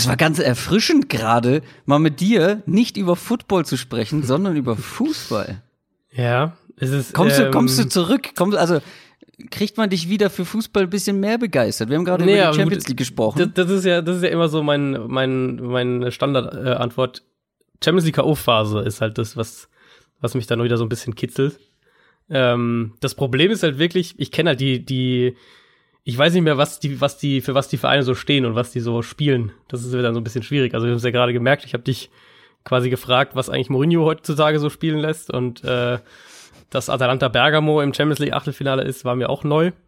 [0.00, 4.76] Es war ganz erfrischend gerade, mal mit dir nicht über Football zu sprechen, sondern über
[4.76, 5.62] Fußball.
[6.12, 7.12] Ja, es ist.
[7.14, 8.30] Kommst du, ähm, kommst du zurück?
[8.34, 8.80] Kommst, also
[9.50, 11.88] kriegt man dich wieder für Fußball ein bisschen mehr begeistert?
[11.88, 13.52] Wir haben gerade Nee, über die Champions League gesprochen.
[13.54, 17.22] Das, das ist ja, das ist ja immer so mein, mein, meine Standardantwort.
[17.82, 19.68] Champions League K.O.-Phase ist halt das, was,
[20.20, 21.58] was mich dann wieder so ein bisschen kitzelt.
[22.28, 25.36] Ähm, das Problem ist halt wirklich, ich kenne halt die, die,
[26.04, 28.54] ich weiß nicht mehr, was die, was die, für was die Vereine so stehen und
[28.54, 29.52] was die so spielen.
[29.68, 30.74] Das ist dann so ein bisschen schwierig.
[30.74, 32.10] Also, ich habe es ja gerade gemerkt, ich habe dich
[32.64, 35.98] quasi gefragt, was eigentlich Mourinho heutzutage so spielen lässt und äh,
[36.68, 39.72] dass Atalanta Bergamo im Champions League Achtelfinale ist, war mir auch neu.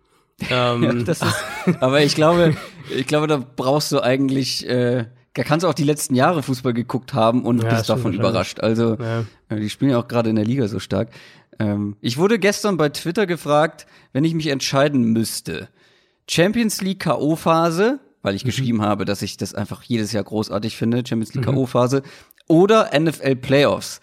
[0.51, 1.25] Ähm, Ja, ist,
[1.81, 2.57] aber ich glaube,
[2.91, 5.05] ich glaube, da brauchst du eigentlich, äh,
[5.35, 8.59] da kannst du auch die letzten Jahre Fußball geguckt haben und Ja, bist davon überrascht.
[8.59, 9.25] Also, ja.
[9.51, 11.11] äh, die spielen ja auch gerade in der Liga so stark.
[11.59, 15.69] Ähm, ich wurde gestern bei Twitter gefragt, wenn ich mich entscheiden müsste.
[16.33, 18.37] Champions League K.O.-Phase, weil Mhm.
[18.37, 22.03] ich geschrieben habe, dass ich das einfach jedes Jahr großartig finde, Champions League K.O.-Phase,
[22.49, 24.01] oder NFL Playoffs.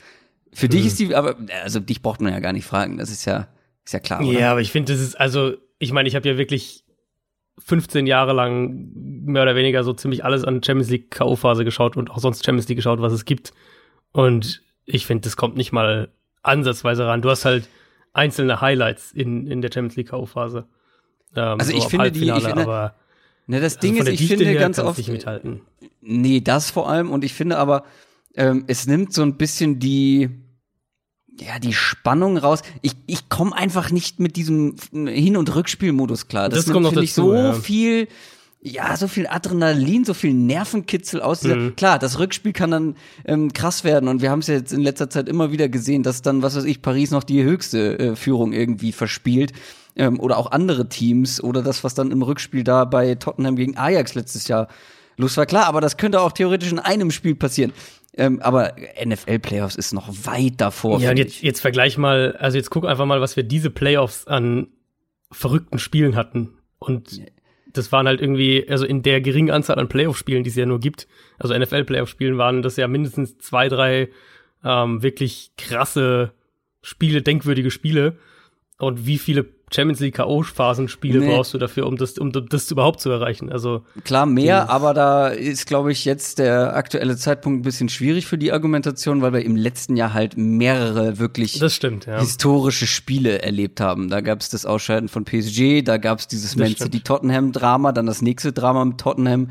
[0.54, 0.70] Für Mhm.
[0.72, 3.48] dich ist die, aber, also dich braucht man ja gar nicht fragen, das ist ja,
[3.86, 4.38] ist ja klar, oder?
[4.40, 6.84] Ja, aber ich finde, das ist, also, ich meine, ich habe ja wirklich
[7.60, 12.10] 15 Jahre lang mehr oder weniger so ziemlich alles an Champions League K.O.-Phase geschaut und
[12.10, 13.54] auch sonst Champions League geschaut, was es gibt.
[14.12, 16.12] Und ich finde, das kommt nicht mal
[16.42, 17.22] ansatzweise ran.
[17.22, 17.68] Du hast halt
[18.14, 20.66] einzelne Highlights in, in der Champions League K.O.-Phase.
[21.36, 22.96] Ähm, Also ich ab finde die- ich finde- aber
[23.48, 25.62] Ne, das also Ding ist, ich Dichte finde ganz oft, nicht mithalten.
[26.02, 27.84] nee, das vor allem und ich finde aber,
[28.36, 30.30] ähm, es nimmt so ein bisschen die,
[31.40, 32.62] ja, die Spannung raus.
[32.84, 36.50] Ich, ich komme einfach nicht mit diesem Hin- und Rückspielmodus klar.
[36.50, 37.54] Das nimmt, kommt noch finde ich, so ja.
[37.54, 38.08] viel,
[38.62, 41.76] ja, so viel Adrenalin, so viel Nervenkitzel aus dieser, Mhm.
[41.76, 44.82] klar, das Rückspiel kann dann ähm, krass werden und wir haben es ja jetzt in
[44.82, 48.16] letzter Zeit immer wieder gesehen, dass dann, was weiß ich, Paris noch die höchste äh,
[48.16, 49.54] Führung irgendwie verspielt
[49.96, 53.78] ähm, oder auch andere Teams oder das, was dann im Rückspiel da bei Tottenham gegen
[53.78, 54.68] Ajax letztes Jahr
[55.18, 55.46] los war.
[55.46, 57.74] Klar, aber das könnte auch theoretisch in einem Spiel passieren.
[58.18, 58.74] Ähm, aber
[59.04, 61.00] NFL-Playoffs ist noch weit davor.
[61.00, 64.26] Ja, und jetzt, jetzt vergleich mal, also jetzt guck einfach mal, was wir diese Playoffs
[64.28, 64.68] an
[65.32, 66.50] verrückten Spielen hatten.
[66.80, 67.22] Und
[67.72, 70.80] das waren halt irgendwie, also in der geringen Anzahl an Playoff-Spielen, die es ja nur
[70.80, 71.08] gibt,
[71.38, 74.10] also NFL-Playoff-Spielen, waren das ja mindestens zwei, drei
[74.64, 76.34] ähm, wirklich krasse
[76.82, 78.18] Spiele, denkwürdige Spiele.
[78.80, 81.28] Und wie viele Champions League K.O.-Phasenspiele Nee.
[81.36, 83.52] brauchst du dafür, um das, um das überhaupt zu erreichen?
[83.52, 87.90] Also, Klar, mehr, Dieses- aber da ist, glaube ich, jetzt der aktuelle Zeitpunkt ein bisschen
[87.90, 92.20] schwierig für die Argumentation, weil wir im letzten Jahr halt mehrere wirklich stimmt, ja.
[92.20, 94.10] historische Spiele erlebt haben.
[94.10, 96.80] Da gab es das Ausscheiden von PSG, da gab es dieses Man stimmt.
[96.94, 99.50] City-Tottenham-Drama, dann das nächste Drama mit Tottenham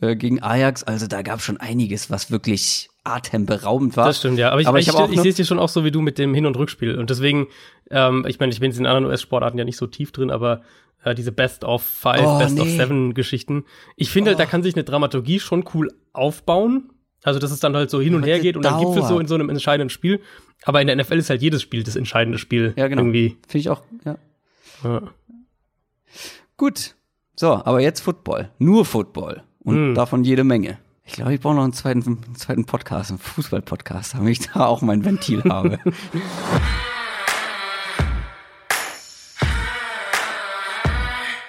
[0.00, 0.82] äh, gegen Ajax.
[0.84, 4.06] Also da gab es schon einiges, was wirklich atemberaubend war.
[4.06, 4.50] Das stimmt, ja.
[4.50, 6.18] Aber ich, Aber ich, ich ich, sehe es dir schon auch so wie du mit
[6.18, 6.98] dem Hin- und Rückspiel.
[6.98, 7.48] Und deswegen,
[7.90, 10.62] ähm, ich meine, ich bin jetzt in anderen US-Sportarten ja nicht so tief drin, aber
[11.04, 12.76] äh, diese Best of Five, Oh, Best of nee.
[12.76, 13.64] Seven Geschichten.
[13.96, 16.90] Ich finde halt, da kann sich eine Dramaturgie schon cool aufbauen.
[17.24, 19.18] Also, dass es dann halt so hin und her geht und dann gibt es so
[19.18, 20.20] in so einem entscheidenden Spiel.
[20.64, 22.74] Aber in der NFL ist halt jedes Spiel das entscheidende Spiel.
[22.76, 23.02] Ja, genau.
[23.02, 23.36] Irgendwie.
[23.48, 24.16] Finde ich auch, ja.
[24.84, 25.02] Ja.
[26.56, 26.94] Gut.
[27.36, 28.50] So, aber jetzt Football.
[28.58, 29.42] Nur Football.
[29.60, 29.94] Und Mm.
[29.94, 30.78] davon jede Menge.
[31.08, 34.66] Ich glaube, ich brauche noch einen zweiten, einen zweiten Podcast, einen Fußball-Podcast, damit ich da
[34.66, 35.78] auch mein Ventil habe.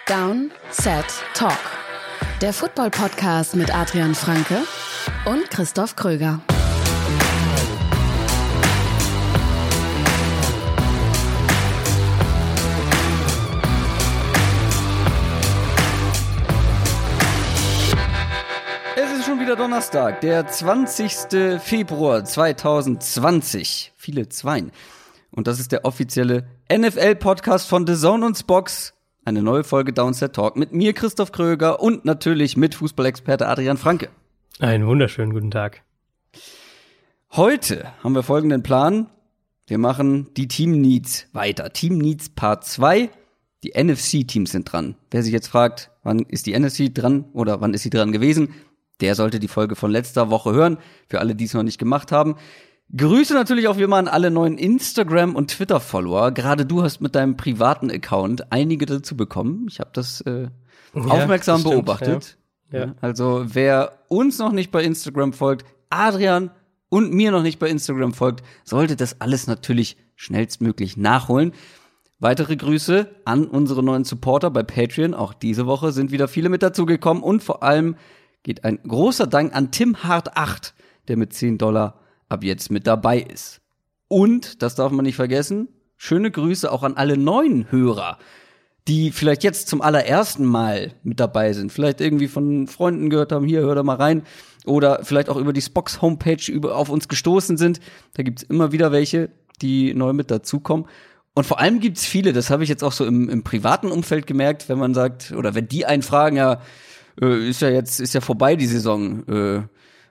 [0.08, 1.04] Down, Set,
[1.34, 1.60] Talk.
[2.42, 4.64] Der Football-Podcast mit Adrian Franke
[5.26, 6.40] und Christoph Kröger.
[19.50, 21.60] Wieder Donnerstag, der 20.
[21.60, 23.94] Februar 2020.
[23.96, 24.72] Viele Zweien.
[25.32, 28.94] Und das ist der offizielle NFL-Podcast von The Zone und Spox.
[29.26, 34.10] Eine neue Folge Downset Talk mit mir, Christoph Kröger, und natürlich mit Fußballexperte Adrian Franke.
[34.60, 35.82] Einen wunderschönen guten Tag.
[37.32, 39.10] Heute haben wir folgenden Plan.
[39.66, 41.74] Wir machen die Team Needs weiter.
[41.74, 43.10] Team Needs Part 2.
[43.64, 44.94] Die NFC-Teams sind dran.
[45.10, 48.54] Wer sich jetzt fragt, wann ist die NFC dran oder wann ist sie dran gewesen,
[49.02, 50.78] der sollte die Folge von letzter Woche hören.
[51.08, 52.36] Für alle, die es noch nicht gemacht haben.
[52.96, 56.32] Grüße natürlich auch wie immer an alle neuen Instagram- und Twitter-Follower.
[56.32, 59.68] Gerade du hast mit deinem privaten Account einige dazu bekommen.
[59.70, 60.48] Ich habe das äh,
[60.94, 62.38] aufmerksam das stimmt, beobachtet.
[62.72, 62.80] Ja.
[62.80, 62.96] Ja.
[63.02, 66.52] Also wer uns noch nicht bei Instagram folgt, Adrian
[66.90, 71.54] und mir noch nicht bei Instagram folgt, sollte das alles natürlich schnellstmöglich nachholen.
[72.20, 75.14] Weitere Grüße an unsere neuen Supporter bei Patreon.
[75.14, 77.96] Auch diese Woche sind wieder viele mit dazugekommen und vor allem
[78.44, 80.74] geht ein großer Dank an Tim Hart 8,
[81.08, 83.62] der mit 10 Dollar ab jetzt mit dabei ist.
[84.08, 88.18] Und, das darf man nicht vergessen, schöne Grüße auch an alle neuen Hörer,
[88.88, 93.46] die vielleicht jetzt zum allerersten Mal mit dabei sind, vielleicht irgendwie von Freunden gehört haben,
[93.46, 94.24] hier, hör da mal rein,
[94.66, 97.80] oder vielleicht auch über die Spox Homepage über, auf uns gestoßen sind.
[98.14, 99.30] Da gibt's immer wieder welche,
[99.62, 100.88] die neu mit dazukommen.
[101.36, 104.28] Und vor allem gibt's viele, das habe ich jetzt auch so im, im privaten Umfeld
[104.28, 106.62] gemerkt, wenn man sagt, oder wenn die einen fragen, ja,
[107.22, 109.62] äh, ist ja jetzt, ist ja vorbei die Saison, äh,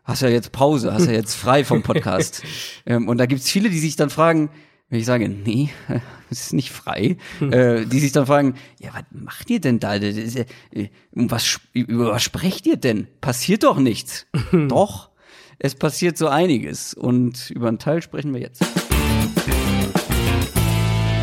[0.05, 2.43] hast ja jetzt Pause, hast ja jetzt frei vom Podcast.
[2.87, 4.50] ähm, und da gibt's viele, die sich dann fragen,
[4.90, 5.70] wenn ich sage, nee,
[6.31, 9.96] es ist nicht frei, äh, die sich dann fragen, ja, was macht ihr denn da?
[9.96, 10.44] Ja,
[11.14, 13.06] um was, über was sprecht ihr denn?
[13.20, 14.26] Passiert doch nichts.
[14.52, 15.11] doch,
[15.58, 16.94] es passiert so einiges.
[16.94, 18.64] Und über einen Teil sprechen wir jetzt.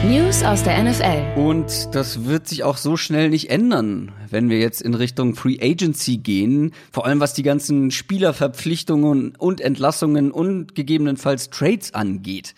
[0.09, 1.39] News aus der NFL.
[1.39, 5.57] Und das wird sich auch so schnell nicht ändern, wenn wir jetzt in Richtung Free
[5.59, 6.73] Agency gehen.
[6.91, 12.53] Vor allem was die ganzen Spielerverpflichtungen und Entlassungen und gegebenenfalls Trades angeht.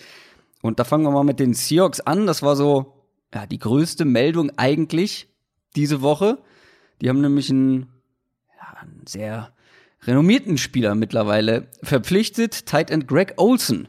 [0.62, 2.28] Und da fangen wir mal mit den Seahawks an.
[2.28, 5.30] Das war so ja, die größte Meldung eigentlich
[5.76, 6.40] diese Woche.
[7.02, 7.88] Die haben nämlich einen,
[8.60, 9.54] ja, einen sehr
[10.04, 13.88] renommierten Spieler mittlerweile verpflichtet, Tight End Greg Olson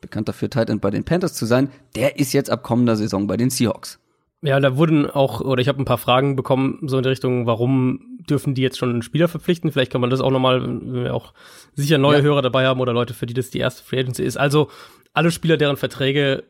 [0.00, 3.26] bekannt dafür, Tight End bei den Panthers zu sein, der ist jetzt ab kommender Saison
[3.26, 3.98] bei den Seahawks.
[4.42, 7.46] Ja, da wurden auch, oder ich habe ein paar Fragen bekommen, so in die Richtung,
[7.46, 9.72] warum dürfen die jetzt schon einen Spieler verpflichten?
[9.72, 11.32] Vielleicht kann man das auch nochmal, wenn wir auch
[11.74, 12.22] sicher neue ja.
[12.22, 14.36] Hörer dabei haben oder Leute, für die das die erste Free Agency ist.
[14.36, 14.70] Also
[15.14, 16.44] alle Spieler, deren Verträge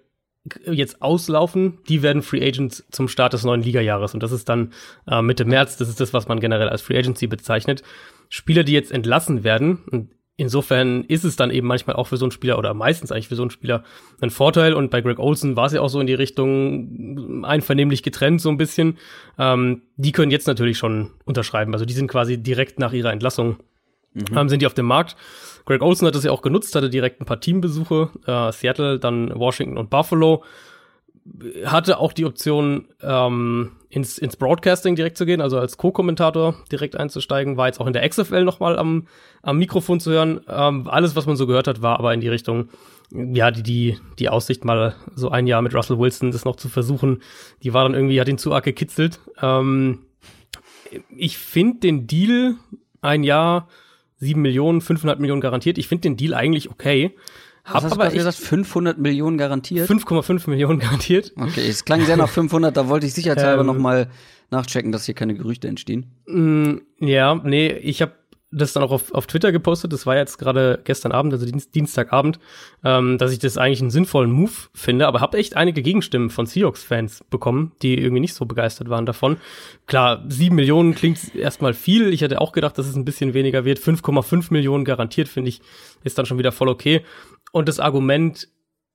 [0.71, 4.15] jetzt auslaufen, die werden Free Agents zum Start des neuen Ligajahres.
[4.15, 4.73] Und das ist dann
[5.07, 7.83] äh, Mitte März, das ist das, was man generell als Free Agency bezeichnet.
[8.29, 12.25] Spieler, die jetzt entlassen werden, und insofern ist es dann eben manchmal auch für so
[12.25, 13.85] einen Spieler oder meistens eigentlich für so einen Spieler
[14.21, 14.75] ein Vorteil.
[14.75, 18.51] Und bei Greg Olson war es ja auch so in die Richtung einvernehmlich getrennt so
[18.51, 18.99] ein bisschen.
[19.39, 21.73] Ähm, die können jetzt natürlich schon unterschreiben.
[21.73, 23.57] Also die sind quasi direkt nach ihrer Entlassung
[24.17, 24.37] mhm.
[24.37, 25.17] ähm, sind die auf dem Markt.
[25.65, 29.35] Greg Olson hat das ja auch genutzt, hatte direkt ein paar Teambesuche, äh, Seattle, dann
[29.35, 30.45] Washington und Buffalo
[31.65, 36.97] hatte auch die Option, ähm, ins, ins Broadcasting direkt zu gehen, also als Co-Kommentator direkt
[36.97, 39.07] einzusteigen, war jetzt auch in der XFL nochmal am,
[39.43, 40.41] am Mikrofon zu hören.
[40.49, 42.69] Ähm, alles, was man so gehört hat, war aber in die Richtung,
[43.11, 46.69] ja, die, die, die Aussicht mal so ein Jahr mit Russell Wilson das noch zu
[46.69, 47.23] versuchen,
[47.63, 49.21] die war dann irgendwie, hat ihn zu arg gekitzelt.
[49.41, 50.01] Ähm,
[51.17, 52.57] ich finde den Deal
[53.01, 53.69] ein Jahr,
[54.19, 55.79] sieben Millionen, 500 Millionen garantiert.
[55.79, 57.17] Ich finde den Deal eigentlich okay.
[57.67, 59.91] Hab hast aber du gesagt, 500 Millionen garantiert?
[59.91, 61.33] 5,5 Millionen garantiert.
[61.37, 64.09] Okay, es klang sehr nach 500, da wollte ich sicherheitshalber ähm, noch mal
[64.51, 66.07] nachchecken, dass hier keine Gerüchte entstehen.
[66.27, 68.13] Mm, ja, nee, ich habe
[68.53, 71.75] das dann auch auf, auf Twitter gepostet, das war jetzt gerade gestern Abend, also Dienst,
[71.75, 72.39] Dienstagabend,
[72.85, 76.47] ähm, dass ich das eigentlich einen sinnvollen Move finde, aber habe echt einige Gegenstimmen von
[76.47, 79.39] Seahawks-Fans bekommen, die irgendwie nicht so begeistert waren davon.
[79.87, 83.65] Klar, sieben Millionen klingt erstmal viel, ich hätte auch gedacht, dass es ein bisschen weniger
[83.65, 83.81] wird.
[83.81, 85.61] 5,5 Millionen garantiert, finde ich,
[86.05, 87.03] ist dann schon wieder voll okay.
[87.57, 88.49] Und das Argument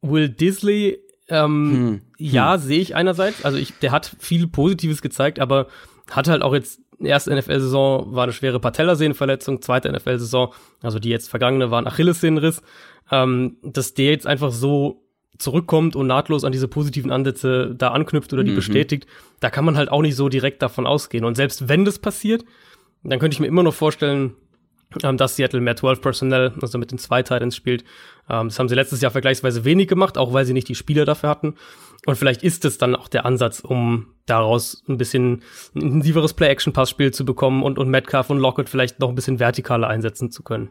[0.03, 0.99] Will Disley,
[1.29, 2.01] ähm, hm.
[2.19, 2.61] ja, hm.
[2.61, 3.43] sehe ich einerseits.
[3.43, 5.65] Also ich, der hat viel Positives gezeigt, aber
[6.11, 10.53] hat halt auch jetzt erste NFL-Saison war eine schwere Patellasehnenverletzung, zweite NFL-Saison,
[10.83, 12.61] also die jetzt vergangene war ein Achillessehnenriss,
[13.09, 15.07] ähm, dass der jetzt einfach so
[15.39, 18.57] zurückkommt und nahtlos an diese positiven Ansätze da anknüpft oder die mhm.
[18.57, 19.07] bestätigt,
[19.39, 21.25] da kann man halt auch nicht so direkt davon ausgehen.
[21.25, 22.45] Und selbst wenn das passiert,
[23.03, 24.35] dann könnte ich mir immer noch vorstellen,
[25.03, 27.83] ähm, dass Seattle mehr 12 Personnel, also mit den zwei Titans spielt.
[28.29, 31.05] Ähm, das haben sie letztes Jahr vergleichsweise wenig gemacht, auch weil sie nicht die Spieler
[31.05, 31.55] dafür hatten.
[32.05, 35.43] Und vielleicht ist es dann auch der Ansatz, um daraus ein bisschen
[35.75, 39.87] ein intensiveres Play-Action-Pass-Spiel zu bekommen und, und Metcalf und Lockett vielleicht noch ein bisschen vertikaler
[39.87, 40.69] einsetzen zu können.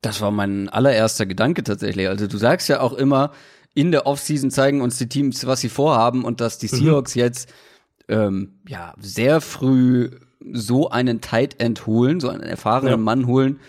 [0.00, 2.08] Das war mein allererster Gedanke tatsächlich.
[2.08, 3.32] Also du sagst ja auch immer,
[3.74, 6.76] in der Offseason zeigen uns die Teams, was sie vorhaben und dass die mhm.
[6.76, 7.20] Seahawks mhm.
[7.20, 7.52] jetzt
[8.08, 10.10] ähm, ja sehr früh
[10.52, 12.96] so einen Tight End holen, so einen erfahrenen ja.
[12.96, 13.60] Mann holen,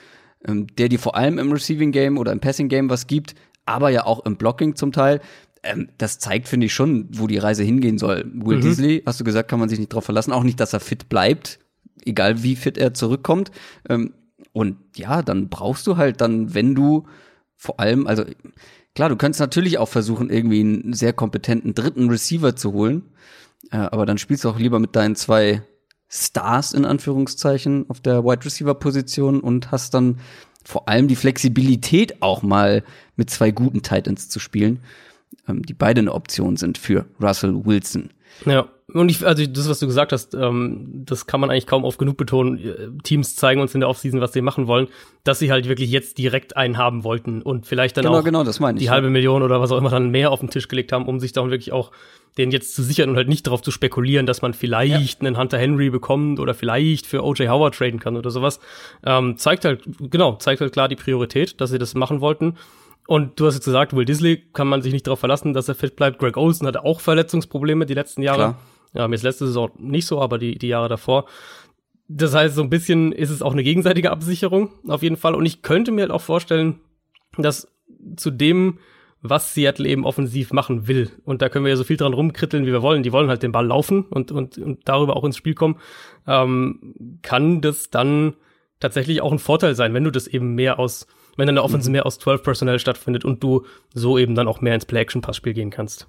[0.48, 3.90] ähm, der dir vor allem im Receiving Game oder im Passing Game was gibt, aber
[3.90, 5.22] ja auch im Blocking zum Teil.
[5.64, 8.26] Ähm, das zeigt, finde ich, schon, wo die Reise hingehen soll.
[8.34, 8.62] Will mhm.
[8.62, 10.32] Disley, hast du gesagt, kann man sich nicht drauf verlassen.
[10.32, 11.60] Auch nicht, dass er fit bleibt,
[12.06, 13.52] egal wie fit er zurückkommt.
[13.90, 14.14] Ähm,
[14.54, 17.06] und ja, dann brauchst du halt dann, wenn du
[17.58, 18.24] vor allem, also
[18.94, 23.04] klar, du könntest natürlich auch versuchen, irgendwie einen sehr kompetenten dritten Receiver zu holen.
[23.72, 25.64] Äh, aber dann spielst du auch lieber mit deinen zwei
[26.16, 30.20] Stars in Anführungszeichen auf der Wide Receiver Position und hast dann
[30.64, 32.84] vor allem die Flexibilität auch mal
[33.16, 34.80] mit zwei guten Titans zu spielen,
[35.48, 38.12] ähm, die beide eine Option sind für Russell Wilson.
[38.46, 41.84] Ja, und ich, also das, was du gesagt hast, ähm, das kann man eigentlich kaum
[41.84, 42.58] oft genug betonen.
[42.58, 44.88] Äh, Teams zeigen uns in der Offseason, was sie machen wollen,
[45.24, 48.44] dass sie halt wirklich jetzt direkt einen haben wollten und vielleicht dann genau, auch genau,
[48.60, 50.94] meine ich, die halbe Million oder was auch immer dann mehr auf den Tisch gelegt
[50.94, 51.92] haben, um sich dann wirklich auch
[52.38, 55.28] den jetzt zu sichern und halt nicht darauf zu spekulieren, dass man vielleicht ja.
[55.28, 58.60] einen Hunter Henry bekommt oder vielleicht für OJ Howard traden kann oder sowas.
[59.06, 62.56] Ähm, zeigt halt, genau, zeigt halt klar die Priorität, dass sie das machen wollten.
[63.08, 65.76] Und du hast jetzt gesagt, Will Disley kann man sich nicht darauf verlassen, dass er
[65.76, 66.18] fit bleibt.
[66.20, 68.56] Greg Olson hatte auch Verletzungsprobleme die letzten Jahre.
[68.96, 71.26] Ja, mir ist letzte Saison nicht so, aber die, die Jahre davor.
[72.08, 75.36] Das heißt, so ein bisschen ist es auch eine gegenseitige Absicherung, auf jeden Fall.
[75.36, 76.80] Und ich könnte mir halt auch vorstellen,
[77.38, 77.68] dass
[78.16, 78.80] zu dem,
[79.22, 81.12] was Seattle eben offensiv machen will.
[81.26, 83.04] Und da können wir ja so viel dran rumkritteln, wie wir wollen.
[83.04, 85.78] Die wollen halt den Ball laufen und, und, und darüber auch ins Spiel kommen.
[86.28, 88.36] Ähm, kann das dann
[88.80, 91.94] tatsächlich auch ein Vorteil sein, wenn du das eben mehr aus, wenn deine Offense mhm.
[91.94, 95.72] mehr aus 12 Personnel stattfindet und du so eben dann auch mehr ins Play-Action-Passspiel gehen
[95.72, 96.08] kannst.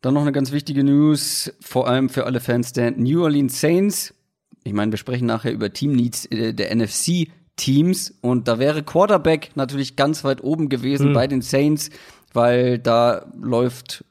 [0.00, 4.14] Dann noch eine ganz wichtige News, vor allem für alle Fans der New Orleans Saints.
[4.64, 8.82] Ich meine, wir sprechen nachher über Team Needs äh, der NFC Teams und da wäre
[8.82, 11.14] Quarterback natürlich ganz weit oben gewesen mhm.
[11.14, 11.90] bei den Saints,
[12.32, 14.04] weil da läuft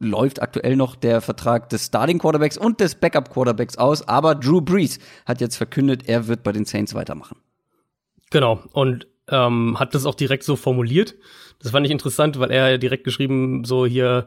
[0.00, 4.60] läuft aktuell noch der Vertrag des Starting Quarterbacks und des Backup Quarterbacks aus, aber Drew
[4.60, 7.36] Brees hat jetzt verkündet, er wird bei den Saints weitermachen.
[8.30, 11.14] Genau und ähm, hat das auch direkt so formuliert.
[11.60, 14.26] Das fand ich interessant, weil er direkt geschrieben so hier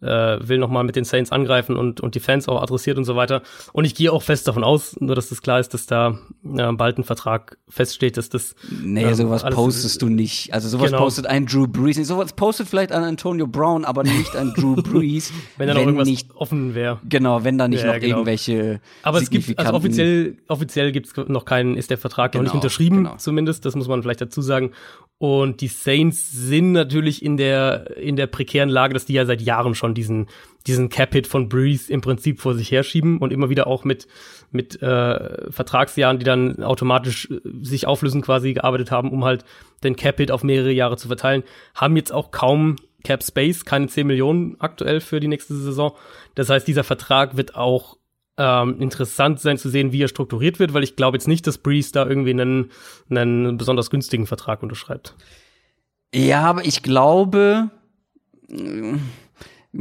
[0.00, 3.16] äh, will nochmal mit den Saints angreifen und, und die Fans auch adressiert und so
[3.16, 3.42] weiter.
[3.72, 6.72] Und ich gehe auch fest davon aus, nur dass das klar ist, dass da äh,
[6.72, 8.54] bald ein Vertrag feststeht, dass das.
[8.70, 10.52] Nee, äh, sowas postest du nicht.
[10.52, 11.02] Also sowas genau.
[11.02, 11.96] postet ein Drew Brees.
[12.06, 15.32] Sowas postet vielleicht ein Antonio Brown, aber nicht ein Drew Brees.
[15.56, 17.00] wenn da noch irgendwas nicht, offen wäre.
[17.08, 18.16] Genau, wenn da nicht ja, noch genau.
[18.16, 18.80] irgendwelche.
[19.02, 22.52] Aber es gibt, also offiziell, offiziell gibt's noch keinen, ist der Vertrag genau, noch nicht
[22.52, 23.16] genau, unterschrieben, genau.
[23.16, 23.64] zumindest.
[23.64, 24.72] Das muss man vielleicht dazu sagen.
[25.18, 29.40] Und die Saints sind natürlich in der, in der prekären Lage, dass die ja seit
[29.40, 30.26] Jahren schon diesen,
[30.66, 34.06] diesen Cap-Hit von Breeze im Prinzip vor sich herschieben und immer wieder auch mit,
[34.50, 39.44] mit äh, Vertragsjahren, die dann automatisch äh, sich auflösen quasi gearbeitet haben, um halt
[39.84, 41.42] den Cap-Hit auf mehrere Jahre zu verteilen,
[41.74, 45.92] haben jetzt auch kaum Cap Space, keine 10 Millionen aktuell für die nächste Saison.
[46.34, 47.98] Das heißt, dieser Vertrag wird auch
[48.36, 51.58] ähm, interessant sein zu sehen, wie er strukturiert wird, weil ich glaube jetzt nicht, dass
[51.58, 52.70] Breeze da irgendwie einen,
[53.08, 55.14] einen besonders günstigen Vertrag unterschreibt.
[56.14, 57.70] Ja, aber ich glaube,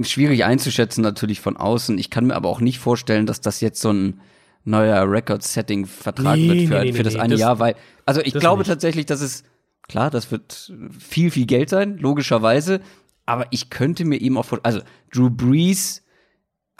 [0.04, 1.98] schwierig einzuschätzen natürlich von außen.
[1.98, 4.22] Ich kann mir aber auch nicht vorstellen, dass das jetzt so ein
[4.64, 7.76] neuer Record-Setting-Vertrag nee, wird für, nee, nee, für das eine das, Jahr, weil,
[8.06, 8.68] also ich glaube nicht.
[8.68, 9.44] tatsächlich, dass es,
[9.88, 12.82] klar, das wird viel, viel Geld sein, logischerweise,
[13.26, 16.04] aber ich könnte mir eben auch vorstellen, also Drew Brees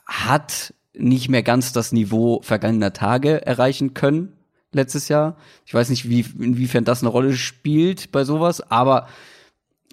[0.06, 4.34] hat nicht mehr ganz das Niveau vergangener Tage erreichen können
[4.72, 5.38] letztes Jahr.
[5.66, 9.08] Ich weiß nicht, wie, inwiefern das eine Rolle spielt bei sowas, aber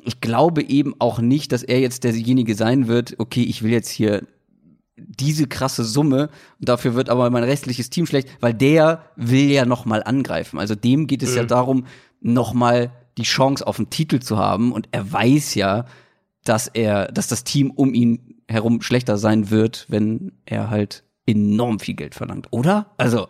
[0.04, 3.90] ich glaube eben auch nicht, dass er jetzt derjenige sein wird, okay, ich will jetzt
[3.90, 4.22] hier
[4.96, 6.28] diese krasse Summe
[6.58, 10.58] und dafür wird aber mein restliches Team schlecht, weil der will ja noch mal angreifen.
[10.58, 11.36] Also dem geht es mhm.
[11.36, 11.86] ja darum,
[12.20, 15.86] noch mal die Chance auf den Titel zu haben und er weiß ja,
[16.44, 21.78] dass er, dass das Team um ihn herum schlechter sein wird, wenn er halt enorm
[21.78, 22.92] viel Geld verlangt, oder?
[22.96, 23.28] Also,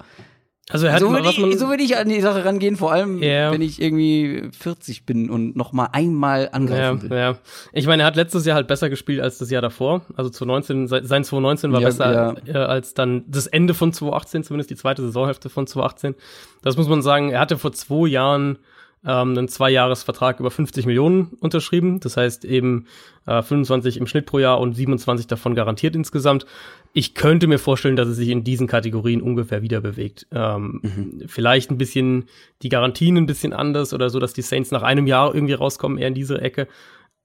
[0.71, 3.51] also er hat so, würde ich, so ich an die Sache rangehen, vor allem yeah.
[3.51, 7.19] wenn ich irgendwie 40 bin und noch mal einmal angreifen ja, will.
[7.19, 7.39] Ja.
[7.73, 10.03] Ich meine, er hat letztes Jahr halt besser gespielt als das Jahr davor.
[10.17, 12.55] Also 2019, sein 2019 war ja, besser ja.
[12.55, 16.15] Äh, als dann das Ende von 2018, zumindest die zweite Saisonhälfte von 2018.
[16.63, 17.31] Das muss man sagen.
[17.31, 18.59] Er hatte vor zwei Jahren
[19.05, 22.01] ähm, einen Zweijahresvertrag über 50 Millionen unterschrieben.
[22.01, 22.87] Das heißt eben
[23.27, 26.47] äh, 25 im Schnitt pro Jahr und 27 davon garantiert insgesamt.
[26.93, 30.27] Ich könnte mir vorstellen, dass es sich in diesen Kategorien ungefähr wieder bewegt.
[30.31, 31.23] Ähm, mhm.
[31.27, 32.27] Vielleicht ein bisschen
[32.63, 35.99] die Garantien ein bisschen anders oder so, dass die Saints nach einem Jahr irgendwie rauskommen,
[35.99, 36.69] eher in diese Ecke.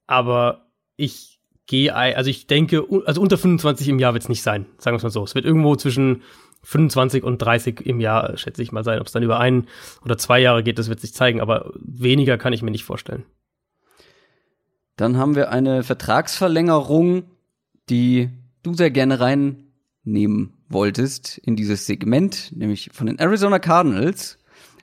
[0.08, 4.66] Aber ich gehe, also ich denke, also unter 25 im Jahr wird es nicht sein,
[4.78, 5.24] sagen wir es mal so.
[5.24, 6.24] Es wird irgendwo zwischen
[6.64, 9.00] 25 und 30 im Jahr, schätze ich mal sein.
[9.00, 9.68] Ob es dann über ein
[10.04, 13.26] oder zwei Jahre geht, das wird sich zeigen, aber weniger kann ich mir nicht vorstellen.
[14.96, 17.26] Dann haben wir eine Vertragsverlängerung,
[17.90, 18.30] die
[18.64, 24.38] du sehr gerne reinnehmen wolltest in dieses Segment, nämlich von den Arizona Cardinals.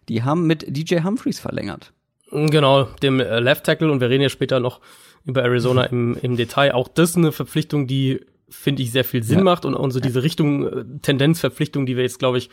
[0.09, 1.93] Die haben mit DJ Humphreys verlängert.
[2.31, 4.81] Genau, dem äh, Left Tackle und wir reden ja später noch
[5.25, 6.73] über Arizona im, im Detail.
[6.73, 8.21] Auch das ist eine Verpflichtung, die
[8.55, 9.45] finde ich, sehr viel Sinn ja.
[9.45, 12.51] macht und, und so diese Richtung, äh, Tendenzverpflichtung, die wir jetzt, glaube ich,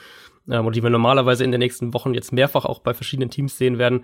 [0.50, 3.58] ähm, und die wir normalerweise in den nächsten Wochen jetzt mehrfach auch bei verschiedenen Teams
[3.58, 4.04] sehen werden.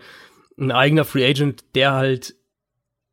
[0.57, 2.35] Ein eigener Free Agent, der halt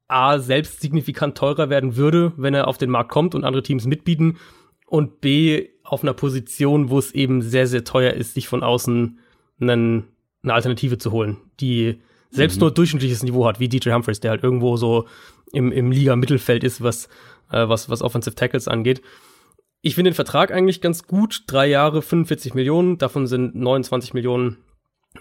[0.06, 3.86] A, selbst signifikant teurer werden würde, wenn er auf den Markt kommt und andere Teams
[3.86, 4.36] mitbieten
[4.86, 9.18] und B, auf einer Position, wo es eben sehr, sehr teuer ist, sich von außen
[9.60, 10.04] einen,
[10.42, 12.00] eine Alternative zu holen, die
[12.30, 12.60] selbst mhm.
[12.62, 15.06] nur durchschnittliches Niveau hat, wie DJ Humphreys, der halt irgendwo so
[15.52, 17.08] im, im Liga-Mittelfeld ist, was
[17.50, 19.02] äh, was, was Offensive Tackles angeht.
[19.80, 21.42] Ich finde den Vertrag eigentlich ganz gut.
[21.46, 24.58] Drei Jahre, 45 Millionen, davon sind 29 Millionen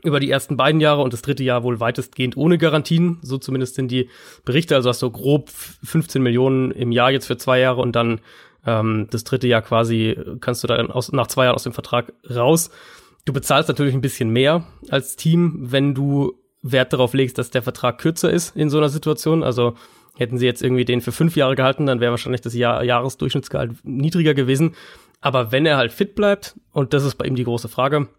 [0.02, 3.20] über die ersten beiden Jahre und das dritte Jahr wohl weitestgehend ohne Garantien.
[3.22, 4.10] So zumindest sind die
[4.44, 4.76] Berichte.
[4.76, 8.22] Also hast du grob 15 Millionen im Jahr jetzt für zwei Jahre und dann
[8.66, 12.14] ähm, das dritte Jahr quasi kannst du dann aus, nach zwei Jahren aus dem Vertrag
[12.30, 12.72] raus.
[13.26, 17.62] Du bezahlst natürlich ein bisschen mehr als Team, wenn du Wert darauf legst, dass der
[17.62, 19.44] Vertrag kürzer ist in so einer Situation.
[19.44, 19.76] Also
[20.18, 23.72] hätten sie jetzt irgendwie den für fünf Jahre gehalten, dann wäre wahrscheinlich das Jahr Jahresdurchschnittsgehalt
[23.84, 24.76] niedriger gewesen.
[25.22, 28.10] Aber wenn er halt fit bleibt, und das ist bei ihm die große Frage,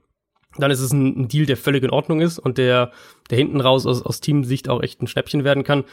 [0.56, 2.92] dann ist es ein, ein Deal, der völlig in Ordnung ist und der,
[3.30, 5.84] der hinten raus aus, aus Teamsicht auch echt ein Schnäppchen werden kann.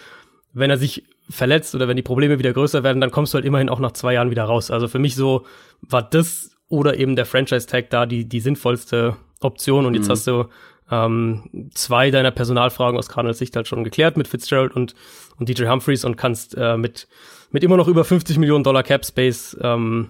[0.53, 3.46] Wenn er sich verletzt oder wenn die Probleme wieder größer werden, dann kommst du halt
[3.46, 4.72] immerhin auch nach zwei Jahren wieder raus.
[4.72, 5.46] Also für mich so
[5.81, 9.86] war das oder eben der Franchise-Tag da die, die sinnvollste Option.
[9.86, 10.12] Und jetzt mhm.
[10.12, 10.46] hast du
[10.91, 14.93] ähm, zwei deiner Personalfragen aus Cardinals Sicht halt schon geklärt mit Fitzgerald und,
[15.38, 17.07] und DJ Humphreys und kannst äh, mit,
[17.51, 20.10] mit immer noch über 50 Millionen Dollar Cap Space ähm,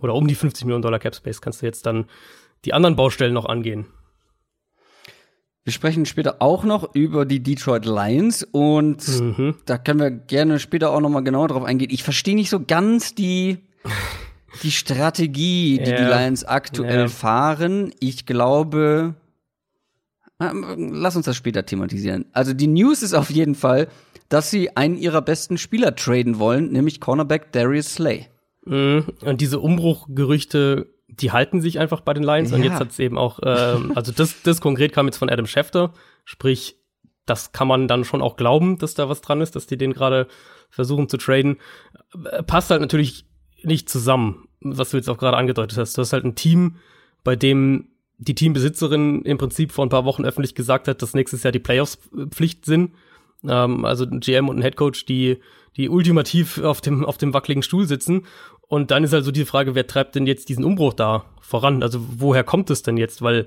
[0.00, 2.06] oder um die 50 Millionen Dollar Cap Space kannst du jetzt dann
[2.64, 3.86] die anderen Baustellen noch angehen.
[5.64, 9.54] Wir sprechen später auch noch über die Detroit Lions und mhm.
[9.64, 11.90] da können wir gerne später auch noch mal genauer drauf eingehen.
[11.90, 13.58] Ich verstehe nicht so ganz die
[14.62, 15.96] die Strategie, die ja.
[15.96, 17.08] die Lions aktuell ja.
[17.08, 17.92] fahren.
[17.98, 19.14] Ich glaube,
[20.38, 22.26] lass uns das später thematisieren.
[22.32, 23.88] Also die News ist auf jeden Fall,
[24.28, 28.26] dass sie einen ihrer besten Spieler traden wollen, nämlich Cornerback Darius Slay.
[28.64, 29.04] Mhm.
[29.20, 32.50] Und diese Umbruchgerüchte die halten sich einfach bei den Lions.
[32.50, 32.56] Ja.
[32.56, 35.46] Und jetzt hat es eben auch, ähm, also das, das konkret kam jetzt von Adam
[35.46, 35.92] Schefter,
[36.24, 36.76] sprich,
[37.26, 39.92] das kann man dann schon auch glauben, dass da was dran ist, dass die den
[39.92, 40.26] gerade
[40.70, 41.58] versuchen zu traden.
[42.30, 43.26] Äh, passt halt natürlich
[43.62, 45.96] nicht zusammen, was du jetzt auch gerade angedeutet hast.
[45.96, 46.76] Du hast halt ein Team,
[47.22, 47.88] bei dem
[48.24, 51.58] die Teambesitzerin im Prinzip vor ein paar Wochen öffentlich gesagt hat, dass nächstes Jahr die
[51.58, 51.98] Playoffs
[52.30, 52.92] Pflicht sind.
[53.46, 55.38] Ähm, also ein GM und ein Headcoach, die,
[55.76, 58.22] die ultimativ auf dem, auf dem wackeligen Stuhl sitzen
[58.68, 61.82] und dann ist also die Frage, wer treibt denn jetzt diesen Umbruch da voran?
[61.82, 63.22] Also woher kommt es denn jetzt?
[63.22, 63.46] Weil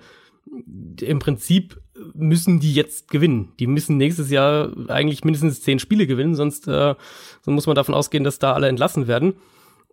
[1.02, 1.82] im Prinzip
[2.14, 3.52] müssen die jetzt gewinnen.
[3.60, 6.96] Die müssen nächstes Jahr eigentlich mindestens zehn Spiele gewinnen, sonst, äh,
[7.42, 9.34] sonst muss man davon ausgehen, dass da alle entlassen werden.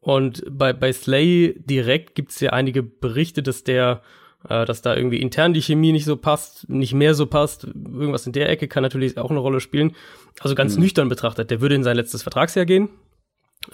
[0.00, 4.02] Und bei, bei Slay direkt gibt's ja einige Berichte, dass der,
[4.48, 7.64] äh, dass da irgendwie intern die Chemie nicht so passt, nicht mehr so passt.
[7.64, 9.94] Irgendwas in der Ecke kann natürlich auch eine Rolle spielen.
[10.40, 10.82] Also ganz mhm.
[10.82, 12.88] nüchtern betrachtet, der würde in sein letztes Vertragsjahr gehen.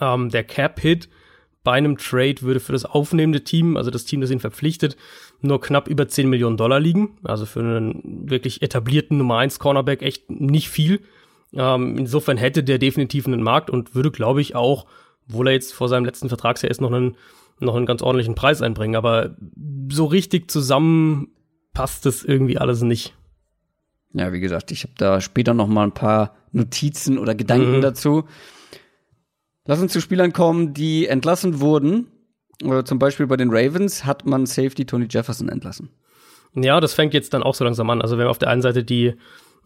[0.01, 1.09] Ähm, der Cap-Hit
[1.63, 4.97] bei einem Trade würde für das aufnehmende Team, also das Team, das ihn verpflichtet,
[5.43, 7.19] nur knapp über 10 Millionen Dollar liegen.
[7.23, 11.01] Also für einen wirklich etablierten Nummer 1 Cornerback echt nicht viel.
[11.53, 14.87] Ähm, insofern hätte der definitiv einen Markt und würde, glaube ich, auch,
[15.29, 17.17] obwohl er jetzt vor seinem letzten Vertragsjahr ist, noch einen,
[17.61, 18.97] noch einen ganz ordentlichen Preis einbringen.
[18.97, 19.37] Aber
[19.91, 21.29] so richtig zusammen
[21.73, 23.15] passt das irgendwie alles nicht.
[24.13, 27.81] Ja, wie gesagt, ich habe da später noch mal ein paar Notizen oder Gedanken mhm.
[27.81, 28.25] dazu.
[29.67, 32.09] Lass uns zu Spielern kommen, die entlassen wurden.
[32.65, 35.91] Oder zum Beispiel bei den Ravens hat man Safety Tony Jefferson entlassen.
[36.55, 38.03] Ja, das fängt jetzt dann auch so langsam an.
[38.03, 39.15] Also wir haben auf der einen Seite die,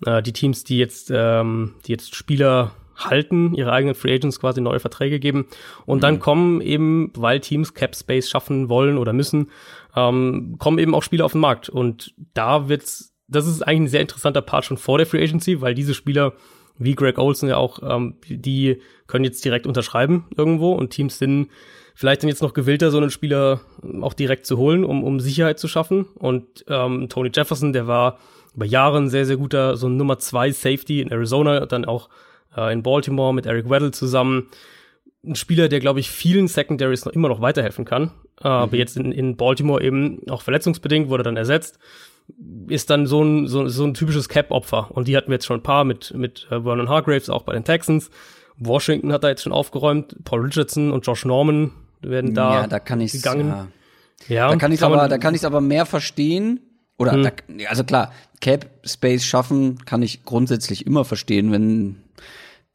[0.04, 4.60] äh, die Teams, die jetzt, ähm, die jetzt Spieler halten, ihre eigenen Free Agents quasi
[4.60, 5.46] neue Verträge geben.
[5.86, 6.02] Und mhm.
[6.02, 9.50] dann kommen eben, weil Teams Cap Space schaffen wollen oder müssen,
[9.96, 11.68] ähm, kommen eben auch Spieler auf den Markt.
[11.68, 15.60] Und da wird's, das ist eigentlich ein sehr interessanter Part schon vor der Free Agency,
[15.60, 16.34] weil diese Spieler
[16.76, 21.48] wie Greg Olson ja auch, ähm, die können jetzt direkt unterschreiben irgendwo und Teams sind
[21.94, 23.60] vielleicht dann jetzt noch gewillter, so einen Spieler
[24.02, 26.06] auch direkt zu holen, um, um Sicherheit zu schaffen.
[26.16, 28.18] Und ähm, Tony Jefferson, der war
[28.54, 32.08] über Jahre ein sehr, sehr guter, so ein Nummer zwei Safety in Arizona, dann auch
[32.56, 34.48] äh, in Baltimore mit Eric Weddle zusammen.
[35.24, 38.10] Ein Spieler, der, glaube ich, vielen Secondaries noch immer noch weiterhelfen kann.
[38.42, 38.54] Äh, mhm.
[38.54, 41.78] Aber jetzt in, in Baltimore eben auch verletzungsbedingt wurde dann ersetzt
[42.68, 44.90] ist dann so ein, so, so ein typisches Cap-Opfer.
[44.90, 47.52] Und die hatten wir jetzt schon ein paar mit, mit äh, Vernon Hargraves, auch bei
[47.52, 48.10] den Texans.
[48.56, 50.16] Washington hat da jetzt schon aufgeräumt.
[50.24, 53.48] Paul Richardson und Josh Norman werden da, ja, da kann ich's, gegangen.
[53.48, 53.68] Ja.
[54.28, 56.60] ja da kann ich aber, da kann ich aber mehr verstehen.
[56.96, 57.22] Oder, hm.
[57.24, 57.30] da,
[57.68, 62.03] also klar, Cap Space schaffen kann ich grundsätzlich immer verstehen, wenn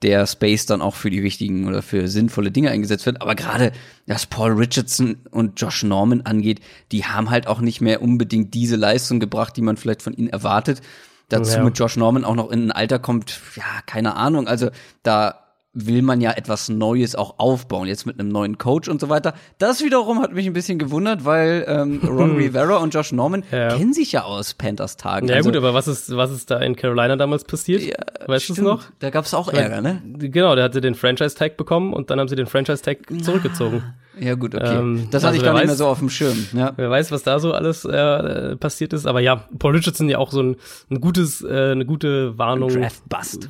[0.01, 3.21] der Space dann auch für die wichtigen oder für sinnvolle Dinge eingesetzt wird.
[3.21, 3.71] Aber gerade
[4.07, 8.77] was Paul Richardson und Josh Norman angeht, die haben halt auch nicht mehr unbedingt diese
[8.77, 10.81] Leistung gebracht, die man vielleicht von ihnen erwartet.
[11.27, 11.63] Dazu ja.
[11.63, 14.47] mit Josh Norman auch noch in ein Alter kommt, ja, keine Ahnung.
[14.47, 14.69] Also
[15.03, 19.09] da will man ja etwas Neues auch aufbauen, jetzt mit einem neuen Coach und so
[19.09, 19.35] weiter.
[19.59, 23.75] Das wiederum hat mich ein bisschen gewundert, weil ähm, Ron Rivera und Josh Norman ja.
[23.75, 25.27] kennen sich ja aus Panthers Tagen.
[25.27, 27.83] Ja also, gut, aber was ist, was ist da in Carolina damals passiert?
[27.83, 28.85] Ja, weißt du es noch?
[28.97, 30.01] Da gab es auch Ärger, ne?
[30.17, 33.83] Genau, der hatte den Franchise-Tag bekommen und dann haben sie den Franchise-Tag zurückgezogen.
[34.19, 34.75] Ja gut, okay.
[34.75, 36.47] Ähm, das hatte also ich gar nicht mehr so auf dem Schirm.
[36.53, 36.73] Ja.
[36.75, 39.05] Wer weiß, was da so alles äh, passiert ist.
[39.05, 40.55] Aber ja, Paul Richardson ja auch so ein,
[40.89, 42.69] ein gutes, äh, eine gute Warnung.
[42.69, 43.49] Draft-Bust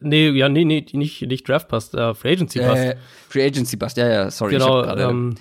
[0.00, 2.76] Nee, ja, nee, nee, nicht, nicht Draft Bust, äh, Free Agency Bust.
[2.76, 2.96] Äh,
[3.28, 4.52] Free Agency Bust, ja, ja, sorry.
[4.52, 5.34] Genau, grade, ähm,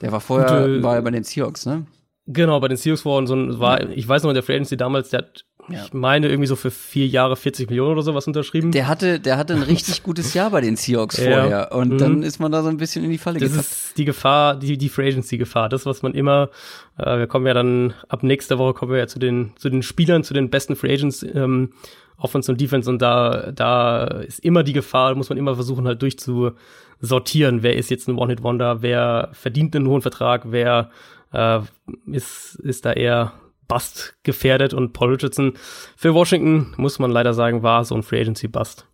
[0.00, 1.86] der war vorher, gute, war ja bei den Seahawks, ne?
[2.26, 5.10] Genau, bei den Seahawks war so ein, war, ich weiß noch, der Free Agency damals,
[5.10, 5.84] der hat, ja.
[5.84, 8.72] ich meine, irgendwie so für vier Jahre 40 Millionen oder sowas unterschrieben.
[8.72, 11.48] Der hatte, der hatte ein richtig gutes Jahr bei den Seahawks vorher.
[11.48, 11.68] Ja.
[11.72, 11.98] Und mhm.
[11.98, 14.78] dann ist man da so ein bisschen in die Falle Das ist die Gefahr, die,
[14.78, 15.68] die Free Agency Gefahr.
[15.68, 16.50] Das, was man immer,
[16.98, 19.82] äh, wir kommen ja dann, ab nächster Woche kommen wir ja zu den, zu den
[19.82, 21.72] Spielern, zu den besten Free Agents, ähm,
[22.20, 26.02] Offense und Defense und da, da ist immer die Gefahr, muss man immer versuchen halt
[26.02, 30.90] durchzusortieren, wer ist jetzt ein One-Hit-Wonder, wer verdient einen hohen Vertrag, wer
[31.32, 31.60] äh,
[32.06, 33.32] ist, ist da eher
[33.68, 35.54] Bust gefährdet und Paul Richardson
[35.96, 38.86] für Washington, muss man leider sagen, war so ein Free Agency Bust.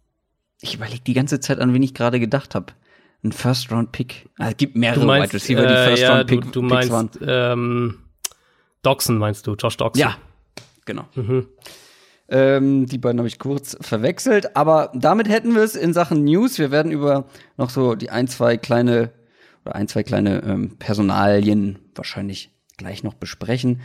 [0.60, 2.72] Ich überlege die ganze Zeit, an wen ich gerade gedacht habe.
[3.24, 4.28] Ein First-Round-Pick.
[4.38, 7.10] Also, es gibt mehrere meinst, Wide Receiver, die äh, First-Round-Pick ja, du, du meinst, waren.
[7.22, 7.98] Ähm,
[8.82, 10.00] Doxson meinst du, Josh Doxson.
[10.00, 10.16] Ja,
[10.84, 11.06] genau.
[11.14, 11.48] Mhm.
[12.28, 16.58] Ähm, die beiden habe ich kurz verwechselt, aber damit hätten wir es in Sachen News.
[16.58, 19.12] Wir werden über noch so die ein, zwei kleine
[19.64, 23.80] oder ein, zwei kleine ähm, Personalien wahrscheinlich gleich noch besprechen.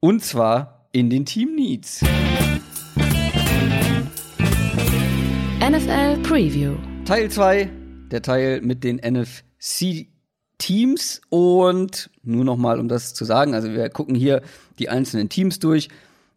[0.00, 2.02] Und zwar in den Team Needs.
[5.60, 6.76] NFL Preview.
[7.04, 7.70] Teil 2,
[8.10, 10.08] der Teil mit den NFC
[10.58, 14.42] Teams und nur noch mal um das zu sagen, also wir gucken hier
[14.78, 15.88] die einzelnen Teams durch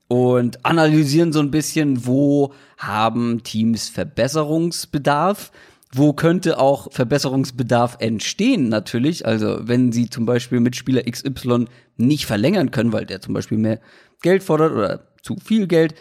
[0.10, 5.52] und analysieren so ein bisschen, wo haben Teams Verbesserungsbedarf,
[5.94, 11.66] wo könnte auch Verbesserungsbedarf entstehen natürlich, also wenn sie zum Beispiel mit Spieler XY
[11.98, 13.80] nicht verlängern können, weil der zum Beispiel mehr
[14.24, 15.94] Geld fordert oder zu viel Geld,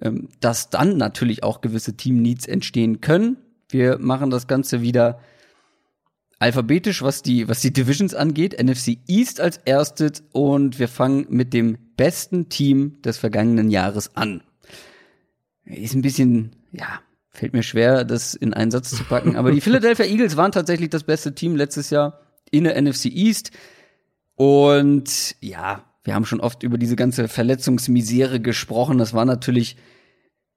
[0.00, 3.36] ähm, dass dann natürlich auch gewisse Team-Needs entstehen können.
[3.68, 5.20] Wir machen das Ganze wieder
[6.38, 8.58] alphabetisch, was die, was die Divisions angeht.
[8.58, 14.42] NFC East als erstes und wir fangen mit dem besten Team des vergangenen Jahres an.
[15.64, 17.00] Ist ein bisschen, ja,
[17.30, 20.90] fällt mir schwer, das in einen Satz zu packen, aber die Philadelphia Eagles waren tatsächlich
[20.90, 23.50] das beste Team letztes Jahr in der NFC East.
[24.34, 28.98] Und ja, wir haben schon oft über diese ganze Verletzungsmisere gesprochen.
[28.98, 29.76] Das war natürlich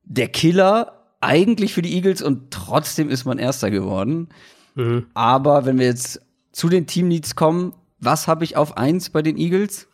[0.03, 4.29] der Killer eigentlich für die Eagles und trotzdem ist man Erster geworden.
[4.75, 5.07] Mhm.
[5.13, 6.21] Aber wenn wir jetzt
[6.51, 9.87] zu den Teamneeds kommen, was habe ich auf eins bei den Eagles?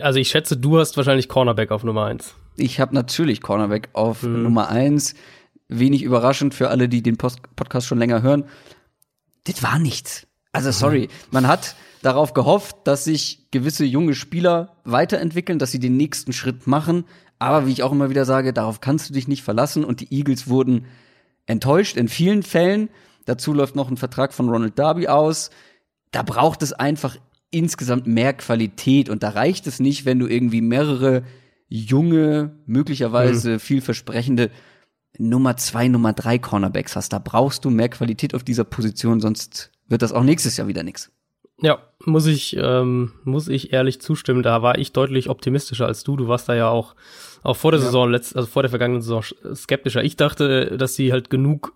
[0.00, 2.34] Also ich schätze, du hast wahrscheinlich Cornerback auf Nummer eins.
[2.56, 4.42] Ich habe natürlich Cornerback auf mhm.
[4.42, 5.14] Nummer eins.
[5.68, 8.44] Wenig überraschend für alle, die den Post Podcast schon länger hören.
[9.44, 10.26] Das war nichts.
[10.52, 15.96] Also sorry, man hat darauf gehofft, dass sich gewisse junge Spieler weiterentwickeln, dass sie den
[15.96, 17.04] nächsten Schritt machen.
[17.38, 19.84] Aber wie ich auch immer wieder sage, darauf kannst du dich nicht verlassen.
[19.84, 20.84] Und die Eagles wurden
[21.46, 22.90] enttäuscht in vielen Fällen.
[23.24, 25.50] Dazu läuft noch ein Vertrag von Ronald Darby aus.
[26.10, 27.16] Da braucht es einfach
[27.52, 29.08] insgesamt mehr Qualität.
[29.08, 31.22] Und da reicht es nicht, wenn du irgendwie mehrere
[31.68, 33.60] junge, möglicherweise mhm.
[33.60, 34.50] vielversprechende
[35.18, 37.12] Nummer zwei, Nummer drei Cornerbacks hast.
[37.12, 40.82] Da brauchst du mehr Qualität auf dieser Position, sonst wird das auch nächstes Jahr wieder
[40.82, 41.12] nichts.
[41.60, 44.42] Ja, muss ich, ähm, muss ich ehrlich zustimmen.
[44.42, 46.16] Da war ich deutlich optimistischer als du.
[46.16, 46.96] Du warst da ja auch,
[47.42, 47.86] auch vor der ja.
[47.86, 49.22] Saison, letzt, also vor der vergangenen Saison
[49.54, 50.02] skeptischer.
[50.02, 51.74] Ich dachte, dass sie halt genug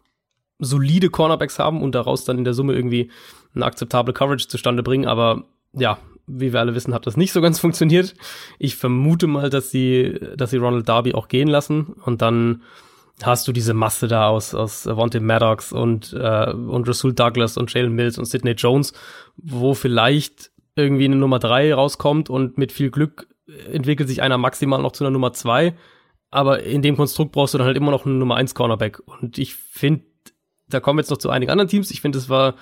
[0.59, 3.11] solide Cornerbacks haben und daraus dann in der Summe irgendwie
[3.55, 5.07] eine akzeptable Coverage zustande bringen.
[5.07, 5.45] Aber
[5.77, 8.15] ja, wie wir alle wissen, hat das nicht so ganz funktioniert.
[8.59, 12.63] Ich vermute mal, dass sie, dass sie Ronald Darby auch gehen lassen und dann
[13.23, 17.73] hast du diese Masse da aus, aus Vontae Maddox und, äh, und Rasul Douglas und
[17.73, 18.93] Jalen Mills und Sidney Jones,
[19.37, 23.29] wo vielleicht irgendwie eine Nummer drei rauskommt und mit viel Glück
[23.73, 25.75] entwickelt sich einer maximal noch zu einer Nummer zwei.
[26.31, 29.01] Aber in dem Konstrukt brauchst du dann halt immer noch eine Nummer eins Cornerback.
[29.07, 30.05] Und ich finde,
[30.69, 31.91] da kommen wir jetzt noch zu einigen anderen Teams.
[31.91, 32.55] Ich finde, es war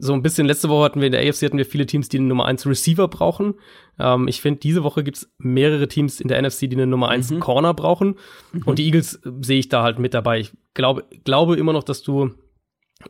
[0.00, 2.18] so ein bisschen, letzte Woche hatten wir in der AFC hatten wir viele Teams, die
[2.18, 3.54] eine Nummer 1 Receiver brauchen.
[3.98, 7.30] Ähm, ich finde, diese Woche gibt's mehrere Teams in der NFC, die eine Nummer 1
[7.30, 7.40] mhm.
[7.40, 8.16] Corner brauchen.
[8.52, 8.62] Mhm.
[8.64, 10.40] Und die Eagles äh, sehe ich da halt mit dabei.
[10.40, 12.30] Ich glaube, glaube immer noch, dass du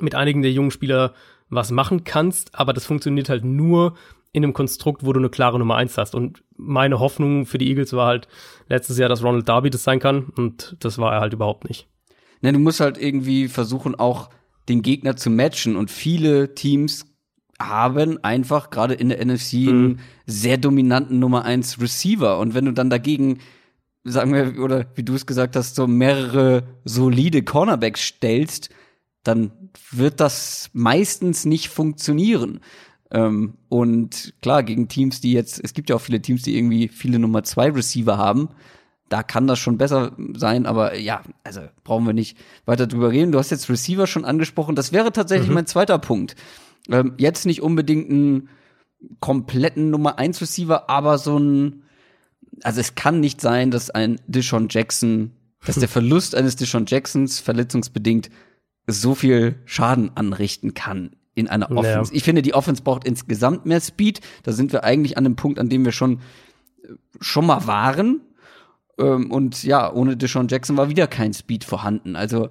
[0.00, 1.14] mit einigen der jungen Spieler
[1.48, 3.94] was machen kannst, aber das funktioniert halt nur
[4.32, 6.14] in einem Konstrukt, wo du eine klare Nummer 1 hast.
[6.14, 8.28] Und meine Hoffnung für die Eagles war halt
[8.68, 10.26] letztes Jahr, dass Ronald Darby das sein kann.
[10.36, 11.88] Und das war er halt überhaupt nicht.
[12.40, 14.30] Ne, du musst halt irgendwie versuchen, auch
[14.70, 15.76] den Gegner zu matchen.
[15.76, 17.06] Und viele Teams
[17.60, 19.68] haben einfach gerade in der NFC mhm.
[19.68, 22.38] einen sehr dominanten Nummer 1 Receiver.
[22.38, 23.38] Und wenn du dann dagegen,
[24.04, 28.70] sagen wir, oder wie du es gesagt hast, so mehrere solide Cornerbacks stellst,
[29.22, 29.52] dann
[29.90, 32.60] wird das meistens nicht funktionieren.
[33.10, 36.88] Ähm, und klar, gegen Teams, die jetzt, es gibt ja auch viele Teams, die irgendwie
[36.88, 38.48] viele Nummer 2 Receiver haben,
[39.10, 43.32] da kann das schon besser sein, aber ja, also brauchen wir nicht weiter drüber reden.
[43.32, 44.76] Du hast jetzt Receiver schon angesprochen.
[44.76, 45.54] Das wäre tatsächlich mhm.
[45.54, 46.36] mein zweiter Punkt.
[46.88, 48.48] Ähm, jetzt nicht unbedingt einen
[49.18, 51.82] kompletten Nummer 1 Receiver, aber so ein,
[52.62, 55.32] also es kann nicht sein, dass ein Dishon Jackson,
[55.66, 58.30] dass der Verlust eines Dishon Jacksons verletzungsbedingt
[58.86, 62.12] so viel Schaden anrichten kann in einer Offense.
[62.12, 62.16] Ja.
[62.16, 64.20] Ich finde, die Offense braucht insgesamt mehr Speed.
[64.44, 66.20] Da sind wir eigentlich an dem Punkt, an dem wir schon
[67.20, 68.20] schon mal waren
[69.00, 72.16] ähm, und ja, ohne Deshaun Jackson war wieder kein Speed vorhanden.
[72.16, 72.50] Also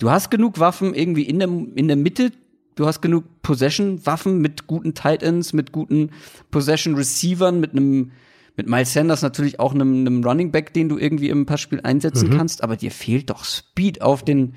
[0.00, 2.32] du hast genug Waffen irgendwie in der, in der Mitte.
[2.74, 6.10] Du hast genug Possession-Waffen mit guten Tight Ends, mit guten
[6.50, 8.12] Possession-Receivern, mit einem
[8.56, 12.28] mit Miles Sanders natürlich auch einem, einem Running Back, den du irgendwie im Passspiel einsetzen
[12.28, 12.36] Mhm.
[12.36, 14.54] kannst, aber dir fehlt doch Speed auf den,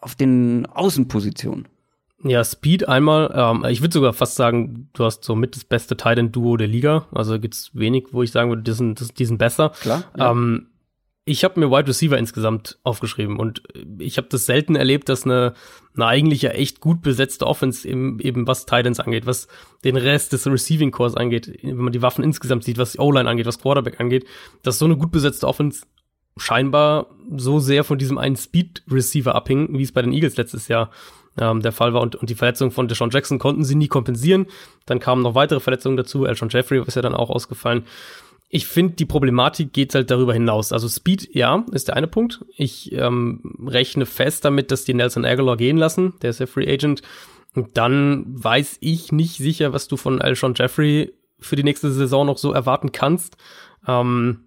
[0.00, 1.66] auf den Außenpositionen.
[2.24, 3.32] Ja, Speed einmal.
[3.34, 7.06] Ähm, ich würde sogar fast sagen, du hast so mit das beste Titan-Duo der Liga.
[7.12, 9.70] Also gibt's wenig, wo ich sagen würde, die sind, die sind besser.
[9.80, 10.30] Klar, ja.
[10.30, 10.68] Ähm,
[11.24, 13.62] ich habe mir Wide Receiver insgesamt aufgeschrieben und
[13.98, 15.54] ich habe das selten erlebt, dass eine,
[15.94, 19.46] eine eigentlich ja echt gut besetzte Offense im, eben was Titans angeht, was
[19.84, 23.30] den Rest des Receiving Cores angeht, wenn man die Waffen insgesamt sieht, was die O-Line
[23.30, 24.26] angeht, was Quarterback angeht,
[24.64, 25.86] dass so eine gut besetzte Offense
[26.36, 27.06] scheinbar
[27.36, 30.90] so sehr von diesem einen Speed Receiver abhing, wie es bei den Eagles letztes Jahr
[31.38, 34.46] ähm, der Fall war und, und die Verletzung von Deshaun Jackson konnten sie nie kompensieren.
[34.86, 36.26] Dann kamen noch weitere Verletzungen dazu.
[36.26, 37.84] Elshon Jeffrey ist ja dann auch ausgefallen.
[38.48, 40.72] Ich finde, die Problematik geht halt darüber hinaus.
[40.72, 42.44] Also Speed, ja, ist der eine Punkt.
[42.56, 46.14] Ich ähm, rechne fest damit, dass die Nelson Aguilar gehen lassen.
[46.20, 47.00] Der ist ja Free Agent.
[47.54, 52.26] Und dann weiß ich nicht sicher, was du von Elshon Jeffrey für die nächste Saison
[52.26, 53.36] noch so erwarten kannst.
[53.88, 54.40] Ähm,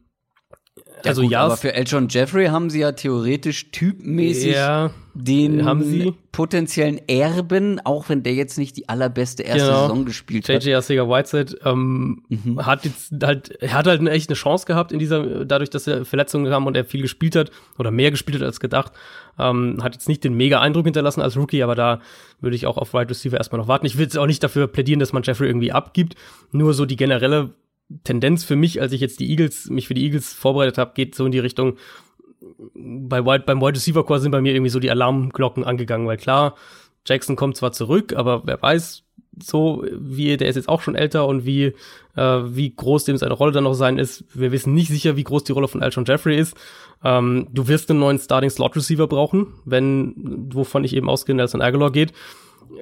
[1.04, 5.82] also gut, ja, aber für Elton Jeffrey haben sie ja theoretisch typmäßig ja, den haben
[5.84, 6.14] sie.
[6.34, 9.82] potenziellen Erben, auch wenn der jetzt nicht die allerbeste erste Genau.
[9.84, 10.64] Saison gespielt hat.
[10.64, 12.66] JJ Arcega Whiteside ähm, Mhm.
[12.66, 15.88] hat jetzt halt, er hat halt eine echt eine Chance gehabt in dieser, dadurch, dass
[15.88, 18.92] er Verletzungen kam und er viel gespielt hat oder mehr gespielt hat als gedacht.
[19.40, 22.02] Ähm, hat jetzt nicht den mega Eindruck hinterlassen als Rookie, aber da
[22.42, 23.86] würde ich auch auf Wide Receiver erstmal noch warten.
[23.86, 26.16] Ich will jetzt auch nicht dafür plädieren, dass man Jeffrey irgendwie abgibt.
[26.52, 27.52] Nur so die generelle
[28.04, 31.14] Tendenz für mich, als ich jetzt die Eagles, mich für die Eagles vorbereitet habe, geht
[31.16, 31.78] so in die Richtung,
[32.74, 36.18] bei Wide, beim Wide Receiver Core sind bei mir irgendwie so die Alarmglocken angegangen, weil
[36.18, 36.56] klar,
[37.06, 39.04] Jackson kommt zwar zurück, aber wer weiß,
[39.42, 41.74] so wie der ist jetzt auch schon älter und wie
[42.16, 44.24] äh, wie groß dem seine Rolle dann noch sein ist.
[44.34, 46.56] Wir wissen nicht sicher, wie groß die Rolle von Alshon Jeffrey ist.
[47.04, 51.62] Ähm, du wirst einen neuen Starting Slot Receiver brauchen, wenn wovon ich eben ausgehe, Nelson
[51.62, 52.14] Aguilar geht.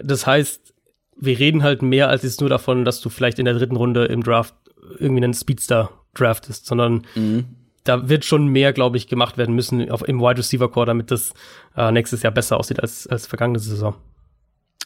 [0.03, 0.73] Das heißt,
[1.17, 4.05] wir reden halt mehr als jetzt nur davon, dass du vielleicht in der dritten Runde
[4.05, 4.53] im Draft
[4.99, 7.45] irgendwie einen Speedster draftest, sondern Mhm.
[7.83, 11.11] Da wird schon mehr, glaube ich, gemacht werden müssen auf, im Wide Receiver Core, damit
[11.11, 11.33] das
[11.75, 13.95] äh, nächstes Jahr besser aussieht als, als vergangene Saison.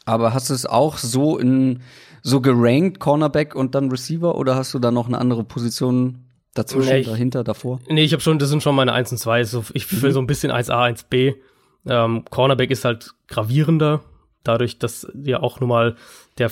[0.06, 1.82] Aber hast du es auch so in
[2.24, 6.90] so gerankt, Cornerback und dann Receiver, oder hast du da noch eine andere Position dazwischen,
[6.90, 7.80] Nee, ich- dahinter, davor?
[7.90, 9.44] Nee, ich habe schon, das sind schon meine 1 und 2.
[9.44, 11.36] So, ich will so ein bisschen 1A, 1B.
[11.86, 14.02] Ähm, Cornerback ist halt gravierender,
[14.44, 15.96] dadurch, dass ja auch nun mal
[16.38, 16.50] der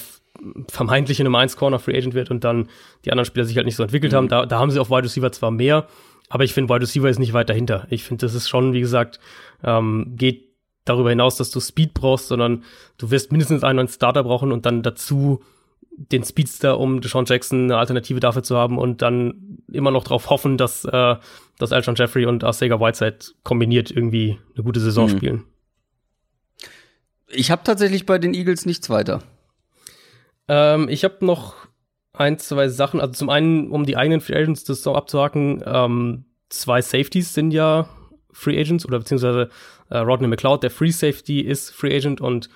[0.70, 2.68] vermeintliche Nummer 1 Corner Free Agent wird und dann
[3.06, 4.28] die anderen Spieler sich halt nicht so entwickelt haben.
[4.28, 5.88] Da, da haben sie auf Wide Receiver zwar mehr,
[6.30, 7.88] aber ich finde, Wide Receiver ist nicht weit dahinter.
[7.90, 9.20] Ich finde, das ist schon, wie gesagt,
[9.64, 10.50] ähm, geht
[10.86, 12.64] darüber hinaus, dass du Speed brauchst, sondern
[12.98, 15.44] du wirst mindestens einen neuen Starter brauchen und dann dazu
[15.98, 20.30] den Speedster, um Deshaun Jackson eine Alternative dafür zu haben und dann immer noch darauf
[20.30, 21.16] hoffen, dass, äh,
[21.58, 25.10] dass Alshon Jeffrey und Arcega Whiteside kombiniert irgendwie eine gute Saison Mhm.
[25.18, 25.44] spielen.
[27.28, 29.24] Ich habe tatsächlich bei den Eagles nichts weiter.
[30.48, 31.56] Ähm, ich habe noch
[32.18, 33.00] ein, zwei Sachen.
[33.00, 37.52] Also zum einen, um die eigenen Free Agents das so abzuhaken, ähm, zwei Safeties sind
[37.52, 37.90] ja
[38.32, 39.50] Free Agents oder beziehungsweise
[39.90, 42.50] äh, Rodney McLeod, der Free Safety, ist Free Agent und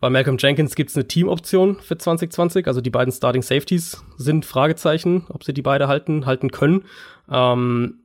[0.00, 2.66] bei Malcolm Jenkins gibt's eine Teamoption für 2020.
[2.66, 6.84] Also die beiden Starting Safeties sind Fragezeichen, ob sie die beide halten, halten können.
[7.30, 8.00] Ähm,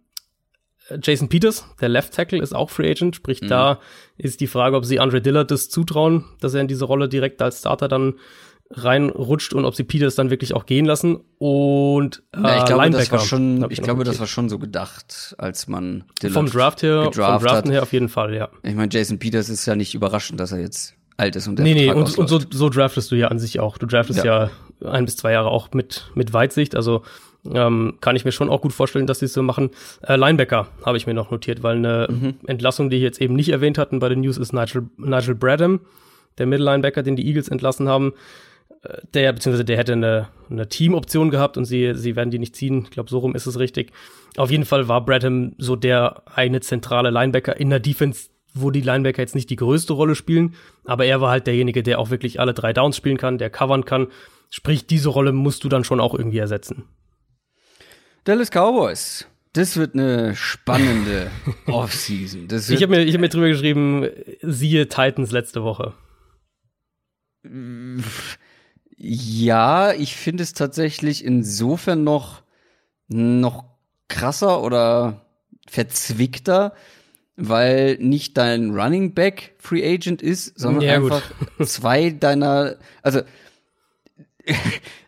[1.01, 3.79] Jason Peters, der Left Tackle, ist auch Free Agent, sprich da
[4.17, 7.41] ist die Frage, ob sie Andre Dillard das zutrauen, dass er in diese Rolle direkt
[7.41, 8.15] als Starter dann
[8.71, 11.19] reinrutscht und ob sie Peters dann wirklich auch gehen lassen.
[11.39, 14.47] Und äh, Ja, ich glaube, das Linebacker war schon, ich noch glaube, das war schon
[14.49, 18.49] so gedacht, als man Dillard vom Draft her, vom Draften her auf jeden Fall, ja.
[18.63, 21.65] Ich meine, Jason Peters ist ja nicht überraschend, dass er jetzt alt ist und der
[21.65, 23.77] Nee, nee, Vertrag und, und so, so draftest du ja an sich auch.
[23.77, 24.51] Du draftest ja,
[24.86, 26.75] ein bis zwei Jahre auch mit, mit Weitsicht.
[26.75, 27.01] Also
[27.51, 29.71] ähm, kann ich mir schon auch gut vorstellen, dass sie es so machen.
[30.01, 32.36] Äh, Linebacker habe ich mir noch notiert, weil eine Mhm.
[32.47, 35.79] Entlassung, die ich jetzt eben nicht erwähnt hatten bei den News, ist Nigel, Nigel Bradham,
[36.38, 38.13] der Mittellinebacker, den die Eagles entlassen haben.
[38.83, 42.55] Äh, Der, beziehungsweise der hätte eine, eine Teamoption gehabt und sie, sie werden die nicht
[42.55, 42.83] ziehen.
[42.83, 43.91] Ich glaube, so rum ist es richtig.
[44.37, 48.81] Auf jeden Fall war Bradham so der eine zentrale Linebacker in der Defense, wo die
[48.81, 52.39] Linebacker jetzt nicht die größte Rolle spielen, aber er war halt derjenige, der auch wirklich
[52.39, 54.07] alle drei Downs spielen kann, der covern kann.
[54.49, 56.85] Sprich, diese Rolle musst du dann schon auch irgendwie ersetzen.
[58.23, 59.27] Dallas Cowboys.
[59.53, 61.31] Das wird eine spannende
[61.67, 62.47] Offseason.
[62.47, 64.07] Das Ich habe mir, ich hab mir drüber geschrieben,
[64.41, 65.93] siehe Titans letzte Woche.
[69.01, 72.43] Ja, ich finde es tatsächlich insofern noch,
[73.07, 73.63] noch
[74.09, 75.25] krasser oder
[75.67, 76.73] verzwickter,
[77.38, 81.23] weil nicht dein Running Back Free Agent ist, sondern Ja, einfach
[81.65, 83.21] zwei deiner, also,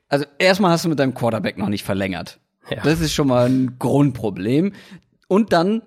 [0.07, 2.39] also erstmal hast du mit deinem Quarterback noch nicht verlängert.
[2.69, 2.81] Ja.
[2.83, 4.71] Das ist schon mal ein Grundproblem.
[5.27, 5.81] Und dann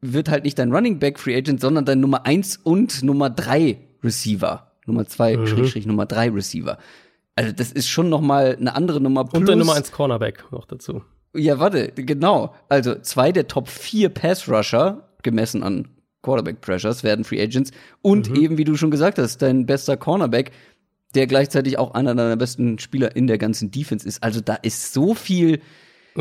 [0.00, 3.78] wird halt nicht dein Running Back Free Agent, sondern dein Nummer eins und Nummer drei
[4.04, 4.70] Receiver.
[4.86, 5.46] Nummer zwei, Mhm.
[5.48, 6.78] Schrägstrich, Nummer drei Receiver.
[7.38, 9.32] Also das ist schon noch mal eine andere Nummer.
[9.32, 11.02] Und der Nummer eins Cornerback noch dazu.
[11.36, 12.52] Ja, warte, genau.
[12.68, 15.86] Also zwei der Top 4 Pass-Rusher, gemessen an
[16.22, 17.70] Quarterback-Pressures, werden Free Agents.
[18.02, 18.36] Und Mhm.
[18.36, 20.50] eben, wie du schon gesagt hast, dein bester Cornerback,
[21.14, 24.20] der gleichzeitig auch einer deiner besten Spieler in der ganzen Defense ist.
[24.22, 25.60] Also da ist so viel.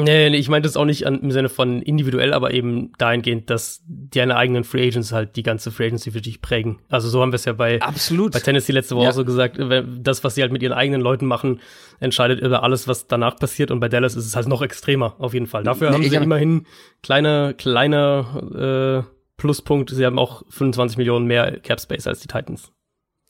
[0.03, 3.49] Nee, nee, ich meinte das auch nicht an, im Sinne von individuell, aber eben dahingehend,
[3.49, 6.79] dass deine eigenen Free Agents halt die ganze Free Agency für dich prägen.
[6.89, 8.33] Also so haben wir es ja bei, Absolut.
[8.33, 9.09] bei Tennessee letzte Woche Ja.
[9.09, 11.61] auch so gesagt, das, was sie halt mit ihren eigenen Leuten machen,
[11.99, 13.71] entscheidet über alles, was danach passiert.
[13.71, 15.63] Und bei Dallas ist es halt noch extremer, auf jeden Fall.
[15.63, 16.65] Dafür Nee, haben sie hab- immerhin
[17.01, 19.89] kleine, kleine äh, Pluspunkt.
[19.89, 22.71] Sie haben auch 25 Millionen mehr Cap Space als die Titans.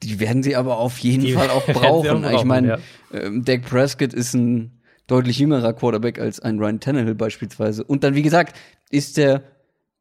[0.03, 2.23] Die werden sie aber auf jeden Die Fall auch sie auch brauchen.
[2.25, 2.77] ich brauchen, meine, ja.
[3.13, 4.76] ähm, Dak Prescott ist ein
[5.07, 7.83] deutlich jüngerer Quarterback als ein Ryan Tannehill beispielsweise.
[7.83, 8.55] Und dann, wie gesagt,
[8.89, 9.41] ist der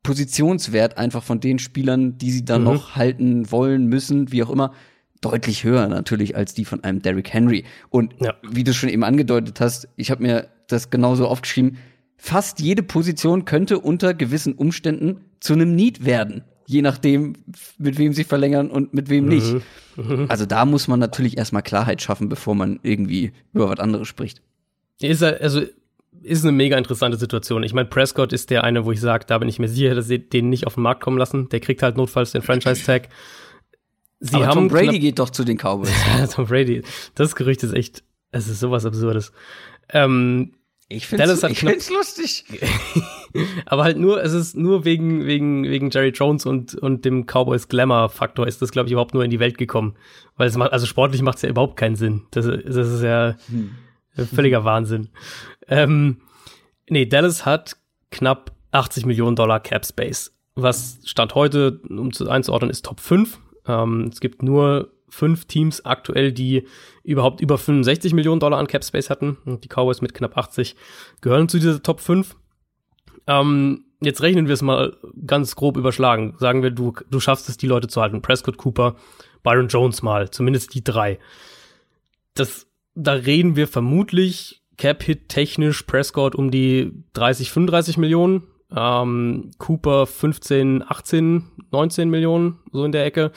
[0.03, 2.67] Positionswert einfach von den Spielern, die sie dann Mhm.
[2.69, 4.73] noch halten wollen, müssen, wie auch immer,
[5.21, 7.65] deutlich höher natürlich als die von einem Derrick Henry.
[7.91, 8.35] Und Ja.
[8.49, 11.79] wie du schon eben angedeutet hast, ich habe mir das genauso aufgeschrieben,
[12.17, 16.45] fast jede Position könnte unter gewissen Umständen zu einem Need werden.
[16.69, 17.35] Je nachdem,
[17.79, 19.57] mit wem sie verlängern und mit wem nicht.
[20.29, 24.43] Also da muss man natürlich erstmal Klarheit schaffen, bevor man irgendwie über was anderes spricht.
[25.01, 25.63] Ist er, also
[26.23, 27.63] ist eine mega interessante Situation.
[27.63, 30.07] Ich meine, Prescott ist der eine, wo ich sage, da bin ich mir sicher, dass
[30.09, 31.49] sie den nicht auf den Markt kommen lassen.
[31.51, 33.09] Der kriegt halt notfalls den Franchise-Tag.
[34.21, 35.93] Sie Aber haben Tom Brady geht doch zu den Cowboys.
[36.35, 36.83] Tom Brady.
[37.15, 39.31] Das Gerücht ist echt, es ist sowas Absurdes.
[39.91, 40.55] Ähm,
[40.89, 42.45] Ich find's, hat ich find's lustig.
[43.67, 47.69] aber halt nur, es ist nur wegen, wegen, wegen Jerry Jones und, und dem Cowboys
[47.69, 49.97] Glamour-Faktor ist das, glaube ich, überhaupt nur in die Welt gekommen.
[50.37, 52.23] Weil es macht, also sportlich macht es ja überhaupt keinen Sinn.
[52.31, 53.37] Das, das ist ja
[54.25, 55.09] völliger Wahnsinn.
[55.69, 56.23] Ähm,
[56.89, 57.77] nee, Dallas hat
[58.11, 60.33] knapp 80 Millionen Dollar Cap Space.
[60.55, 63.39] Was Stand heute, um zu einzuordnen, ist Top 5.
[63.67, 66.67] Ähm, es gibt nur fünf Teams aktuell, die
[67.03, 69.37] überhaupt über 65 Millionen Dollar an Cap Space hatten.
[69.45, 70.77] Und die Cowboys mit knapp 80
[71.21, 72.37] gehören zu dieser Top 5.
[73.27, 76.35] Ähm, jetzt rechnen wir es mal ganz grob überschlagen.
[76.39, 78.23] Sagen wir, du, du schaffst es, die Leute zu halten.
[78.23, 78.97] Prescott, Cooper,
[79.43, 80.31] Byron Jones mal.
[80.31, 81.19] Zumindest die drei.
[82.35, 82.67] Das,
[82.97, 88.43] da reden wir vermutlich Cap-Hit technisch Prescott um die 30, 35 Millionen.
[88.75, 93.31] Ähm, Cooper 15, 18, 19 Millionen, so in der Ecke.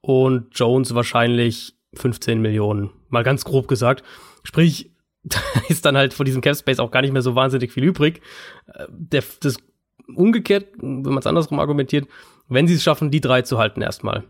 [0.00, 2.90] Und Jones wahrscheinlich 15 Millionen.
[3.08, 4.02] Mal ganz grob gesagt.
[4.42, 4.90] Sprich,
[5.22, 7.84] da ist dann halt von diesem Cap Space auch gar nicht mehr so wahnsinnig viel
[7.84, 8.22] übrig.
[8.66, 9.58] Äh, Der, das
[10.14, 12.08] umgekehrt, wenn man es andersrum argumentiert,
[12.48, 14.24] wenn sie es schaffen, die drei zu halten erstmal,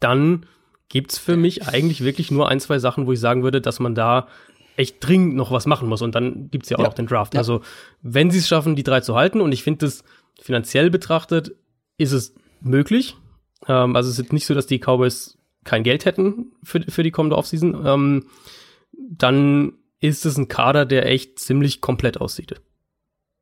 [0.00, 0.46] dann
[0.90, 3.94] gibt's für mich eigentlich wirklich nur ein, zwei Sachen, wo ich sagen würde, dass man
[3.94, 4.28] da
[4.76, 6.02] echt dringend noch was machen muss.
[6.02, 6.86] Und dann gibt's ja auch Ja.
[6.88, 7.32] noch den Draft.
[7.34, 7.40] Ja.
[7.40, 7.62] Also,
[8.02, 10.04] wenn sie es schaffen, die drei zu halten, und ich finde das
[10.40, 11.52] finanziell betrachtet,
[11.96, 13.16] ist es möglich.
[13.66, 17.10] Ähm, also es ist nicht so, dass die Cowboys kein Geld hätten für, für die
[17.10, 17.86] kommende Offseason.
[17.86, 18.26] Ähm,
[18.92, 22.54] dann ist es ein Kader, der echt ziemlich komplett aussieht.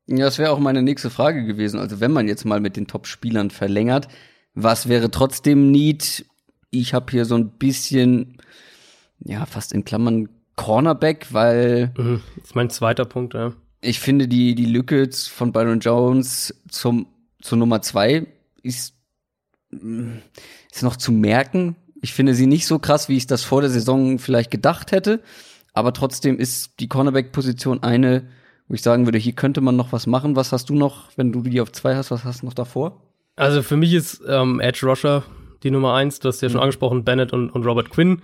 [0.07, 1.79] Ja, das wäre auch meine nächste Frage gewesen.
[1.79, 4.07] Also wenn man jetzt mal mit den Top-Spielern verlängert,
[4.53, 6.25] was wäre trotzdem Need?
[6.71, 8.37] Ich habe hier so ein bisschen,
[9.19, 12.21] ja, fast in Klammern Cornerback, weil Mhm.
[12.35, 13.53] Das ist mein zweiter Punkt, ja.
[13.81, 17.07] ich finde, die, die Lücke von Byron Jones zum,
[17.41, 18.27] zur Nummer zwei
[18.61, 18.93] ist,
[19.71, 20.17] mm,
[20.71, 21.75] ist noch zu merken.
[22.01, 25.21] Ich finde sie nicht so krass, wie ich das vor der Saison vielleicht gedacht hätte.
[25.73, 28.27] Aber trotzdem ist die Cornerback-Position eine,
[28.67, 30.35] wo ich sagen würde, hier könnte man noch was machen.
[30.35, 33.01] Was hast du noch, wenn du die auf zwei hast, was hast du noch davor?
[33.35, 35.23] Also für mich ist ähm, Edge Rusher
[35.63, 36.19] die Nummer eins.
[36.19, 38.21] Du hast ja schon angesprochen, Bennett und, und Robert Quinn.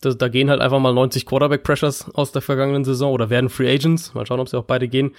[0.00, 3.72] Das, da gehen halt einfach mal 90 Quarterback-Pressures aus der vergangenen Saison oder werden Free
[3.72, 4.14] Agents.
[4.14, 5.12] Mal schauen, ob sie auch beide gehen.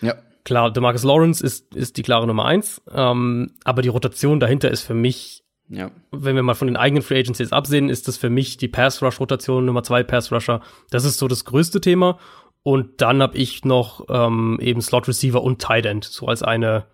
[0.00, 0.14] Ja.
[0.44, 2.80] Klar, DeMarcus Lawrence ist, ist die klare Nummer eins.
[2.92, 5.90] Ähm, aber die Rotation dahinter ist für mich, Ja.
[6.12, 8.68] wenn wir mal von den eigenen Free Agents jetzt absehen, ist das für mich die
[8.68, 10.60] Pass-Rush-Rotation, Nummer zwei Pass-Rusher.
[10.90, 12.18] Das ist so das größte Thema.
[12.62, 16.86] Und dann habe ich noch ähm, eben Slot-Receiver und Tight End, so als eine,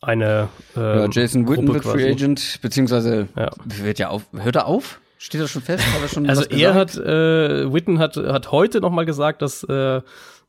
[0.00, 1.84] eine ja ähm, Jason Witten wird.
[1.84, 3.50] Free Agent, beziehungsweise Ja.
[3.64, 5.00] wird ja auf, hört er auf?
[5.18, 5.84] Steht das schon fest?
[5.94, 9.62] Hat er schon Also er hat, äh, Witten hat, hat heute noch mal gesagt, dass,
[9.64, 10.00] äh,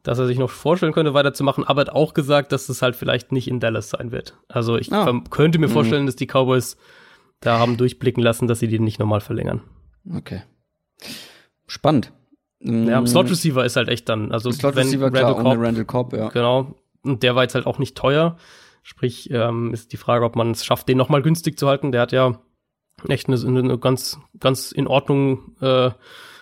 [0.03, 3.31] dass er sich noch vorstellen könnte, weiterzumachen, aber hat auch gesagt, dass es halt vielleicht
[3.33, 4.35] nicht in Dallas sein wird.
[4.47, 5.21] Also ich Ah.
[5.29, 6.77] könnte mir vorstellen, dass die Cowboys
[7.41, 9.61] da haben durchblicken lassen, dass sie den nicht nochmal verlängern.
[10.15, 10.43] Okay.
[11.67, 12.11] Spannend.
[12.63, 15.55] Ja, Mm, Slot Receiver ist halt echt dann, also Slot wenn Receiver, klar, Randall ohne
[15.55, 16.29] Cobb, Randall Cobb, ja.
[16.29, 18.37] genau, und der war jetzt halt auch nicht teuer.
[18.83, 21.91] Sprich, ähm, ist die Frage, ob man es schafft, den nochmal günstig zu halten.
[21.91, 22.39] Der hat ja
[23.07, 25.91] echt eine, eine ganz, ganz in Ordnung äh,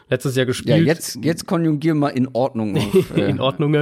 [0.10, 0.88] letztes Jahr Ja, gespielt.
[0.88, 3.12] jetzt, jetzt konjugier mal in Ordnung auf.
[3.18, 3.74] Äh, in Ordnung.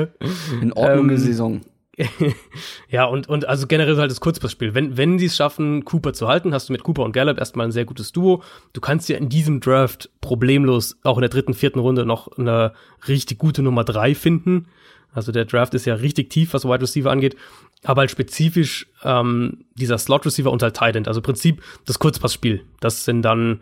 [0.62, 1.62] in Ordnung ähm, Saison.
[2.90, 4.76] ja, und, und also generell halt das Kurzpassspiel.
[4.76, 7.66] Wenn, wenn sie es schaffen, Cooper zu halten, hast du mit Cooper und Gallup erstmal
[7.66, 8.44] ein sehr gutes Duo.
[8.74, 12.74] Du kannst ja in diesem Draft problemlos auch in der dritten, vierten Runde noch eine
[13.08, 14.68] richtig gute Nummer drei finden.
[15.12, 17.36] Also der Draft ist ja richtig tief, was Wide Receiver angeht.
[17.84, 21.08] Aber halt spezifisch ähm, dieser Slot Receiver und halt Tight End.
[21.08, 22.64] Also im Prinzip das Kurzpassspiel.
[22.80, 23.62] Das sind dann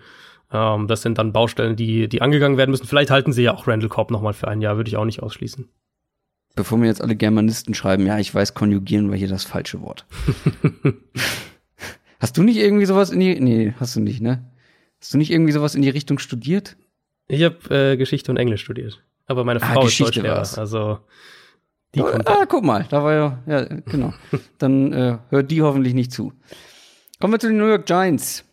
[0.51, 2.87] ähm, das sind dann Baustellen, die, die angegangen werden müssen.
[2.87, 5.21] Vielleicht halten sie ja auch Randall Cobb nochmal für ein Jahr, würde ich auch nicht
[5.21, 5.67] ausschließen.
[6.55, 10.05] Bevor mir jetzt alle Germanisten schreiben, ja, ich weiß, konjugieren war hier das falsche Wort.
[12.19, 14.49] hast du nicht irgendwie sowas in die, nee, hast du nicht, ne?
[15.01, 16.77] Hast du nicht irgendwie sowas in die Richtung studiert?
[17.27, 19.03] Ich habe äh, Geschichte und Englisch studiert.
[19.25, 20.99] Aber meine ah, Frau ah, ist Deutschlehrer, also
[21.95, 24.13] die oh, Ah, guck mal, da war ja, ja, genau.
[24.57, 26.33] Dann äh, hört die hoffentlich nicht zu.
[27.19, 28.43] Kommen wir zu den New York Giants.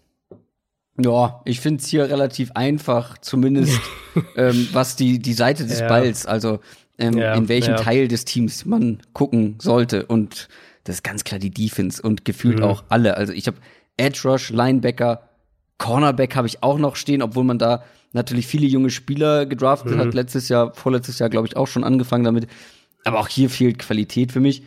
[0.98, 3.80] Ja, ich finde es hier relativ einfach, zumindest
[4.36, 5.88] ähm, was die, die Seite des ja.
[5.88, 6.60] Balls, also
[6.98, 7.76] ähm, ja, in welchem ja.
[7.76, 10.06] Teil des Teams man gucken sollte.
[10.06, 10.48] Und
[10.84, 12.64] das ist ganz klar die Defense und gefühlt mhm.
[12.64, 13.16] auch alle.
[13.16, 13.56] Also ich habe
[13.96, 15.28] Edge Rush, Linebacker,
[15.78, 17.82] Cornerback habe ich auch noch stehen, obwohl man da
[18.12, 19.98] natürlich viele junge Spieler gedraftet mhm.
[19.98, 20.14] hat.
[20.14, 22.46] Letztes Jahr, vorletztes Jahr, glaube ich, auch schon angefangen damit.
[23.04, 24.62] Aber auch hier fehlt Qualität für mich.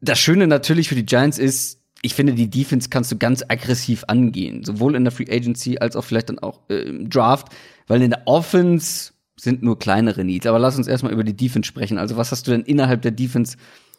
[0.00, 4.04] Das Schöne natürlich für die Giants ist, ich finde, die Defense kannst du ganz aggressiv
[4.06, 7.48] angehen, sowohl in der Free Agency als auch vielleicht dann auch äh, im Draft,
[7.86, 10.46] weil in der Offense sind nur kleinere Needs.
[10.46, 11.98] Aber lass uns erstmal über die Defense sprechen.
[11.98, 13.56] Also, was hast du denn innerhalb der Defense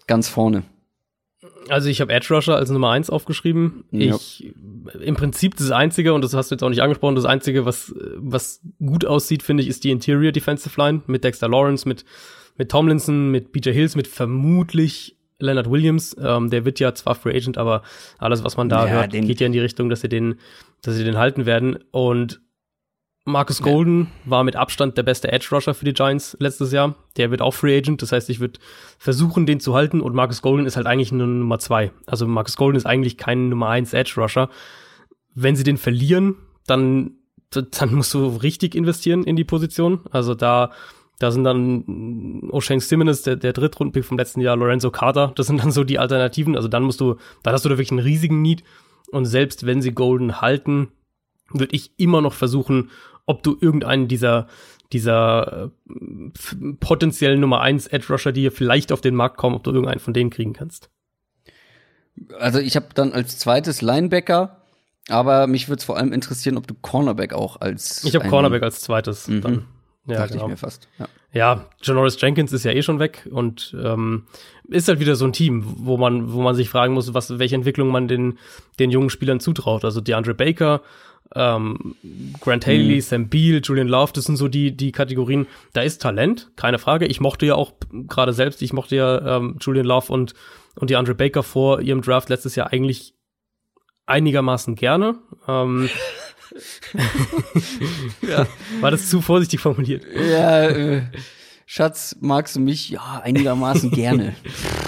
[0.08, 0.64] ganz vorne?
[1.70, 3.84] Also ich habe Edge Rusher als Nummer eins aufgeschrieben.
[3.92, 4.16] Ja.
[4.16, 4.54] Ich
[5.00, 7.94] im Prinzip das einzige und das hast du jetzt auch nicht angesprochen, das einzige, was
[8.16, 12.04] was gut aussieht, finde ich, ist die Interior Defensive Line mit Dexter Lawrence, mit
[12.58, 17.36] mit Tomlinson, mit BJ Hills, mit vermutlich Leonard Williams, ähm, der wird ja zwar Free
[17.36, 17.82] Agent, aber
[18.20, 20.36] alles, was man da ja, hört, geht ja in die Richtung, dass sie den,
[20.82, 21.80] dass sie den halten werden.
[21.92, 22.42] Und
[23.26, 24.32] Marcus Golden ja.
[24.32, 26.96] war mit Abstand der beste Edge Rusher für die Giants letztes Jahr.
[27.18, 28.60] Der wird auch Free Agent, das heißt, ich würde
[28.98, 30.02] versuchen, den zu halten.
[30.02, 31.92] Und Marcus Golden ist halt eigentlich eine Nummer zwei.
[32.06, 34.50] Also Marcus Golden ist eigentlich kein Nummer eins Edge Rusher.
[35.34, 36.36] Wenn sie den verlieren,
[36.66, 37.16] dann
[37.52, 40.02] dann musst du richtig investieren in die Position.
[40.12, 40.72] Also da
[41.20, 45.34] da sind dann O'Shane Simmons, der, der Drittrundenpick vom letzten Jahr, Lorenzo Carter.
[45.36, 46.56] Das sind dann so die Alternativen.
[46.56, 48.64] Also dann musst du, da hast du da wirklich einen riesigen Need.
[49.12, 50.90] Und selbst wenn sie Golden halten,
[51.52, 52.90] würde ich immer noch versuchen,
[53.26, 54.48] ob du irgendeinen dieser
[54.94, 59.64] dieser äh, potenziellen Nummer 1 Edge Rusher, die hier vielleicht auf den Markt kommen, ob
[59.64, 60.90] du irgendeinen von denen kriegen kannst.
[62.40, 64.58] Also ich habe dann als zweites Linebacker,
[65.08, 68.64] aber mich würde es vor allem interessieren, ob du Cornerback auch als Ich habe Cornerback
[68.64, 69.42] als zweites mhm.
[69.42, 69.66] dann.
[70.08, 70.46] Ja, Dachte genau.
[70.46, 70.88] ich mir fast.
[70.98, 71.08] Ja.
[71.32, 74.26] ja, Janoris Jenkins ist ja eh schon weg und ähm,
[74.68, 77.56] ist halt wieder so ein Team, wo man, wo man sich fragen muss, was, welche
[77.56, 78.40] Entwicklung man den,
[78.80, 79.86] den jungen Spielern zutraut.
[79.86, 80.82] Also DeAndre Baker,
[81.36, 81.96] ähm,
[82.40, 83.02] Grant Haley, mhm.
[83.02, 85.46] Sam Beal, Julian Love, das sind so die, die Kategorien.
[85.74, 87.06] Da ist Talent, keine Frage.
[87.06, 90.34] Ich mochte ja auch gerade selbst, ich mochte ja ähm, Julian Love und,
[90.76, 93.14] und DeAndre Baker vor ihrem Draft letztes Jahr eigentlich
[94.08, 95.20] einigermaßen gerne.
[95.48, 95.90] Ähm,
[98.22, 98.48] ja.
[98.80, 100.06] War das zu vorsichtig formuliert?
[100.14, 101.04] Ja, äh,
[101.66, 102.90] Schatz, magst du mich?
[102.90, 104.36] Ja, einigermaßen gerne.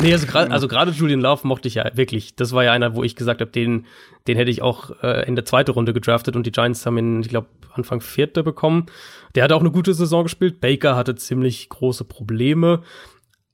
[0.01, 2.35] nee, also gerade also gerade Julian Love mochte ich ja wirklich.
[2.35, 3.85] Das war ja einer, wo ich gesagt habe, den,
[4.27, 7.21] den hätte ich auch äh, in der zweiten Runde gedraftet und die Giants haben ihn,
[7.21, 8.87] ich glaube, Anfang vierte bekommen.
[9.35, 10.59] Der hat auch eine gute Saison gespielt.
[10.59, 12.83] Baker hatte ziemlich große Probleme.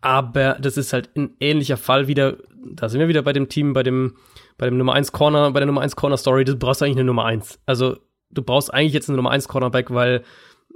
[0.01, 2.37] Aber das ist halt ein ähnlicher Fall wieder.
[2.73, 4.15] Da sind wir wieder bei dem Team, bei dem
[4.59, 7.05] bei dem Nummer 1 Corner, bei der Nummer 1 Corner Story, du brauchst eigentlich eine
[7.05, 7.59] Nummer 1.
[7.65, 7.97] Also,
[8.29, 10.23] du brauchst eigentlich jetzt eine Nummer 1 Cornerback, weil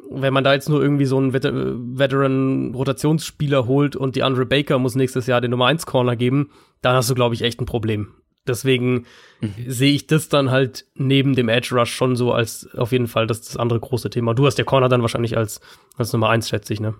[0.09, 4.45] wenn man da jetzt nur irgendwie so einen Vet Veteran Rotationsspieler holt und die Andre
[4.45, 6.49] Baker muss nächstes Jahr den Nummer 1 Corner geben,
[6.81, 8.13] dann hast du glaube ich echt ein Problem.
[8.45, 9.05] Deswegen
[9.39, 9.53] mhm.
[9.67, 13.27] sehe ich das dann halt neben dem Edge Rush schon so als auf jeden Fall
[13.27, 14.33] das, das andere große Thema.
[14.33, 15.61] Du hast der Corner dann wahrscheinlich als,
[15.95, 16.95] als Nummer 1, schätze ich, ne?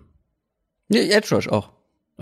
[0.88, 1.72] Ja, Edge Rush auch.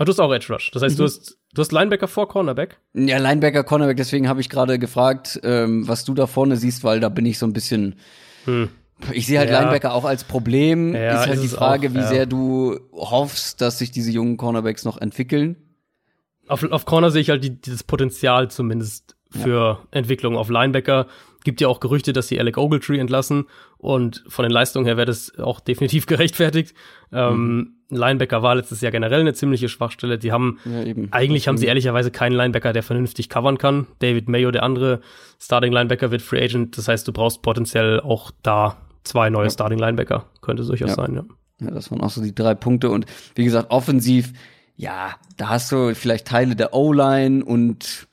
[0.02, 0.70] Ah, du hast auch Edge Rush.
[0.72, 0.98] Das heißt, mhm.
[0.98, 2.78] du hast Du hast Linebacker vor Cornerback?
[2.94, 6.98] Ja, Linebacker, Cornerback, deswegen habe ich gerade gefragt, ähm, was du da vorne siehst, weil
[6.98, 7.96] da bin ich so ein bisschen.
[8.46, 8.70] Hm.
[9.12, 9.60] Ich sehe halt ja.
[9.60, 10.94] Linebacker auch als Problem.
[10.94, 12.06] Ja, ist halt ist die Frage, auch, wie ja.
[12.06, 15.56] sehr du hoffst, dass sich diese jungen Cornerbacks noch entwickeln.
[16.48, 21.06] Auf, auf Corner sehe ich halt die, dieses Potenzial zumindest für Entwicklung auf Linebacker.
[21.44, 23.46] Gibt ja auch Gerüchte, dass sie Alec Ogletree entlassen
[23.82, 26.72] und von den Leistungen her wäre das auch definitiv gerechtfertigt.
[27.12, 27.74] Ähm, mhm.
[27.90, 30.18] Linebacker war letztes Jahr generell eine ziemliche Schwachstelle.
[30.18, 33.88] Die haben ja, eigentlich haben sie ehrlicherweise keinen Linebacker, der vernünftig covern kann.
[33.98, 35.00] David Mayo, der andere
[35.40, 36.78] Starting Linebacker, wird Free Agent.
[36.78, 39.50] Das heißt, du brauchst potenziell auch da zwei neue ja.
[39.50, 40.26] Starting Linebacker.
[40.42, 40.94] Könnte durchaus ja.
[40.94, 41.24] sein, ja.
[41.60, 42.88] Ja, das waren auch so die drei Punkte.
[42.88, 44.32] Und wie gesagt, offensiv,
[44.76, 48.06] ja, da hast du vielleicht Teile der O-Line und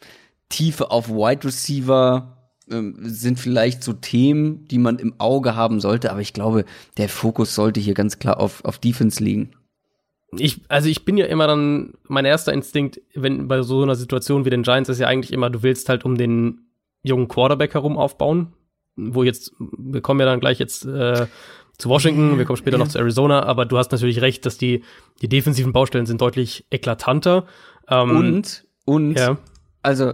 [0.50, 2.39] Tiefe auf Wide Receiver ähm,
[2.70, 6.66] sind vielleicht so Themen, die man im Auge haben sollte, aber ich glaube,
[6.98, 9.52] der Fokus sollte hier ganz klar auf, auf Defense liegen.
[10.38, 14.46] ich, also ich bin ja immer dann, mein erster Instinkt, wenn bei so einer Situation
[14.46, 16.68] wie den Giants ist ja eigentlich immer, du willst halt um den
[17.02, 18.54] jungen Quarterback herum aufbauen,
[18.96, 21.26] wo jetzt, wir kommen ja dann gleich jetzt äh,
[21.80, 22.84] zu Washington, wir kommen später ja.
[22.84, 24.84] noch zu Arizona, aber du hast natürlich recht, dass die,
[25.22, 27.48] die defensiven Baustellen sind deutlich eklatanter.
[27.88, 29.38] Ähm, und, und, ja.
[29.82, 30.14] also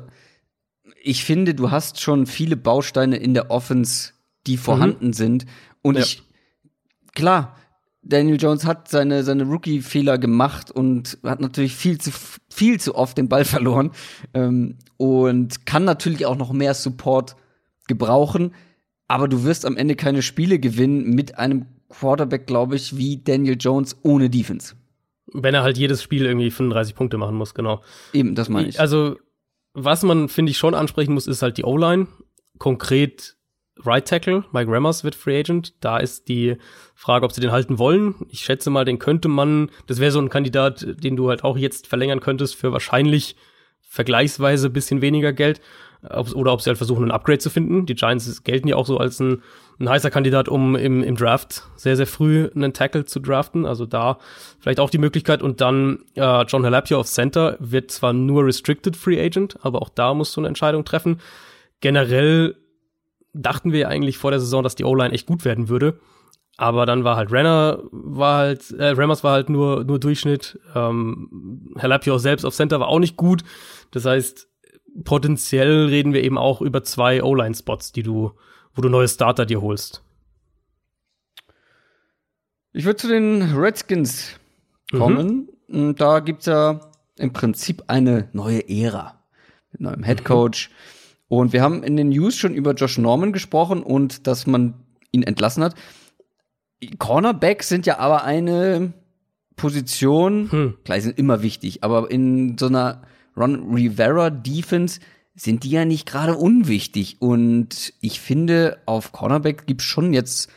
[1.05, 4.13] ich finde, du hast schon viele Bausteine in der Offense,
[4.47, 5.13] die vorhanden mhm.
[5.13, 5.45] sind.
[5.83, 6.01] Und ja.
[6.01, 6.23] ich,
[7.13, 7.55] klar,
[8.01, 12.11] Daniel Jones hat seine, seine Rookie-Fehler gemacht und hat natürlich viel zu,
[12.49, 13.91] viel zu oft den Ball verloren
[14.33, 17.35] ähm, und kann natürlich auch noch mehr Support
[17.87, 18.53] gebrauchen.
[19.07, 23.57] Aber du wirst am Ende keine Spiele gewinnen mit einem Quarterback, glaube ich, wie Daniel
[23.59, 24.73] Jones ohne Defense.
[25.33, 27.81] Wenn er halt jedes Spiel irgendwie 35 Punkte machen muss, genau.
[28.13, 28.79] Eben, das meine ich.
[28.79, 29.17] Also,
[29.75, 32.07] was man, finde ich, schon ansprechen muss, ist halt die O-Line.
[32.57, 33.35] Konkret
[33.83, 35.73] Right Tackle, Mike Rammers wird Free Agent.
[35.83, 36.55] Da ist die
[36.95, 38.15] Frage, ob sie den halten wollen.
[38.29, 41.57] Ich schätze mal, den könnte man, das wäre so ein Kandidat, den du halt auch
[41.57, 43.35] jetzt verlängern könntest für wahrscheinlich
[43.81, 45.61] vergleichsweise bisschen weniger Geld.
[46.09, 47.85] Oder ob sie halt versuchen, ein Upgrade zu finden.
[47.85, 49.41] Die Giants gelten ja auch so als ein,
[49.79, 53.65] ein heißer Kandidat, um im, im Draft sehr, sehr früh einen Tackle zu draften.
[53.65, 54.17] Also da
[54.59, 55.41] vielleicht auch die Möglichkeit.
[55.41, 59.89] Und dann äh, John Halapio auf Center wird zwar nur Restricted Free Agent, aber auch
[59.89, 61.19] da musst du eine Entscheidung treffen.
[61.81, 62.55] Generell
[63.33, 65.99] dachten wir eigentlich vor der Saison, dass die O-Line echt gut werden würde.
[66.57, 70.57] Aber dann war halt Renner, war halt, äh, Rammers war halt nur, nur Durchschnitt.
[70.73, 73.43] Ähm, Herr Lapio selbst auf Center war auch nicht gut.
[73.91, 74.47] Das heißt,
[75.03, 78.31] potenziell reden wir eben auch über zwei O-Line-Spots, die du,
[78.73, 80.01] wo du neue Starter dir holst.
[82.73, 84.39] Ich würde zu den Redskins
[84.91, 85.49] kommen.
[85.67, 85.95] Mhm.
[85.95, 86.81] Da gibt's ja
[87.17, 89.21] im Prinzip eine neue Ära
[89.71, 90.69] mit neuem Head Coach.
[90.69, 90.75] Mhm
[91.27, 94.75] und wir haben in den News schon über Josh Norman gesprochen und dass man
[95.11, 95.75] ihn entlassen hat.
[96.99, 98.93] Cornerbacks sind ja aber eine
[99.55, 100.77] Position, hm.
[100.83, 103.01] klar, sind immer wichtig, aber in so einer
[103.37, 104.99] Ron Rivera Defense
[105.35, 107.17] sind die ja nicht gerade unwichtig.
[107.19, 110.49] Und ich finde, auf Cornerback gibt's schon jetzt,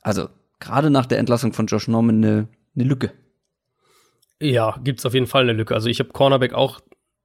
[0.00, 0.28] also
[0.60, 3.12] gerade nach der Entlassung von Josh Norman eine, eine Lücke.
[4.40, 5.74] Ja, gibt's auf jeden Fall eine Lücke.
[5.74, 6.80] Also ich habe Cornerback auch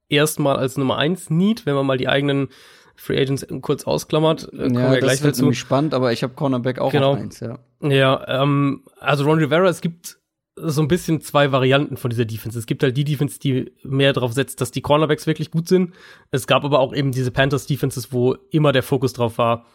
[0.08, 2.48] erstmal als Nummer eins Need, wenn man mal die eigenen
[2.94, 4.52] Free Agents kurz ausklammert.
[4.52, 5.52] Äh, ja, das gleich wird dazu.
[5.52, 7.12] spannend, aber ich habe Cornerback auch genau.
[7.12, 7.58] auf eins, ja.
[7.82, 10.19] Ja, ähm, also Ron Rivera, es gibt
[10.56, 12.58] so ein bisschen zwei Varianten von dieser Defense.
[12.58, 15.94] Es gibt halt die Defense, die mehr darauf setzt, dass die Cornerbacks wirklich gut sind.
[16.30, 19.66] Es gab aber auch eben diese Panthers Defenses, wo immer der Fokus drauf war,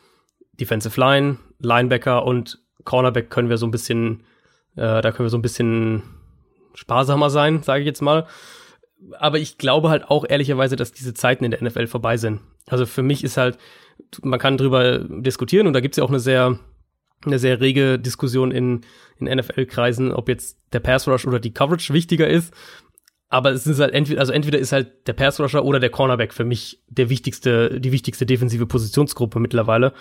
[0.54, 4.24] Defensive Line, Linebacker und Cornerback können wir so ein bisschen,
[4.76, 6.04] äh, da können wir so ein bisschen
[6.76, 8.28] sparsamer sein, sage ich jetzt mal
[9.20, 12.42] aber ich glaube halt auch ehrlicherweise, dass diese Zeiten in der NFL vorbei sind.
[12.68, 13.58] Also für mich ist halt,
[14.24, 16.60] man kann drüber diskutieren und da gibt's ja auch eine sehr,
[17.26, 18.82] eine sehr rege Diskussion in,
[19.18, 22.54] in NFL-Kreisen, ob jetzt der Pass Rush oder die Coverage wichtiger ist.
[23.30, 26.34] Aber es ist halt entweder, also entweder ist halt der Pass Rusher oder der Cornerback
[26.34, 29.94] für mich der wichtigste, die wichtigste defensive Positionsgruppe mittlerweile.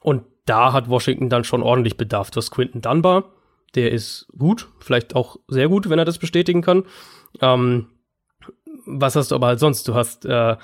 [0.00, 2.30] Und da hat Washington dann schon ordentlich Bedarf.
[2.30, 3.32] Du hast Quinton Dunbar,
[3.76, 6.84] der ist gut, vielleicht auch sehr gut, wenn er das bestätigen kann.
[7.40, 7.86] Ähm,
[8.84, 9.86] was hast du aber halt sonst?
[9.86, 10.56] Du hast äh,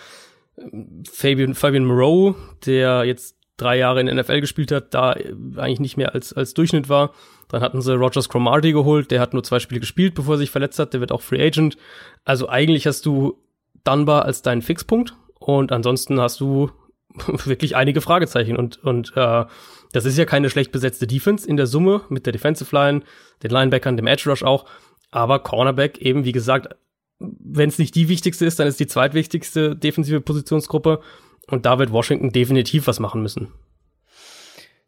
[1.11, 2.35] Fabian, Fabian Moreau,
[2.67, 5.11] der jetzt drei Jahre in NFL gespielt hat, da
[5.57, 7.13] eigentlich nicht mehr als, als Durchschnitt war.
[7.49, 10.51] Dann hatten sie Rogers Cromarty geholt, der hat nur zwei Spiele gespielt, bevor er sich
[10.51, 11.77] verletzt hat, der wird auch Free Agent.
[12.25, 13.39] Also eigentlich hast du
[13.85, 16.71] Dunbar als deinen Fixpunkt und ansonsten hast du
[17.45, 19.45] wirklich einige Fragezeichen und, und äh,
[19.93, 23.03] das ist ja keine schlecht besetzte Defense in der Summe mit der Defensive Line,
[23.43, 24.67] den Linebackern, dem Edge Rush auch,
[25.11, 26.75] aber Cornerback eben, wie gesagt,
[27.19, 31.01] wenn es nicht die wichtigste ist, dann ist die zweitwichtigste defensive Positionsgruppe.
[31.49, 33.49] Und da wird Washington definitiv was machen müssen.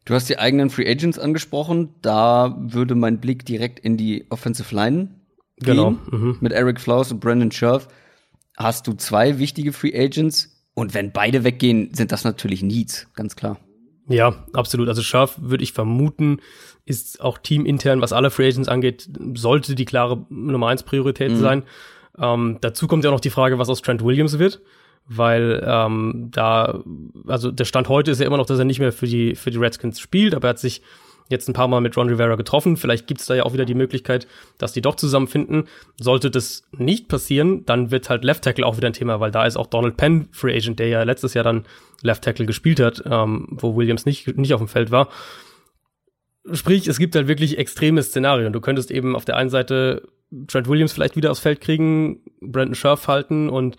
[0.05, 1.95] Du hast die eigenen Free Agents angesprochen.
[2.01, 5.09] Da würde mein Blick direkt in die Offensive Line
[5.57, 5.75] gehen.
[5.75, 5.91] Genau.
[5.91, 6.37] Mhm.
[6.39, 7.87] Mit Eric Flowers und Brandon Scherf
[8.57, 10.63] hast du zwei wichtige Free Agents.
[10.73, 13.59] Und wenn beide weggehen, sind das natürlich Needs, ganz klar.
[14.07, 14.87] Ja, absolut.
[14.87, 16.39] Also Scherf würde ich vermuten,
[16.85, 21.37] ist auch teamintern, was alle Free Agents angeht, sollte die klare Nummer eins Priorität mhm.
[21.37, 21.63] sein.
[22.17, 24.61] Ähm, dazu kommt ja noch die Frage, was aus Trent Williams wird,
[25.13, 26.81] weil ähm, da,
[27.27, 29.51] also der Stand heute ist ja immer noch, dass er nicht mehr für die, für
[29.51, 30.81] die Redskins spielt, aber er hat sich
[31.29, 32.77] jetzt ein paar Mal mit Ron Rivera getroffen.
[32.77, 35.65] Vielleicht gibt es da ja auch wieder die Möglichkeit, dass die doch zusammenfinden.
[35.99, 39.45] Sollte das nicht passieren, dann wird halt Left Tackle auch wieder ein Thema, weil da
[39.45, 41.65] ist auch Donald Penn Free Agent, der ja letztes Jahr dann
[42.01, 45.09] Left Tackle gespielt hat, ähm, wo Williams nicht, nicht auf dem Feld war.
[46.51, 48.51] Sprich, es gibt halt wirklich extreme Szenarien.
[48.51, 50.07] Du könntest eben auf der einen Seite
[50.47, 53.77] Trent Williams vielleicht wieder aufs Feld kriegen, Brandon Scherf halten und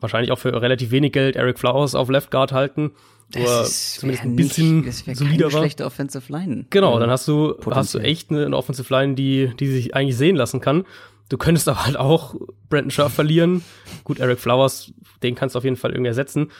[0.00, 2.92] wahrscheinlich auch für relativ wenig Geld Eric Flowers auf Left Guard halten.
[3.32, 5.60] Das zumindest ein bisschen nicht, solider war.
[5.60, 6.66] schlechte Offensive Line.
[6.70, 10.16] Genau, dann hast du, hast du echt eine, eine Offensive Line, die, die sich eigentlich
[10.16, 10.84] sehen lassen kann.
[11.28, 12.34] Du könntest aber halt auch
[12.68, 13.64] Brandon Scherf verlieren.
[14.04, 14.92] Gut, Eric Flowers,
[15.22, 16.50] den kannst du auf jeden Fall irgendwie ersetzen.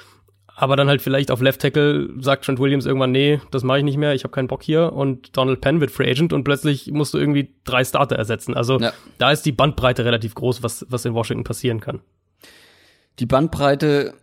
[0.57, 3.85] Aber dann halt vielleicht auf Left Tackle sagt Trent Williams irgendwann, nee, das mache ich
[3.85, 4.93] nicht mehr, ich habe keinen Bock hier.
[4.93, 8.55] Und Donald Penn wird Free Agent und plötzlich musst du irgendwie drei Starter ersetzen.
[8.55, 8.93] Also ja.
[9.19, 12.01] da ist die Bandbreite relativ groß, was, was in Washington passieren kann.
[13.19, 14.15] Die Bandbreite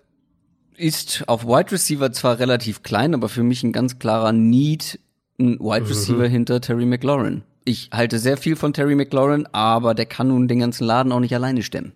[0.76, 5.00] ist auf Wide Receiver zwar relativ klein, aber für mich ein ganz klarer Need,
[5.40, 5.88] ein Wide mhm.
[5.88, 6.32] Receiver mhm.
[6.32, 7.44] hinter Terry McLaurin.
[7.64, 11.20] Ich halte sehr viel von Terry McLaurin, aber der kann nun den ganzen Laden auch
[11.20, 11.94] nicht alleine stemmen.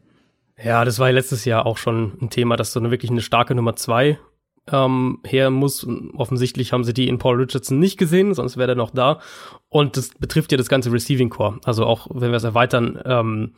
[0.63, 3.55] Ja, das war letztes Jahr auch schon ein Thema, dass so eine wirklich eine starke
[3.55, 4.19] Nummer zwei
[4.71, 5.85] ähm, her muss.
[6.15, 9.19] Offensichtlich haben sie die in Paul Richardson nicht gesehen, sonst wäre er noch da.
[9.67, 11.59] Und das betrifft ja das ganze Receiving Core.
[11.65, 13.55] Also auch wenn wir es erweitern, ähm,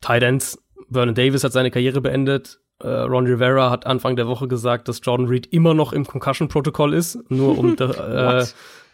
[0.00, 2.60] Tight Ends, Vernon Davis hat seine Karriere beendet.
[2.78, 6.94] Äh, Ron Rivera hat Anfang der Woche gesagt, dass Jordan Reed immer noch im Concussion-Protokoll
[6.94, 7.18] ist.
[7.30, 7.90] Nur um, da,
[8.40, 8.46] äh,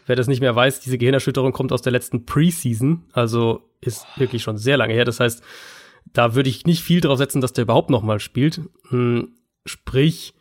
[0.05, 3.03] wer das nicht mehr weiß, diese Gehirnerschütterung kommt aus der letzten Preseason.
[3.11, 5.05] Also ist wirklich schon sehr lange her.
[5.05, 5.43] Das heißt,
[6.11, 8.61] da würde ich nicht viel drauf setzen, dass der überhaupt noch mal spielt.
[8.89, 10.33] Hm, sprich,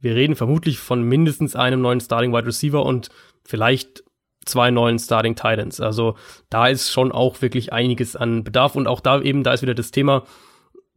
[0.00, 3.08] wir reden vermutlich von mindestens einem neuen Starting Wide Receiver und
[3.44, 4.04] vielleicht
[4.44, 5.80] zwei neuen Starting Titans.
[5.80, 6.16] Also
[6.50, 9.74] da ist schon auch wirklich einiges an Bedarf und auch da eben, da ist wieder
[9.74, 10.24] das Thema,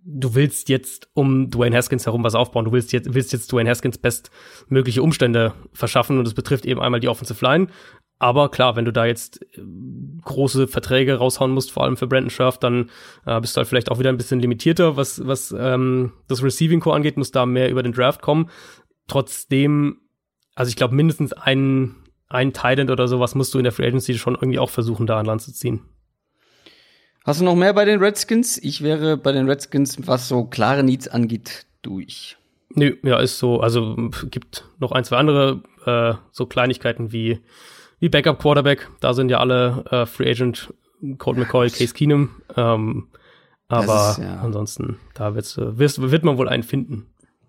[0.08, 2.66] du willst jetzt um Dwayne Haskins herum was aufbauen.
[2.66, 7.00] Du willst jetzt, willst jetzt Dwayne Haskins bestmögliche Umstände verschaffen und es betrifft eben einmal
[7.00, 7.68] die Offensive Line,
[8.18, 9.62] aber klar, wenn du da jetzt äh,
[10.24, 12.90] große Verträge raushauen musst, vor allem für Brandon Scherf, dann
[13.26, 16.80] äh, bist du halt vielleicht auch wieder ein bisschen limitierter, was, was ähm, das Receiving
[16.80, 18.50] Core angeht, muss da mehr über den Draft kommen.
[19.08, 19.98] Trotzdem,
[20.56, 21.96] also ich glaube, mindestens ein,
[22.28, 25.20] ein Titan oder sowas musst du in der Free Agency schon irgendwie auch versuchen, da
[25.20, 25.82] an Land zu ziehen.
[27.26, 28.58] Hast du noch mehr bei den Redskins?
[28.58, 32.38] Ich wäre bei den Redskins, was so klare Needs angeht, durch.
[32.70, 33.60] Nö, ja, ist so.
[33.60, 33.96] Also
[34.30, 37.40] gibt noch ein, zwei andere äh, so Kleinigkeiten wie
[38.00, 38.90] wie Backup Quarterback.
[39.00, 40.74] Da sind ja alle äh, Free Agent,
[41.18, 42.30] Colt McCoy, Case Keenum.
[42.56, 43.08] Ähm,
[43.68, 44.36] aber ist, ja.
[44.42, 47.08] ansonsten, da wird's, wirst, wird man wohl einen finden.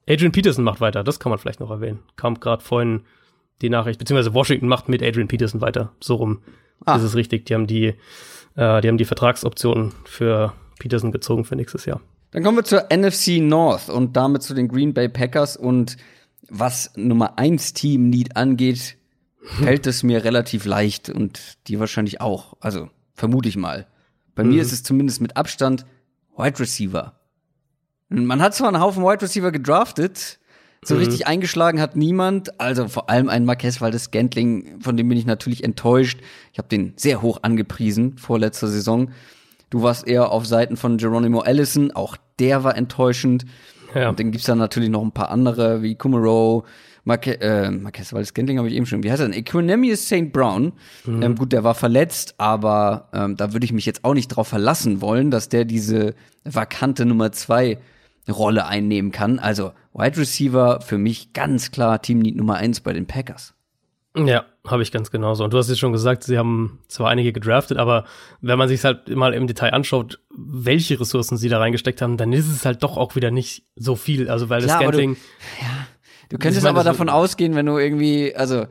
[0.08, 1.98] Adrian Peterson macht weiter, das kann man vielleicht noch erwähnen.
[2.16, 3.02] Kam gerade vorhin
[3.60, 5.92] die Nachricht, beziehungsweise Washington macht mit Adrian Peterson weiter.
[6.00, 6.42] So rum
[6.84, 6.96] ah.
[6.96, 7.46] ist es richtig.
[7.46, 7.94] Die haben die,
[8.56, 12.00] äh, die haben die Vertragsoptionen für Peterson gezogen für nächstes Jahr.
[12.32, 15.96] Dann kommen wir zur NFC North und damit zu den Green Bay Packers und
[16.48, 18.96] was Nummer 1 Team Need angeht,
[19.40, 22.56] fällt es mir relativ leicht und dir wahrscheinlich auch.
[22.60, 23.86] Also vermute ich mal.
[24.34, 24.50] Bei mhm.
[24.50, 25.86] mir ist es zumindest mit Abstand
[26.36, 27.18] Wide Receiver.
[28.08, 30.38] Man hat zwar einen Haufen Wide Receiver gedraftet,
[30.86, 31.00] so mhm.
[31.00, 32.60] richtig eingeschlagen hat niemand.
[32.60, 36.20] Also vor allem ein Marquez Valdes Scantling, von dem bin ich natürlich enttäuscht.
[36.52, 39.10] Ich habe den sehr hoch angepriesen vor letzter Saison.
[39.70, 43.44] Du warst eher auf Seiten von Geronimo Allison, auch der war enttäuschend.
[43.94, 44.08] Ja.
[44.10, 46.64] Und dann gibt's dann natürlich noch ein paar andere wie Kumaro,
[47.06, 49.04] Marque, äh, Marquez Valdes Scantling habe ich eben schon.
[49.04, 49.38] Wie heißt er denn?
[49.38, 50.32] Equanimous St.
[50.32, 50.72] Brown.
[51.04, 51.22] Mhm.
[51.22, 54.48] Ähm, gut, der war verletzt, aber ähm, da würde ich mich jetzt auch nicht drauf
[54.48, 56.14] verlassen wollen, dass der diese
[56.44, 57.78] vakante Nummer zwei
[58.28, 59.38] Rolle einnehmen kann.
[59.38, 63.54] Also Wide Receiver für mich ganz klar Team Need Nummer eins bei den Packers.
[64.16, 65.44] Ja, habe ich ganz genauso.
[65.44, 68.04] Und du hast jetzt schon gesagt, sie haben zwar einige gedraftet, aber
[68.40, 72.32] wenn man sich halt mal im Detail anschaut, welche Ressourcen sie da reingesteckt haben, dann
[72.32, 74.30] ist es halt doch auch wieder nicht so viel.
[74.30, 75.14] Also weil Klar, das Scanting.
[75.14, 75.86] Du, ja,
[76.28, 78.66] Du könntest meine, aber davon ausgehen, wenn du irgendwie, also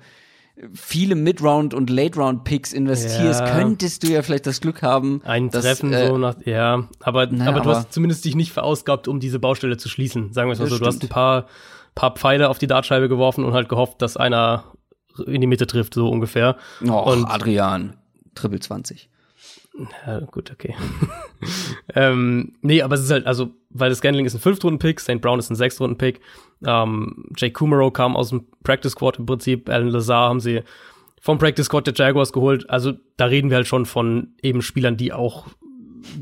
[0.73, 3.57] viele Mid-Round und Late-Round-Picks investierst, ja.
[3.57, 5.21] könntest du ja vielleicht das Glück haben.
[5.25, 8.53] Ein Treffen äh, so nach, ja, aber, naja, aber du aber, hast zumindest dich nicht
[8.53, 10.31] verausgabt, um diese Baustelle zu schließen.
[10.33, 10.81] Sagen wir es mal so, stimmt.
[10.81, 11.47] du hast ein paar,
[11.93, 14.63] paar Pfeile auf die Dartscheibe geworfen und halt gehofft, dass einer
[15.25, 16.57] in die Mitte trifft, so ungefähr.
[16.85, 17.95] Oh, und Adrian,
[18.33, 19.09] Triple 20.
[20.05, 20.73] Ja, gut, okay.
[21.95, 25.19] ähm, nee, aber es ist halt, also, weil das Scandling ist ein Fünftrunden-Pick, St.
[25.19, 26.21] Brown ist ein Sechstrunden-Pick,
[26.65, 30.61] ähm, Jake Kumaro kam aus dem Practice Squad im Prinzip, Alan Lazar haben sie
[31.19, 32.69] vom Practice Squad der Jaguars geholt.
[32.69, 35.47] Also, da reden wir halt schon von eben Spielern, die auch,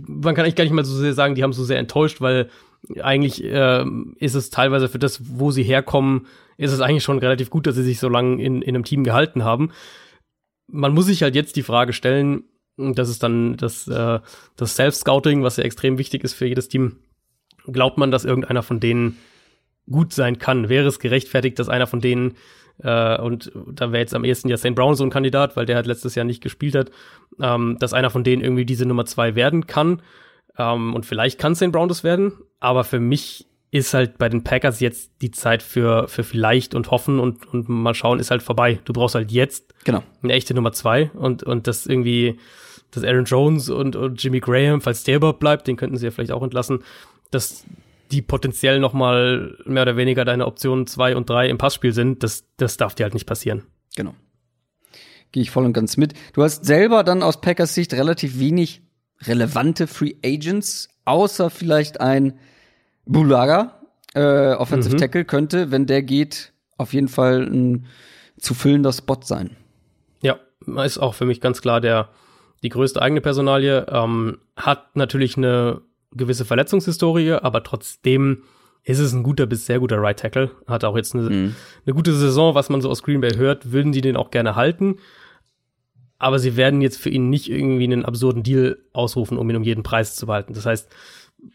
[0.08, 2.50] man kann eigentlich gar nicht mal so sehr sagen, die haben so sehr enttäuscht, weil
[3.02, 3.86] eigentlich äh,
[4.18, 6.26] ist es teilweise für das, wo sie herkommen,
[6.58, 9.04] ist es eigentlich schon relativ gut, dass sie sich so lange in, in einem Team
[9.04, 9.72] gehalten haben.
[10.68, 12.44] Man muss sich halt jetzt die Frage stellen,
[12.78, 14.20] das ist dann das, äh,
[14.56, 16.98] das Self-Scouting, was ja extrem wichtig ist für jedes Team.
[17.66, 19.18] Glaubt man, dass irgendeiner von denen
[19.90, 20.70] gut sein kann?
[20.70, 22.36] Wäre es gerechtfertigt, dass einer von denen,
[22.80, 24.76] äh, und da wäre jetzt am ehesten ja St.
[24.76, 26.92] Brown so ein Kandidat, weil der halt letztes Jahr nicht gespielt hat,
[27.40, 30.02] ähm, dass einer von denen irgendwie diese Nummer zwei werden kann?
[30.58, 31.72] Ähm, und vielleicht kann St.
[31.72, 36.08] Brown das werden, aber für mich ist halt bei den Packers jetzt die Zeit für,
[36.08, 38.80] für vielleicht und hoffen und, und mal schauen ist halt vorbei.
[38.86, 40.04] Du brauchst halt jetzt genau.
[40.22, 42.38] eine echte Nummer zwei und, und das irgendwie,
[42.94, 46.12] dass Aaron Jones und, und Jimmy Graham, falls der überhaupt bleibt, den könnten sie ja
[46.12, 46.84] vielleicht auch entlassen,
[47.32, 47.66] dass
[48.12, 52.22] die potenziell noch mal mehr oder weniger deine Optionen zwei und drei im Passspiel sind,
[52.24, 53.64] das, das darf dir halt nicht passieren.
[53.96, 54.14] Genau.
[55.32, 56.14] Gehe ich voll und ganz mit.
[56.34, 58.82] Du hast selber dann aus Packers Sicht relativ wenig
[59.22, 62.38] relevante Free Agents, außer vielleicht ein
[63.06, 63.82] Bulaga,
[64.14, 65.00] äh, Offensive Mhm.
[65.00, 67.88] Tackle, könnte, wenn der geht, auf jeden Fall ein
[68.38, 69.56] zu füllender Spot sein.
[70.22, 70.38] Ja,
[70.84, 72.10] ist auch für mich ganz klar der
[72.64, 73.86] die größte eigene Personalie.
[73.90, 78.44] Ähm, hat natürlich eine gewisse Verletzungshistorie, aber trotzdem
[78.84, 80.52] ist es ein guter bis sehr guter Right Tackle.
[80.68, 81.56] Hat auch jetzt eine, Mhm.
[81.86, 84.56] eine gute Saison, was man so aus Green Bay hört, würden die den auch gerne
[84.56, 84.98] halten.
[86.20, 89.64] Aber sie werden jetzt für ihn nicht irgendwie einen absurden Deal ausrufen, um ihn um
[89.64, 90.54] jeden Preis zu behalten.
[90.54, 90.90] Das heißt,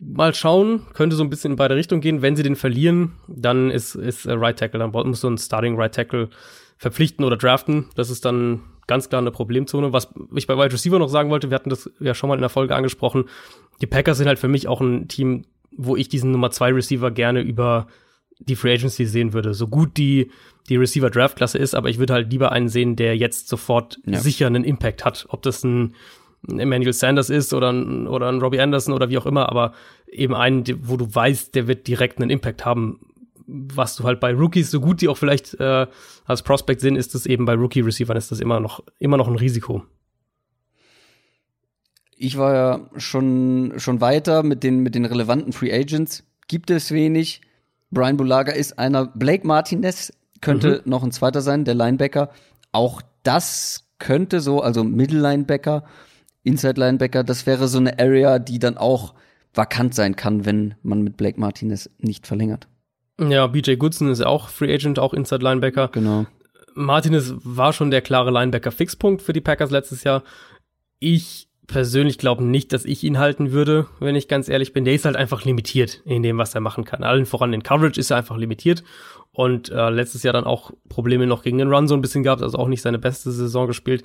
[0.01, 2.21] mal schauen, könnte so ein bisschen in beide Richtungen gehen.
[2.21, 5.77] Wenn sie den verlieren, dann ist, ist äh, Right Tackle, dann musst du einen Starting
[5.77, 6.29] Right Tackle
[6.77, 7.87] verpflichten oder draften.
[7.95, 9.93] Das ist dann ganz klar eine Problemzone.
[9.93, 12.41] Was ich bei Wide Receiver noch sagen wollte, wir hatten das ja schon mal in
[12.41, 13.27] der Folge angesprochen.
[13.81, 17.13] Die Packers sind halt für mich auch ein Team, wo ich diesen Nummer zwei Receiver
[17.13, 17.87] gerne über
[18.41, 19.55] die Free Agency sehen würde.
[19.55, 20.31] So gut die,
[20.69, 24.01] die Receiver Draft Klasse ist, aber ich würde halt lieber einen sehen, der jetzt sofort
[24.05, 24.19] Ja.
[24.19, 25.27] sicher einen Impact hat.
[25.29, 25.95] Ob das ein
[26.49, 29.73] ein Emmanuel Sanders ist oder ein, oder ein Robbie Anderson oder wie auch immer, aber
[30.11, 33.01] eben einen, wo du weißt, der wird direkt einen Impact haben.
[33.51, 35.87] Was du halt bei Rookies, so gut die auch vielleicht äh,
[36.27, 39.37] als Prospect sind, ist das eben bei Rookie-Receivern ist das immer noch, immer noch ein
[39.37, 39.85] Risiko.
[42.17, 46.25] Ich war ja schon, schon weiter mit den, mit den relevanten Free Agents.
[46.47, 47.41] Gibt es wenig.
[47.91, 49.07] Brian Bulaga ist einer.
[49.07, 52.31] Blake Martinez könnte noch ein zweiter sein, der Linebacker.
[52.73, 55.85] Auch das könnte so, also Middle Linebacker,
[56.43, 59.15] Inside Linebacker, das wäre so eine Area, die dann auch
[59.55, 62.69] vakant sein kann, wenn man mit Blake Martinez nicht verlängert.
[63.21, 65.89] Ja, BJ Goodson ist ja auch Free Agent, auch Inside Linebacker.
[65.89, 66.27] Genau.
[66.75, 70.23] Martinez war schon der klare Linebacker-Fixpunkt für die Packers letztes Jahr.
[71.01, 74.85] Ich persönlich glaube nicht, dass ich ihn halten würde, wenn ich ganz ehrlich bin.
[74.85, 77.03] Der ist halt einfach limitiert in dem, was er machen kann.
[77.03, 78.85] Allen voran in Coverage ist er einfach limitiert.
[79.33, 82.43] Und äh, letztes Jahr dann auch Probleme noch gegen den Run so ein bisschen gehabt,
[82.43, 84.05] also auch nicht seine beste Saison gespielt.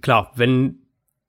[0.00, 0.80] Klar, wenn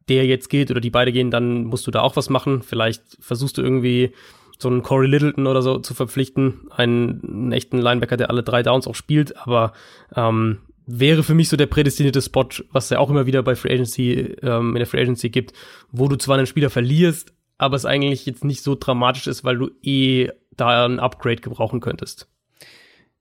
[0.09, 2.63] der jetzt geht oder die beide gehen, dann musst du da auch was machen.
[2.63, 4.13] Vielleicht versuchst du irgendwie
[4.63, 8.63] so einen Corey Littleton oder so zu verpflichten, einen, einen echten Linebacker, der alle drei
[8.63, 9.73] Downs auch spielt, aber
[10.15, 13.73] ähm, wäre für mich so der prädestinierte Spot, was ja auch immer wieder bei Free
[13.73, 15.53] Agency, ähm, in der Free Agency gibt,
[15.91, 19.57] wo du zwar einen Spieler verlierst, aber es eigentlich jetzt nicht so dramatisch ist, weil
[19.57, 22.27] du eh da ein Upgrade gebrauchen könntest.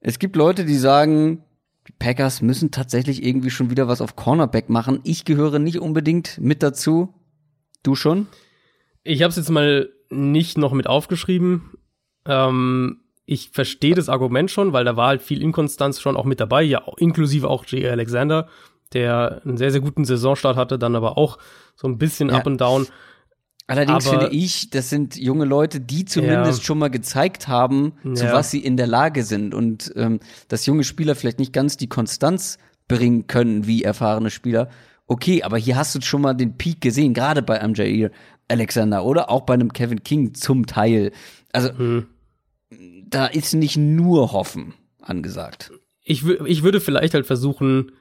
[0.00, 1.44] Es gibt Leute, die sagen,
[1.88, 5.00] die Packers müssen tatsächlich irgendwie schon wieder was auf Cornerback machen.
[5.04, 7.14] Ich gehöre nicht unbedingt mit dazu.
[7.82, 8.26] Du schon?
[9.04, 11.70] Ich habe es jetzt mal nicht noch mit aufgeschrieben.
[12.26, 16.40] Ähm, ich verstehe das Argument schon, weil da war halt viel Inkonstanz schon auch mit
[16.40, 17.84] dabei, ja, inklusive auch J.
[17.90, 18.48] Alexander,
[18.92, 21.38] der einen sehr, sehr guten Saisonstart hatte, dann aber auch
[21.76, 22.36] so ein bisschen Ja.
[22.36, 22.86] up and down.
[23.68, 26.64] Allerdings Aber- finde ich, das sind junge Leute, die zumindest Ja.
[26.64, 28.32] schon mal gezeigt haben, zu Ja.
[28.32, 29.54] was sie in der Lage sind.
[29.54, 32.58] Und ähm, dass junge Spieler vielleicht nicht ganz die Konstanz
[32.88, 34.68] bringen können wie erfahrene Spieler.
[35.06, 38.10] Okay, aber hier hast du schon mal den Peak gesehen, gerade bei einem Jair
[38.48, 41.12] Alexander oder auch bei einem Kevin King zum Teil.
[41.52, 42.06] Also Hm.
[43.08, 45.72] da ist nicht nur Hoffen angesagt.
[46.04, 47.92] Ich, ich würde vielleicht halt versuchen,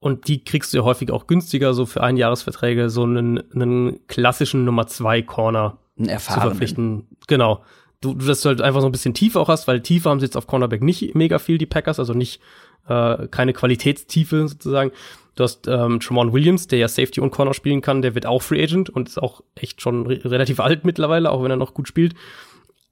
[0.00, 4.64] und die kriegst du ja häufig auch günstiger, so für Einjahresverträge, so einen, einen klassischen
[4.64, 7.06] Nummer zwei Corner zu verpflichten.
[7.26, 7.64] Genau.
[8.00, 10.20] Du, du, dass du halt einfach so ein bisschen Tiefe auch hast, weil Tiefe haben
[10.20, 12.40] sie jetzt auf Cornerback nicht mega viel, die Packers, also nicht
[12.86, 14.90] äh, keine Qualitätstiefe sozusagen.
[15.34, 18.42] Du hast ähm, Tremont Williams, der ja Safety und Corner spielen kann, der wird auch
[18.42, 21.74] Free Agent und ist auch echt schon re relativ alt mittlerweile, auch wenn er noch
[21.74, 22.14] gut spielt.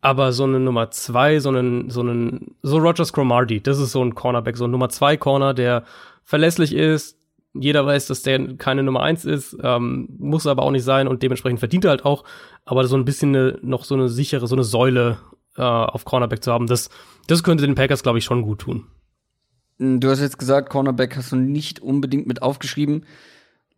[0.01, 4.05] Aber so eine Nummer zwei, so einen, so einen, so Rogers Cromartie, das ist so
[4.05, 5.85] ein Cornerback, so ein Nummer zwei Corner, der
[6.25, 7.17] verlässlich ist.
[7.55, 11.23] Jeder weiß, dass der keine Nummer eins ist, ähm, muss aber auch nicht sein und
[11.23, 12.25] dementsprechend verdient er halt auch.
[12.65, 15.19] Aber so ein bisschen eine, noch so eine sichere, so eine Säule
[15.57, 16.91] äh, auf Cornerback zu haben, das,
[17.29, 18.87] das könnte den Packers, glaube ich, schon gut tun.
[20.01, 23.05] Du hast jetzt gesagt, Cornerback hast du nicht unbedingt mit aufgeschrieben.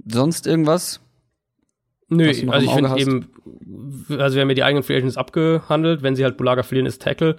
[0.06, 1.00] Sonst irgendwas?
[2.08, 3.28] Nö, also ich finde eben,
[4.18, 6.02] also wir haben ja die eigenen Free Agents abgehandelt.
[6.02, 7.36] Wenn sie halt Bulaga verlieren, ist Tackle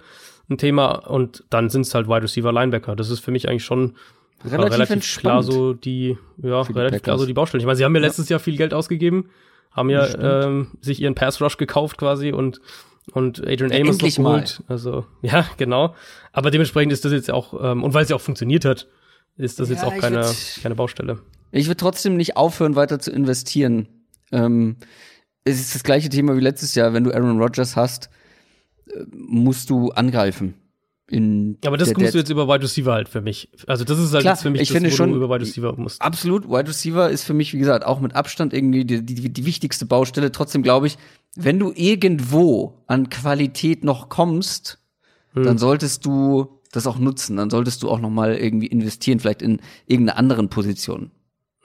[0.50, 2.96] ein Thema und dann sind es halt Wide Receiver, Linebacker.
[2.96, 3.96] Das ist für mich eigentlich schon
[4.44, 7.20] äh, Relativ relativ klar so die, ja, die relativ klar Packers.
[7.20, 7.62] so die Baustellen.
[7.62, 9.30] Ich meine, sie haben ja letztes Jahr viel Geld ausgegeben,
[9.72, 12.62] haben ja ähm, sich ihren Pass Rush gekauft quasi und
[13.14, 14.64] und Adrian Ja, Amos endlich noch geholt.
[14.68, 15.96] Also ja, genau.
[16.32, 18.88] Aber dementsprechend ist das jetzt auch ähm, und weil es ja auch funktioniert hat,
[19.38, 21.20] ist das jetzt Ja, auch ich keine würd- keine Baustelle.
[21.52, 23.88] Ich würde trotzdem nicht aufhören, weiter zu investieren.
[24.32, 24.78] Ähm,
[25.44, 26.94] es ist das gleiche Thema wie letztes Jahr.
[26.94, 28.10] Wenn du Aaron Rodgers hast,
[28.88, 30.56] äh, musst du angreifen.
[31.08, 33.50] In Ja, aber das musst du jetzt über Wide Receiver halt für mich.
[33.68, 35.30] Also das ist halt Klar, jetzt für mich ich das, finde wo schon- du über
[35.30, 36.02] Wide Receiver musst.
[36.02, 39.46] Absolut, Wide Receiver ist für mich, wie gesagt, auch mit Abstand irgendwie die, die, die
[39.46, 40.32] wichtigste Baustelle.
[40.32, 40.98] Trotzdem glaube ich,
[41.36, 44.80] wenn du irgendwo an Qualität noch kommst,
[45.34, 45.44] Hm.
[45.44, 47.38] dann solltest du das auch nutzen.
[47.38, 51.12] Dann solltest du auch noch mal irgendwie investieren, vielleicht in irgendeiner anderen Position.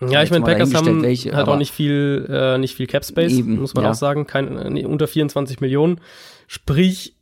[0.08, 3.32] Ja, ich meine, Packers haben welche, halt auch nicht viel, äh, nicht viel Cap Space,
[3.32, 3.90] Eben, muss man ja.
[3.90, 6.00] auch sagen, kein, nee, unter 24 Millionen.
[6.46, 7.16] Sprich,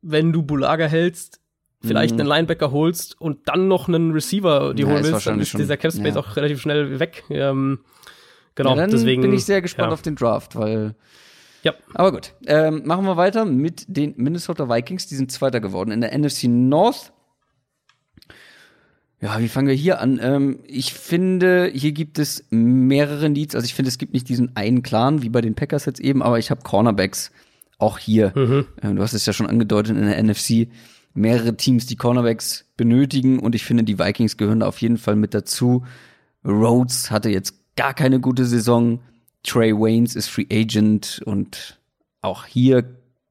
[0.00, 1.40] wenn du Bulaga hältst,
[1.82, 2.20] vielleicht Mhm.
[2.20, 5.76] einen Linebacker holst und dann noch einen Receiver die Ja, holen willst, dann ist dieser
[5.76, 6.20] Cap Space ja.
[6.20, 7.24] auch relativ schnell weg.
[7.28, 7.80] Ähm,
[8.54, 10.94] genau, ja, dann deswegen bin ich sehr gespannt auf den Draft, weil.
[11.62, 11.74] Ja.
[11.94, 12.34] Aber gut.
[12.46, 15.06] Ähm, machen wir weiter mit den Minnesota Vikings.
[15.06, 17.12] Die sind Zweiter geworden in der NFC North.
[19.20, 20.18] Ja, wie fangen wir hier an?
[20.20, 23.54] Ähm, ich finde, hier gibt es mehrere Needs.
[23.54, 26.22] Also ich finde, es gibt nicht diesen einen Clan wie bei den Packers jetzt eben,
[26.22, 27.30] aber ich habe Cornerbacks
[27.78, 28.32] auch hier.
[28.34, 28.66] Mhm.
[28.82, 30.68] Ähm, du hast es ja schon angedeutet in der NFC.
[31.14, 35.14] Mehrere Teams, die Cornerbacks benötigen und ich finde, die Vikings gehören da auf jeden Fall
[35.14, 35.84] mit dazu.
[36.44, 39.00] Rhodes hatte jetzt gar keine gute Saison.
[39.44, 41.80] Trey Waynes ist Free Agent und
[42.20, 42.84] auch hier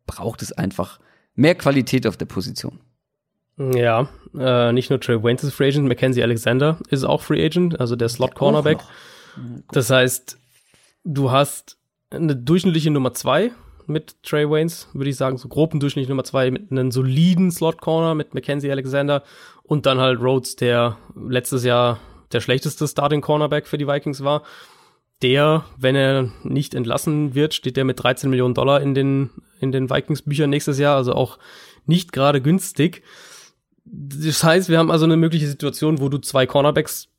[0.05, 0.99] braucht es einfach
[1.35, 2.79] mehr Qualität auf der Position.
[3.57, 7.79] Ja, äh, nicht nur Trey Waynes ist Free Agent, Mackenzie Alexander ist auch Free Agent,
[7.79, 8.79] also der Slot Cornerback.
[9.71, 10.37] Das heißt,
[11.03, 11.77] du hast
[12.09, 13.51] eine durchschnittliche Nummer zwei
[13.87, 17.51] mit Trey Waynes, würde ich sagen, so grob eine durchschnittliche Nummer zwei mit einem soliden
[17.51, 19.23] Slot Corner mit Mackenzie Alexander
[19.63, 21.99] und dann halt Rhodes, der letztes Jahr
[22.31, 24.43] der schlechteste Starting Cornerback für die Vikings war.
[25.21, 29.71] Der, wenn er nicht entlassen wird, steht der mit 13 Millionen Dollar in den, in
[29.71, 31.37] den Vikings Büchern nächstes Jahr, also auch
[31.85, 33.03] nicht gerade günstig.
[33.85, 37.09] Das heißt, wir haben also eine mögliche Situation, wo du zwei Cornerbacks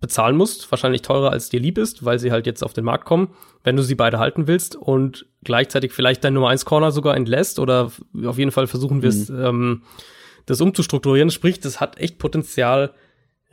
[0.00, 3.04] bezahlen musst, wahrscheinlich teurer als dir lieb ist, weil sie halt jetzt auf den Markt
[3.04, 3.34] kommen,
[3.64, 7.58] wenn du sie beide halten willst und gleichzeitig vielleicht dein Nummer 1 Corner sogar entlässt
[7.58, 7.90] oder
[8.24, 9.82] auf jeden Fall versuchen wirst, ähm,
[10.46, 11.30] das umzustrukturieren.
[11.30, 12.94] Sprich, das hat echt Potenzial,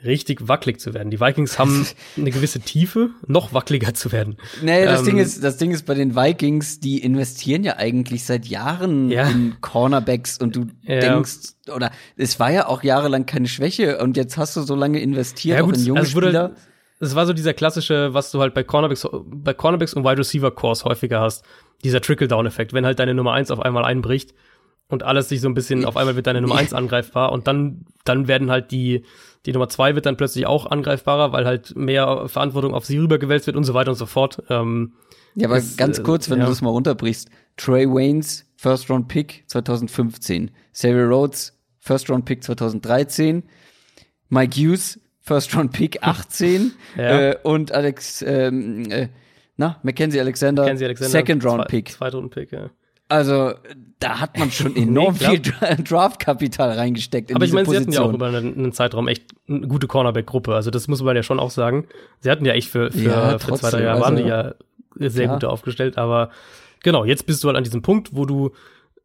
[0.03, 1.09] richtig wackelig zu werden.
[1.09, 1.85] Die Vikings haben
[2.17, 4.37] eine gewisse Tiefe, noch wackeliger zu werden.
[4.61, 8.23] Nee, das Ähm, Ding ist, das Ding ist bei den Vikings, die investieren ja eigentlich
[8.25, 9.29] seit Jahren Ja.
[9.29, 10.99] in Cornerbacks und du Ja.
[10.99, 14.99] denkst, oder es war ja auch jahrelang keine Schwäche und jetzt hast du so lange
[14.99, 16.51] investiert auch in junge also es wurde- Spieler.
[17.01, 20.49] Es war so dieser klassische, was du halt bei Cornerbacks, bei Cornerbacks und Wide Receiver
[20.51, 21.43] Cores häufiger hast.
[21.83, 24.33] Dieser Trickle-Down-Effekt, wenn halt deine Nummer eins auf einmal einbricht
[24.87, 27.85] und alles sich so ein bisschen, auf einmal wird deine Nummer eins angreifbar und dann,
[28.05, 29.03] dann werden halt die,
[29.45, 33.47] die Nummer zwei wird dann plötzlich auch angreifbarer, weil halt mehr Verantwortung auf sie rübergewälzt
[33.47, 34.41] wird und so weiter und so fort.
[34.49, 34.93] Ähm,
[35.35, 36.45] Ja, aber ist, ganz äh, kurz, wenn ja.
[36.45, 37.29] du das mal runterbrichst.
[37.57, 40.51] Trey Waynes, First Round Pick 2015.
[40.73, 43.43] Xavier Rhodes, First Round Pick 2013.
[44.29, 46.71] Mike Hughes, First Round Pick 18.
[46.97, 47.03] Ja.
[47.31, 49.09] äh, und Alex, ähm, äh,
[49.57, 51.89] na, Mackenzie Alexander, Mackenzie Alexander, Second Round zwei- Pick.
[51.91, 52.69] Zweitrunden-Pick, ja.
[53.08, 53.53] Also,
[53.99, 55.32] da hat man schon enorm klar.
[55.32, 58.72] viel Dra- Draftkapital reingesteckt in Aber ich meine, sie hatten ja auch über einen, einen
[58.72, 60.56] Zeitraum echt eine gute Cornerback-Gruppe.
[60.56, 61.88] Also das muss man ja schon auch sagen.
[62.20, 64.30] Sie hatten ja echt für, für, Ja, für zwei, trotzdem, drei Jahre waren also- die
[64.30, 65.36] ja sehr Klar.
[65.39, 65.97] gut aufgestellt.
[65.97, 66.32] Aber
[66.84, 68.51] genau, jetzt bist du halt an diesem Punkt, wo du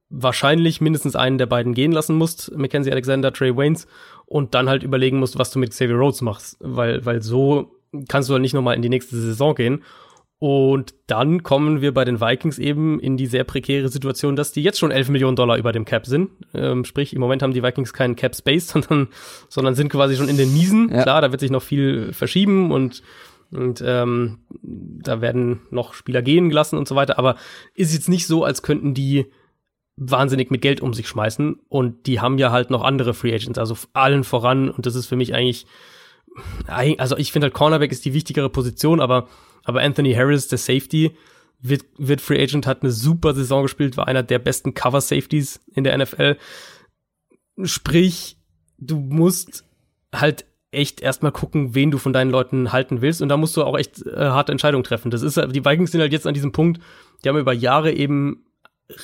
[0.08, 3.86] wahrscheinlich mindestens einen der beiden gehen lassen musst, Mackenzie Alexander, Trey Waynes,
[4.26, 6.56] und dann halt überlegen musst, was du mit Xavier Rhodes machst.
[6.60, 7.72] Weil, weil so
[8.08, 9.82] kannst du halt nicht nochmal in die nächste Saison gehen.
[10.40, 14.62] Und dann kommen wir bei den Vikings eben in die sehr prekäre Situation, dass die
[14.62, 16.30] jetzt schon 11 Millionen Dollar über dem Cap sind.
[16.54, 19.08] Ähm, sprich, im Moment haben die Vikings keinen Cap Space, sondern,
[19.50, 20.88] sondern sind quasi schon in den Miesen.
[20.88, 21.02] Ja.
[21.02, 23.02] Klar, da wird sich noch viel verschieben und,
[23.50, 27.18] und ähm, da werden noch Spieler gehen gelassen und so weiter.
[27.18, 27.36] Aber
[27.74, 29.26] ist jetzt nicht so, als könnten die
[29.96, 31.60] wahnsinnig mit Geld um sich schmeißen.
[31.68, 34.70] Und die haben ja halt noch andere Free Agents, also allen voran.
[34.70, 35.66] Und das ist für mich eigentlich,
[36.66, 39.28] eig- also ich finde halt Cornerback ist die wichtigere Position, aber,
[39.64, 41.16] aber Anthony Harris, der Safety,
[41.62, 45.60] wird, wird Free Agent, hat eine super Saison gespielt, war einer der besten Cover Safeties
[45.74, 46.36] in der NFL.
[47.64, 48.38] Sprich,
[48.78, 49.64] du musst
[50.12, 53.22] halt echt erstmal gucken, wen du von deinen Leuten halten willst.
[53.22, 55.10] Und da musst du auch echt äh, harte Entscheidungen treffen.
[55.10, 56.80] Das ist, die Vikings sind halt jetzt an diesem Punkt,
[57.22, 58.44] die haben über Jahre eben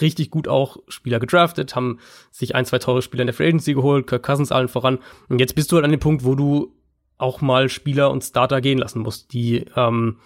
[0.01, 1.99] richtig gut auch Spieler gedraftet, haben
[2.31, 4.99] sich ein, zwei teure Spieler in der Free Agency geholt, Kirk Cousins allen voran.
[5.29, 6.75] Und jetzt bist du halt an dem Punkt, wo du
[7.19, 10.19] auch mal Spieler und Starter gehen lassen musst, die ähm,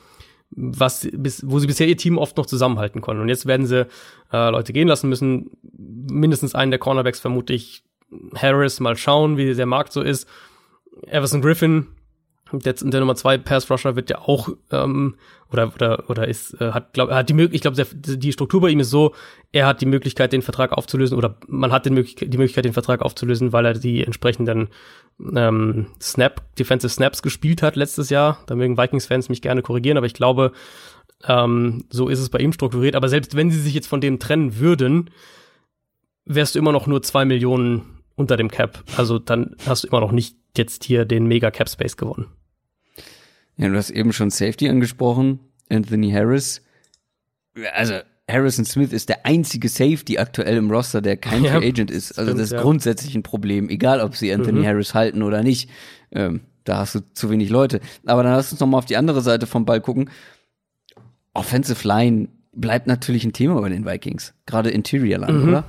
[0.51, 3.22] was bis, wo sie bisher ihr Team oft noch zusammenhalten konnten.
[3.22, 3.86] Und jetzt werden sie
[4.32, 5.51] äh, Leute gehen lassen müssen.
[5.62, 7.84] Mindestens einen der Cornerbacks vermute ich.
[8.34, 10.26] Harris mal schauen, wie der Markt so ist.
[11.07, 11.86] Everson Griffin,
[12.53, 15.16] der, der Nummer zwei Pass Rusher wird ja auch ähm,
[15.53, 18.70] oder oder oder ist äh, hat glaub hat die Möglichkeit ich glaube die Struktur bei
[18.70, 19.14] ihm ist so
[19.53, 22.72] er hat die Möglichkeit den Vertrag aufzulösen oder man hat den Möglichkeit, die Möglichkeit den
[22.72, 24.68] Vertrag aufzulösen weil er die entsprechenden
[25.34, 28.42] ähm, Snap Defensive Snaps gespielt hat letztes Jahr.
[28.46, 30.53] Da mögen Vikings Fans mich gerne korrigieren aber ich glaube
[31.26, 32.96] ähm, so ist es bei ihm strukturiert.
[32.96, 35.11] Aber selbst wenn sie sich jetzt von dem trennen würden
[36.24, 38.84] wärst du immer noch nur zwei Millionen unter dem Cap.
[38.96, 42.26] Also dann hast du immer noch nicht jetzt hier den Mega Cap Space gewonnen
[43.61, 45.38] Ja, du hast eben schon Safety angesprochen,
[45.68, 46.62] Anthony Harris.
[47.74, 47.94] Also
[48.30, 52.18] Harrison Smith ist der einzige Safety aktuell im Roster, der kein Ja, Free Agent ist.
[52.18, 52.62] Also das ist ja.
[52.62, 54.66] grundsätzlich ein Problem, egal ob sie Anthony Mhm.
[54.66, 55.68] Harris halten oder nicht.
[56.11, 57.80] Ähm, da hast du zu wenig Leute.
[58.06, 60.08] Aber dann lass uns noch mal auf die andere Seite vom Ball gucken.
[61.34, 64.34] Offensive Line bleibt natürlich ein Thema bei den Vikings.
[64.46, 65.48] Gerade Interior Line, mhm.
[65.48, 65.64] oder?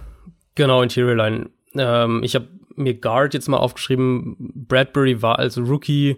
[0.55, 1.49] Genau, Interior Line.
[1.75, 2.47] Ähm, ich habe
[2.81, 4.35] mir Guard jetzt mal aufgeschrieben.
[4.39, 6.17] Bradbury war als Rookie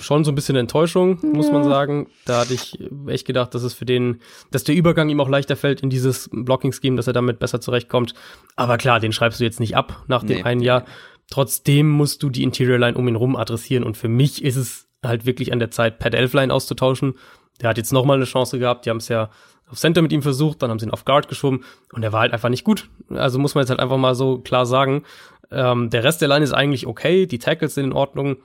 [0.00, 1.28] schon so ein bisschen Enttäuschung, ja.
[1.28, 2.08] muss man sagen.
[2.24, 5.56] Da hatte ich echt gedacht, dass es für den, dass der Übergang ihm auch leichter
[5.56, 8.14] fällt in dieses Blocking-Scheme, dass er damit besser zurechtkommt.
[8.56, 10.42] Aber klar, den schreibst du jetzt nicht ab nach dem nee.
[10.44, 10.84] einen Jahr.
[11.30, 13.84] Trotzdem musst du die Interior Line um ihn rum adressieren.
[13.84, 17.14] Und für mich ist es halt wirklich an der Zeit, Pat Elfline auszutauschen.
[17.60, 18.86] Der hat jetzt noch mal eine Chance gehabt.
[18.86, 19.30] Die haben es ja
[19.72, 22.20] auf Center mit ihm versucht, dann haben sie ihn auf Guard geschoben und er war
[22.20, 22.90] halt einfach nicht gut.
[23.08, 25.04] Also muss man jetzt halt einfach mal so klar sagen.
[25.52, 28.36] Ähm, der Rest der Line ist eigentlich okay, die Tackles sind in Ordnung.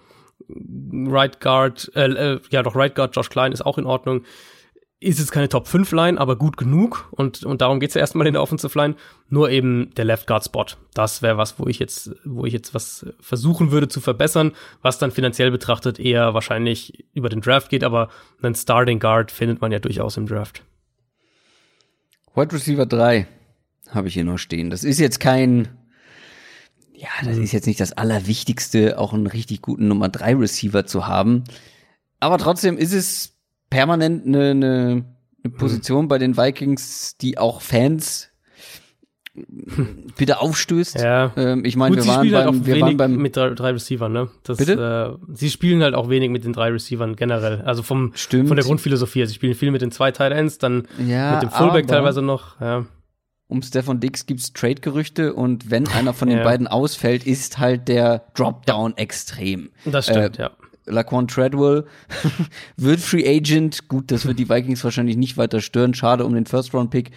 [0.49, 4.23] Right Guard, äh, äh, ja doch, Right Guard Josh Klein ist auch in Ordnung.
[4.99, 8.25] Ist jetzt keine Top 5 Line, aber gut genug und, und darum geht's ja erstmal
[8.25, 8.95] in der Offensive Line.
[9.29, 10.65] Nur eben der Left Guard Spot.
[10.93, 14.97] Das wäre was, wo ich jetzt, wo ich jetzt was versuchen würde zu verbessern, was
[14.97, 18.09] dann finanziell betrachtet eher wahrscheinlich über den Draft geht, aber
[18.41, 20.63] einen Starting Guard findet man ja durchaus im Draft.
[22.33, 23.27] Wide Receiver 3
[23.89, 24.69] habe ich hier noch stehen.
[24.69, 25.69] Das ist jetzt kein,
[26.97, 31.05] ja, das ist jetzt nicht das Allerwichtigste, auch einen richtig guten Nummer 3 Receiver zu
[31.05, 31.43] haben.
[32.19, 33.35] Aber trotzdem ist es
[33.69, 35.05] permanent eine, eine,
[35.43, 36.07] eine Position mhm.
[36.07, 38.29] bei den Vikings, die auch Fans
[40.17, 40.99] bitte aufstößt.
[40.99, 41.31] Ja.
[41.37, 44.29] Ähm, ich meine, wir, waren halt beim, wir waren beim mit drei, drei Receivern, ne?
[44.41, 45.19] Das, bitte?
[45.21, 47.61] Äh, sie spielen halt auch wenig mit den drei Receivern generell.
[47.61, 48.47] Also vom Stimmt.
[48.47, 49.23] von der Grundphilosophie.
[49.27, 52.59] Sie spielen viel mit den zwei Tight Ends, dann ja, mit dem Fullback teilweise noch.
[52.59, 52.87] Ja.
[53.49, 56.43] Um Stefan Dix gibt's Trade-Gerüchte und wenn einer von den ja.
[56.43, 59.69] beiden ausfällt, ist halt der Dropdown extrem.
[59.85, 60.51] Das stimmt, äh, ja.
[60.85, 61.85] Laquan Treadwell
[62.77, 63.87] wird Free Agent.
[63.87, 65.93] Gut, das wird die Vikings wahrscheinlich nicht weiter stören.
[65.93, 67.11] Schade um den First-Round-Pick.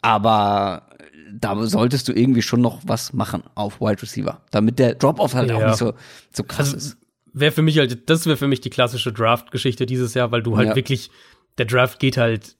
[0.00, 0.88] Aber
[1.32, 5.50] da solltest du irgendwie schon noch was machen auf Wide Receiver, damit der Drop-off halt
[5.50, 5.56] ja.
[5.56, 5.94] auch nicht so,
[6.32, 6.96] so krass also, ist.
[7.32, 10.56] Wäre für mich halt, das wäre für mich die klassische Draft-Geschichte dieses Jahr, weil du
[10.56, 10.76] halt ja.
[10.76, 11.10] wirklich,
[11.56, 12.56] der Draft geht halt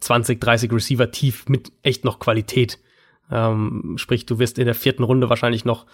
[0.00, 2.78] 20, 30 Receiver tief mit echt noch Qualität.
[3.30, 5.86] Ähm, sprich, du wirst in der vierten Runde wahrscheinlich noch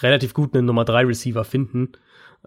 [0.00, 1.92] relativ gut einen Nummer 3 Receiver finden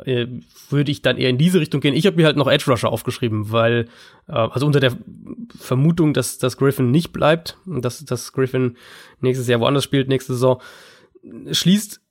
[0.03, 0.27] äh,
[0.69, 1.93] würde ich dann eher in diese Richtung gehen.
[1.93, 3.87] Ich habe mir halt noch Edge Rusher aufgeschrieben, weil,
[4.27, 4.97] äh, also unter der
[5.57, 8.77] Vermutung, dass, dass Griffin nicht bleibt, dass, dass Griffin
[9.21, 10.61] nächstes Jahr woanders spielt, nächste Saison,
[11.51, 12.01] schließt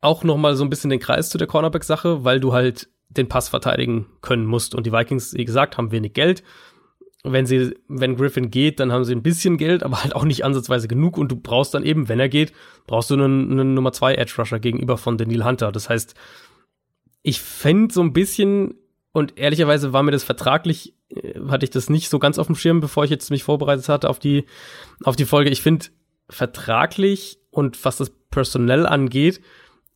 [0.00, 3.28] auch noch mal so ein bisschen den Kreis zu der Cornerback-Sache, weil du halt den
[3.28, 4.74] Pass verteidigen können musst.
[4.74, 6.42] Und die Vikings, wie gesagt, haben wenig Geld.
[7.28, 10.44] Wenn sie, wenn Griffin geht, dann haben sie ein bisschen Geld, aber halt auch nicht
[10.44, 11.18] ansatzweise genug.
[11.18, 12.52] Und du brauchst dann eben, wenn er geht,
[12.86, 15.72] brauchst du einen, einen Nummer zwei Edge Rusher gegenüber von Daniel Hunter.
[15.72, 16.14] Das heißt,
[17.22, 18.74] ich fände so ein bisschen,
[19.12, 22.54] und ehrlicherweise war mir das vertraglich, äh, hatte ich das nicht so ganz auf dem
[22.54, 24.44] Schirm, bevor ich jetzt mich vorbereitet hatte auf die,
[25.02, 25.50] auf die Folge.
[25.50, 25.86] Ich finde,
[26.28, 29.40] vertraglich und was das personell angeht,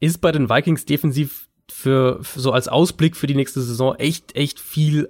[0.00, 4.34] ist bei den Vikings defensiv für, für so als Ausblick für die nächste Saison echt,
[4.34, 5.08] echt viel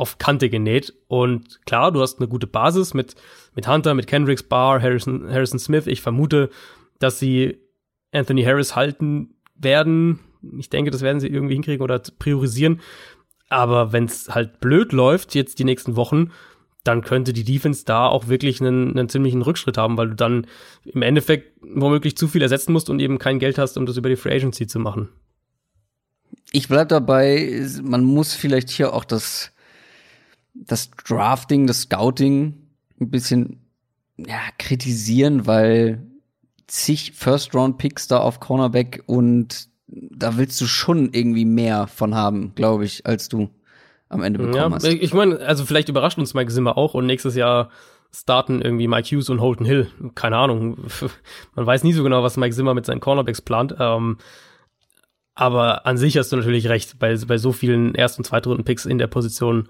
[0.00, 0.94] auf Kante genäht.
[1.08, 3.14] Und klar, du hast eine gute Basis mit,
[3.54, 5.86] mit Hunter, mit Kendricks, Barr, Harrison, Harrison Smith.
[5.86, 6.50] Ich vermute,
[6.98, 7.58] dass sie
[8.12, 10.20] Anthony Harris halten werden.
[10.58, 12.80] Ich denke, das werden sie irgendwie hinkriegen oder priorisieren.
[13.48, 16.30] Aber wenn es halt blöd läuft, jetzt die nächsten Wochen,
[16.82, 20.46] dann könnte die Defense da auch wirklich einen, einen ziemlichen Rückschritt haben, weil du dann
[20.84, 24.08] im Endeffekt womöglich zu viel ersetzen musst und eben kein Geld hast, um das über
[24.08, 25.10] die Free Agency zu machen.
[26.52, 29.52] Ich bleib dabei, man muss vielleicht hier auch das,
[30.54, 32.54] das Drafting, das Scouting
[33.00, 33.60] ein bisschen
[34.16, 36.02] ja, kritisieren, weil
[36.66, 42.84] zig First-Round-Picks da auf Cornerback und da willst du schon irgendwie mehr von haben, glaube
[42.84, 43.50] ich, als du
[44.08, 44.84] am Ende bekommen ja, hast.
[44.84, 47.70] Ich meine, also vielleicht überrascht uns Mike Zimmer auch und nächstes Jahr
[48.12, 49.88] starten irgendwie Mike Hughes und Holton Hill.
[50.14, 50.78] Keine Ahnung.
[51.54, 53.74] Man weiß nie so genau, was Mike Zimmer mit seinen Cornerbacks plant.
[53.78, 54.18] Ähm,
[55.34, 56.98] aber an sich hast du natürlich recht.
[56.98, 59.68] Bei, bei so vielen Erst- und Zweitrunden-Picks in der Position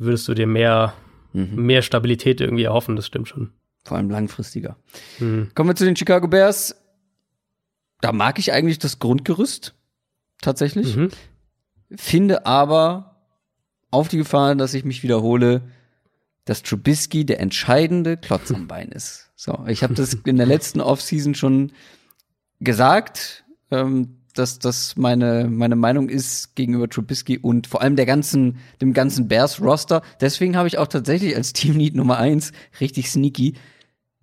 [0.00, 0.94] würdest du dir mehr,
[1.32, 1.54] mhm.
[1.54, 2.96] mehr Stabilität irgendwie erhoffen.
[2.96, 3.52] Das stimmt schon.
[3.84, 4.76] Vor allem langfristiger.
[5.18, 5.50] Mhm.
[5.54, 6.74] Kommen wir zu den Chicago Bears
[8.00, 9.74] da mag ich eigentlich das Grundgerüst
[10.40, 10.96] tatsächlich.
[10.96, 11.10] Mhm.
[11.94, 13.26] Finde aber
[13.90, 15.62] auf die Gefahr, dass ich mich wiederhole,
[16.44, 19.30] dass Trubisky der entscheidende Klotz am Bein ist.
[19.36, 21.72] So, ich habe das in der letzten Offseason schon
[22.60, 28.58] gesagt, ähm, dass das meine meine Meinung ist gegenüber Trubisky und vor allem der ganzen
[28.80, 30.02] dem ganzen Bears Roster.
[30.20, 33.54] Deswegen habe ich auch tatsächlich als Team Need Nummer eins richtig sneaky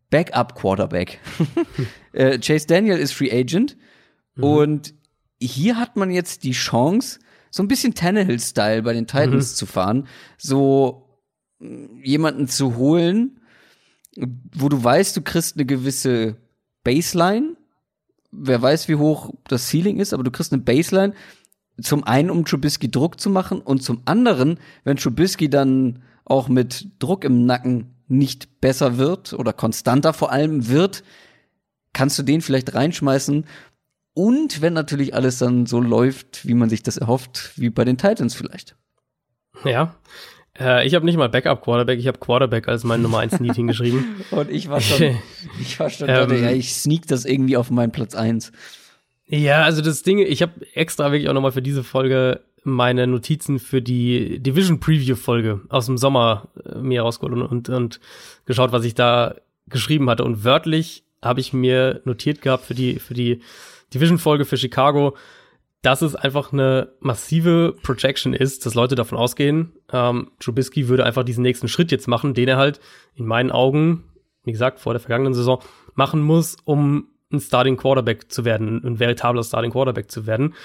[0.10, 1.20] Backup Quarterback.
[2.14, 3.78] äh, Chase Daniel ist Free Agent
[4.36, 4.44] mhm.
[4.44, 4.94] und
[5.40, 7.20] hier hat man jetzt die Chance,
[7.52, 9.56] so ein bisschen Tannehill-Style bei den Titans mhm.
[9.56, 10.08] zu fahren,
[10.38, 11.22] so
[11.60, 13.40] mm, jemanden zu holen,
[14.56, 16.38] wo du weißt, du kriegst eine gewisse
[16.84, 17.57] Baseline.
[18.32, 21.14] Wer weiß, wie hoch das Ceiling ist, aber du kriegst eine Baseline
[21.82, 26.90] zum einen, um Trubisky Druck zu machen und zum anderen, wenn Trubisky dann auch mit
[27.00, 31.04] Druck im Nacken nicht besser wird oder konstanter vor allem wird,
[31.94, 33.46] kannst du den vielleicht reinschmeißen.
[34.14, 37.98] Und wenn natürlich alles dann so läuft, wie man sich das erhofft, wie bei den
[37.98, 38.76] Titans vielleicht.
[39.64, 39.96] Ja.
[40.60, 43.56] Äh, ich habe nicht mal Backup Quarterback, ich habe Quarterback als mein Nummer 1 Need
[43.56, 44.24] hingeschrieben.
[44.32, 45.18] Und ich war schon,
[45.62, 48.52] ich war schon, ähm, ja, ich sneak das irgendwie auf meinen Platz 1.
[49.28, 53.60] Ja, also das Ding, ich habe extra wirklich auch nochmal für diese Folge meine Notizen
[53.60, 58.00] für die Division Preview Folge aus dem Sommer äh, mir rausgeholt und, und, und
[58.46, 59.36] geschaut, was ich da
[59.68, 60.24] geschrieben hatte.
[60.24, 63.42] Und wörtlich habe ich mir notiert gehabt für die, für die
[63.94, 65.16] Division Folge für Chicago,
[65.82, 71.24] dass es einfach eine massive Projection ist, dass Leute davon ausgehen, ähm, Trubisky würde einfach
[71.24, 72.80] diesen nächsten Schritt jetzt machen, den er halt
[73.16, 74.04] in meinen Augen,
[74.44, 75.62] wie gesagt, vor der vergangenen Saison
[75.94, 80.56] machen muss, um ein Starting Quarterback zu werden, ein veritabler Starting Quarterback zu werden.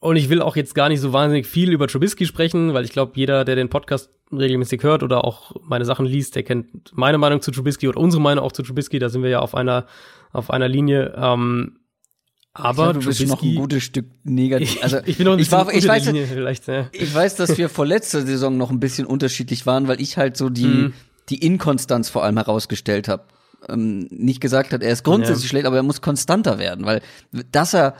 [0.00, 2.92] Und ich will auch jetzt gar nicht so wahnsinnig viel über Trubisky sprechen, weil ich
[2.92, 7.16] glaube, jeder, der den Podcast regelmäßig hört oder auch meine Sachen liest, der kennt meine
[7.16, 8.98] Meinung zu Trubisky oder unsere Meinung auch zu Trubisky.
[8.98, 9.86] Da sind wir ja auf einer,
[10.32, 11.14] auf einer Linie.
[11.16, 11.78] Ähm,
[12.54, 14.78] aber glaube, du bist noch ein gutes Stück negativ.
[14.82, 16.06] Also ich, ich bin noch ein ich, war, ich weiß.
[16.66, 16.88] Ja.
[16.92, 20.36] Ich weiß, dass wir vor letzter Saison noch ein bisschen unterschiedlich waren, weil ich halt
[20.36, 20.94] so die mhm.
[21.28, 23.24] die Inkonstanz vor allem herausgestellt habe.
[23.68, 25.48] Ähm, nicht gesagt hat, er ist grundsätzlich ja.
[25.48, 27.02] schlecht, aber er muss konstanter werden, weil
[27.50, 27.96] dass er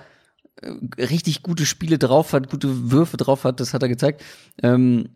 [0.63, 0.71] äh,
[1.03, 4.23] richtig gute Spiele drauf hat, gute Würfe drauf hat, das hat er gezeigt.
[4.63, 5.09] Ähm,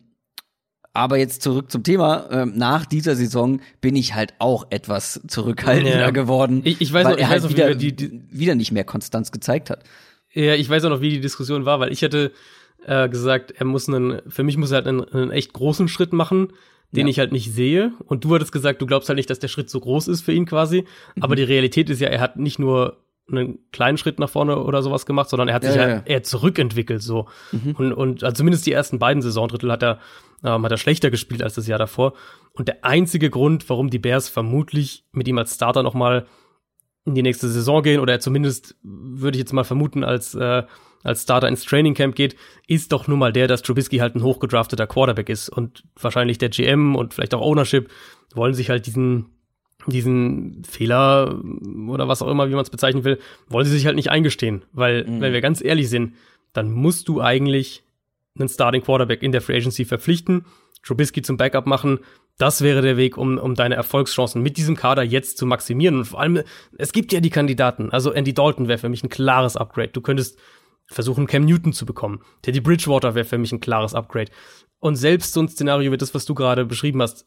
[0.98, 2.26] aber jetzt zurück zum Thema.
[2.32, 6.10] Ähm, nach dieser Saison bin ich halt auch etwas zurückhaltender ja.
[6.10, 6.62] geworden.
[6.64, 8.82] Ich, ich weiß weil noch, ich er halt weiß wieder, die, die, wieder nicht mehr
[8.82, 9.84] Konstanz gezeigt hat.
[10.32, 12.32] Ja, ich weiß auch noch, wie die Diskussion war, weil ich hätte
[12.84, 16.12] äh, gesagt, er muss einen, für mich muss er halt einen, einen echt großen Schritt
[16.12, 16.48] machen,
[16.90, 17.10] den ja.
[17.10, 17.92] ich halt nicht sehe.
[18.06, 20.32] Und du hattest gesagt, du glaubst halt nicht, dass der Schritt so groß ist für
[20.32, 20.84] ihn quasi.
[21.14, 21.22] Mhm.
[21.22, 22.96] Aber die Realität ist ja, er hat nicht nur
[23.30, 26.12] einen kleinen Schritt nach vorne oder sowas gemacht, sondern er hat sich ja, halt ja.
[26.14, 27.28] eher zurückentwickelt so.
[27.52, 27.74] Mhm.
[27.76, 29.98] Und, und also zumindest die ersten beiden Saisondrittel hat er,
[30.44, 32.14] ähm, hat er schlechter gespielt als das Jahr davor.
[32.52, 36.26] Und der einzige Grund, warum die Bears vermutlich mit ihm als Starter noch mal
[37.04, 40.64] in die nächste Saison gehen oder er zumindest würde ich jetzt mal vermuten als äh,
[41.04, 44.22] als Starter ins Training Camp geht, ist doch nun mal der, dass Trubisky halt ein
[44.22, 47.88] hochgedrafteter Quarterback ist und wahrscheinlich der GM und vielleicht auch Ownership
[48.34, 49.26] wollen sich halt diesen
[49.86, 51.40] diesen Fehler
[51.88, 53.18] oder was auch immer, wie man es bezeichnen will,
[53.48, 54.64] wollen sie sich halt nicht eingestehen.
[54.72, 55.20] Weil, mhm.
[55.20, 56.14] wenn wir ganz ehrlich sind,
[56.52, 57.84] dann musst du eigentlich
[58.38, 60.44] einen Starting Quarterback in der Free Agency verpflichten,
[60.82, 62.00] Trubisky zum Backup machen.
[62.38, 65.98] Das wäre der Weg, um, um deine Erfolgschancen mit diesem Kader jetzt zu maximieren.
[65.98, 66.42] Und vor allem,
[66.76, 67.90] es gibt ja die Kandidaten.
[67.90, 69.88] Also Andy Dalton wäre für mich ein klares Upgrade.
[69.88, 70.38] Du könntest
[70.86, 72.20] versuchen, Cam Newton zu bekommen.
[72.42, 74.30] Teddy Bridgewater wäre für mich ein klares Upgrade.
[74.78, 77.26] Und selbst so ein Szenario wie das, was du gerade beschrieben hast,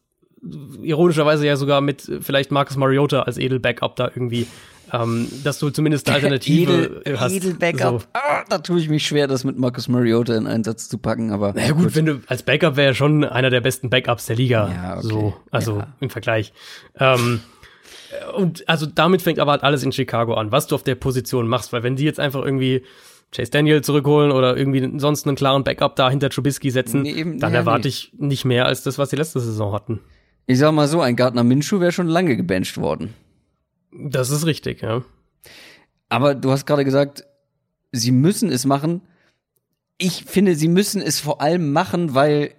[0.81, 4.47] ironischerweise ja sogar mit vielleicht Marcus Mariota als Edel-Backup da irgendwie,
[4.91, 7.31] ähm, dass du zumindest eine Alternative Edel, hast.
[7.33, 8.07] Edel-Backup, so.
[8.13, 11.31] ah, da tue ich mich schwer, das mit Marcus Mariota in einen Satz zu packen,
[11.31, 11.49] aber.
[11.49, 14.35] Na naja, gut, gut, wenn du als Backup wäre schon einer der besten Backups der
[14.35, 14.69] Liga.
[14.69, 15.07] Ja, okay.
[15.07, 15.87] So, also ja.
[15.99, 16.53] im Vergleich.
[16.99, 17.41] Ähm,
[18.35, 21.47] und also damit fängt aber halt alles in Chicago an, was du auf der Position
[21.47, 22.83] machst, weil wenn die jetzt einfach irgendwie
[23.31, 27.39] Chase Daniel zurückholen oder irgendwie sonst einen klaren Backup da hinter Trubisky setzen, nee, eben,
[27.39, 27.89] dann ja, erwarte nee.
[27.89, 30.01] ich nicht mehr als das, was die letzte Saison hatten.
[30.47, 33.13] Ich sag mal so, ein Gardner Minshew wäre schon lange gebencht worden.
[33.91, 35.03] Das ist richtig, ja.
[36.09, 37.25] Aber du hast gerade gesagt,
[37.91, 39.01] sie müssen es machen.
[39.97, 42.51] Ich finde, sie müssen es vor allem machen, weil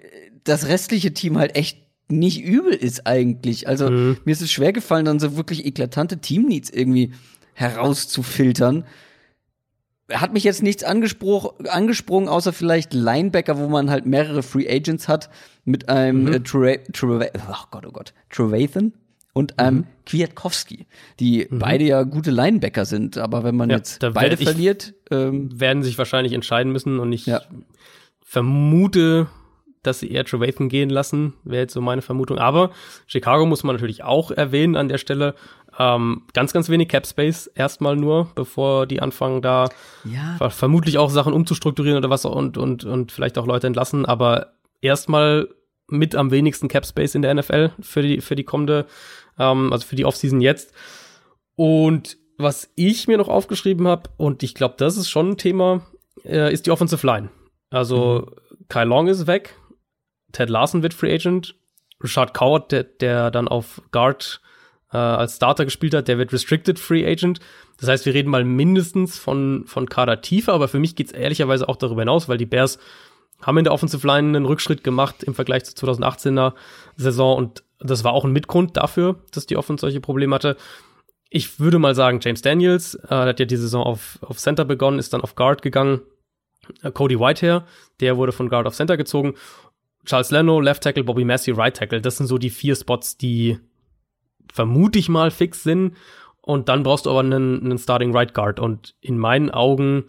[0.45, 1.79] das restliche Team halt echt
[2.09, 3.69] nicht übel ist eigentlich.
[3.69, 4.19] Also mhm.
[4.25, 7.13] mir ist es schwer gefallen, dann so wirklich eklatante Teamneeds irgendwie
[7.55, 8.85] herauszufiltern
[10.11, 15.31] hat mich jetzt nichts angesprungen, außer vielleicht Linebacker, wo man halt mehrere Free Agents hat,
[15.65, 16.33] mit einem mhm.
[16.33, 18.93] äh, Tre Tre oh Gott, oh Gott, Trevathan
[19.33, 19.87] und einem mhm.
[20.07, 20.87] Kwiatkowski,
[21.21, 21.59] die mhm.
[21.59, 23.19] beide ja gute Linebacker sind.
[23.19, 27.27] Aber wenn man ja, jetzt beide verliert, ähm, werden sich wahrscheinlich entscheiden müssen und ich
[27.27, 27.41] ja.
[28.21, 29.29] vermute,
[29.83, 32.39] dass sie eher Trevathan gehen lassen, wäre jetzt so meine Vermutung.
[32.39, 32.71] Aber
[33.07, 35.35] Chicago muss man natürlich auch erwähnen an der Stelle.
[35.79, 39.69] Ähm, ganz, ganz wenig Cap Space erstmal nur, bevor die anfangen, da
[40.05, 40.51] ja.
[40.51, 45.49] vermutlich auch Sachen umzustrukturieren oder was und, und, und vielleicht auch Leute entlassen, aber erstmal
[45.89, 48.87] mit am wenigsten Cap Space in der NFL für die, für die kommende,
[49.39, 50.75] ähm, also für die Offseason jetzt.
[51.55, 55.83] Und was ich mir noch aufgeschrieben habe, und ich glaube, das ist schon ein Thema,
[56.25, 57.31] äh, ist die Offensive Line.
[57.71, 58.67] Also mhm.
[58.69, 59.55] Kyle Long ist weg,
[60.33, 61.55] Ted Larson wird Free Agent,
[62.03, 64.41] Richard Coward, der, der dann auf Guard
[64.93, 67.41] äh, als Starter gespielt hat, der wird Restricted Free Agent.
[67.79, 71.77] Das heißt, wir reden mal mindestens von, von Kadertiefe, aber für mich geht's ehrlicherweise auch
[71.77, 72.79] darüber hinaus, weil die Bears
[73.41, 76.53] haben in der Offensive Line einen Rückschritt gemacht im Vergleich zur 2018er
[76.97, 80.57] Saison und das war auch ein Mitgrund dafür, dass die Offense solche Probleme hatte.
[81.29, 84.99] Ich würde mal sagen, James Daniels, äh, hat ja die Saison auf, auf Center begonnen,
[84.99, 86.03] ist dann auf Guard gegangen.
[86.83, 87.67] äh, Cody Whitehair,
[88.01, 89.35] der wurde von Guard of Center gezogen.
[90.05, 92.01] Charles Leno, Left Tackle, Bobby Massey, Right Tackle.
[92.01, 93.59] Das sind so die vier Spots, die
[94.53, 95.97] vermute ich mal fix sind.
[96.41, 98.59] Und dann brauchst du aber einen, einen Starting Right Guard.
[98.59, 100.05] Und in meinen Augen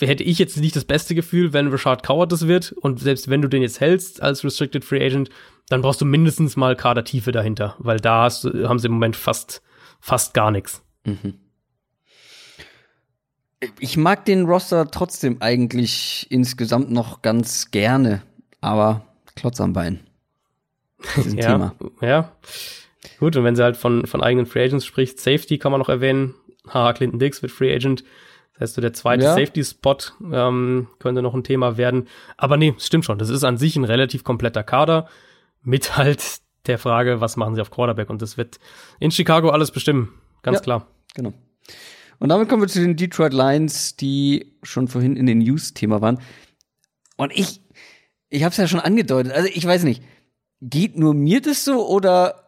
[0.00, 2.72] hätte ich jetzt nicht das beste Gefühl, wenn Rashad Coward das wird.
[2.72, 5.30] Und selbst wenn du den jetzt hältst als Restricted Free Agent,
[5.68, 9.62] dann brauchst du mindestens mal Kadertiefe dahinter, weil da hast, haben sie im Moment fast,
[10.00, 10.82] fast gar nichts.
[11.04, 11.34] Mhm.
[13.78, 18.22] Ich mag den Roster trotzdem eigentlich insgesamt noch ganz gerne,
[18.60, 19.06] aber
[19.36, 20.00] Klotz am Bein.
[20.98, 21.74] Das ist ein ja, Thema.
[22.02, 22.32] Ja.
[23.18, 25.88] Gut, und wenn sie halt von, von eigenen Free Agents spricht, Safety kann man noch
[25.88, 26.34] erwähnen.
[26.68, 28.04] Haha, Clinton Dix wird Free Agent.
[28.54, 29.34] Das heißt, so der zweite ja.
[29.34, 29.96] Safety-Spot
[30.32, 32.08] ähm, könnte noch ein Thema werden.
[32.36, 33.18] Aber nee, stimmt schon.
[33.18, 35.08] Das ist an sich ein relativ kompletter Kader
[35.62, 38.10] mit halt der Frage, was machen sie auf Quarterback?
[38.10, 38.58] Und das wird
[39.00, 40.12] in Chicago alles bestimmen.
[40.42, 40.86] Ganz ja, klar.
[41.14, 41.32] Genau.
[42.20, 46.20] Und damit kommen wir zu den Detroit Lions, die schon vorhin in den News-Thema waren.
[47.16, 47.60] Und ich,
[48.28, 49.32] ich habe es ja schon angedeutet.
[49.32, 50.02] Also ich weiß nicht,
[50.60, 52.43] geht nur mir das so oder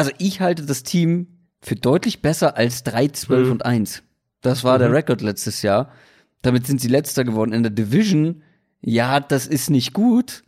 [0.00, 1.26] also ich halte das Team
[1.60, 3.52] für deutlich besser als 3, 12 mhm.
[3.52, 4.02] und 1.
[4.40, 4.80] Das war mhm.
[4.80, 5.92] der Rekord letztes Jahr.
[6.40, 8.42] Damit sind sie letzter geworden in der Division.
[8.80, 10.42] Ja, das ist nicht gut.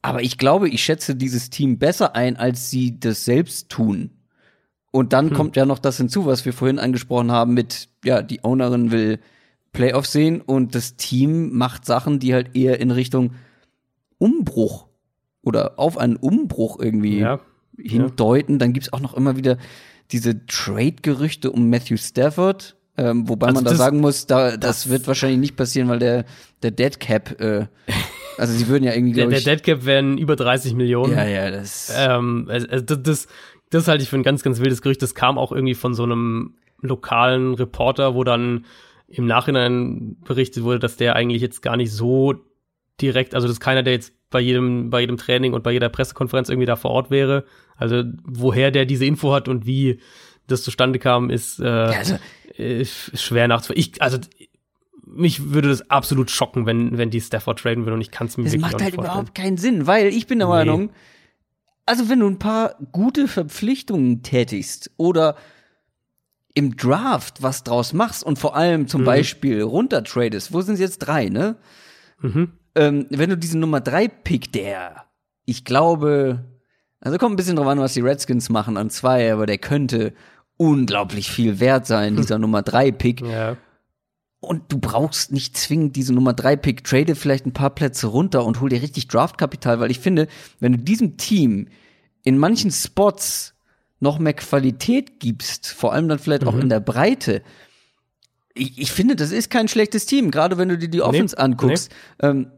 [0.00, 4.10] Aber ich glaube, ich schätze dieses Team besser ein, als sie das selbst tun.
[4.90, 5.36] Und dann hm.
[5.36, 9.20] kommt ja noch das hinzu, was wir vorhin angesprochen haben mit, ja, die Ownerin will
[9.72, 13.34] Playoffs sehen und das Team macht Sachen, die halt eher in Richtung
[14.16, 14.86] Umbruch
[15.42, 17.40] oder auf einen Umbruch irgendwie ja
[17.78, 18.54] hindeuten.
[18.54, 18.58] Ja.
[18.58, 19.58] Dann gibt's auch noch immer wieder
[20.10, 22.76] diese Trade-Gerüchte um Matthew Stafford.
[22.98, 25.98] Ähm, wobei also man da sagen muss, da, das, das, wird wahrscheinlich nicht passieren, weil
[25.98, 26.26] der,
[26.62, 27.66] der Dead Cap, äh,
[28.36, 29.44] also sie würden ja irgendwie, glaube ich.
[29.44, 31.14] Der Dead Cap wären über 30 Millionen.
[31.14, 31.92] Ja, ja, das.
[31.96, 33.28] Ähm, also das,
[33.70, 35.00] das halte ich für ein ganz, ganz wildes Gerücht.
[35.00, 38.66] Das kam auch irgendwie von so einem lokalen Reporter, wo dann
[39.08, 42.34] im Nachhinein berichtet wurde, dass der eigentlich jetzt gar nicht so
[43.00, 45.88] direkt, also das ist keiner, der jetzt bei jedem, bei jedem Training und bei jeder
[45.88, 47.44] Pressekonferenz irgendwie da vor Ort wäre.
[47.76, 50.00] Also woher der diese Info hat und wie
[50.48, 52.18] das zustande kam, ist, äh, ja, also,
[52.56, 53.92] ist schwer nachzuvollziehen.
[53.94, 54.18] Ich, also
[55.04, 58.36] mich würde das absolut schocken, wenn, wenn die Stafford traden würden und ich kann es
[58.36, 59.04] mir das wirklich macht halt vorstellen.
[59.04, 60.54] überhaupt keinen Sinn, weil ich bin der nee.
[60.54, 60.90] Meinung,
[61.86, 65.36] also wenn du ein paar gute Verpflichtungen tätigst oder
[66.54, 69.06] im Draft was draus machst und vor allem zum mhm.
[69.06, 71.56] Beispiel runtertradest, wo sind es jetzt drei, ne?
[72.20, 75.04] Mhm ähm, wenn du diesen Nummer 3 Pick, der,
[75.44, 76.44] ich glaube,
[77.00, 80.12] also kommt ein bisschen drauf an, was die Redskins machen an zwei, aber der könnte
[80.56, 83.20] unglaublich viel wert sein, dieser Nummer 3 Pick.
[83.20, 83.56] Ja.
[84.40, 88.44] Und du brauchst nicht zwingend diese Nummer 3 Pick, trade vielleicht ein paar Plätze runter
[88.44, 90.28] und hol dir richtig Draftkapital, weil ich finde,
[90.60, 91.68] wenn du diesem Team
[92.24, 93.54] in manchen Spots
[94.00, 96.48] noch mehr Qualität gibst, vor allem dann vielleicht mhm.
[96.48, 97.42] auch in der Breite,
[98.54, 101.42] ich, ich, finde, das ist kein schlechtes Team, gerade wenn du dir die Offense nee,
[101.42, 101.92] anguckst.
[102.20, 102.28] Nee.
[102.28, 102.52] Ähm,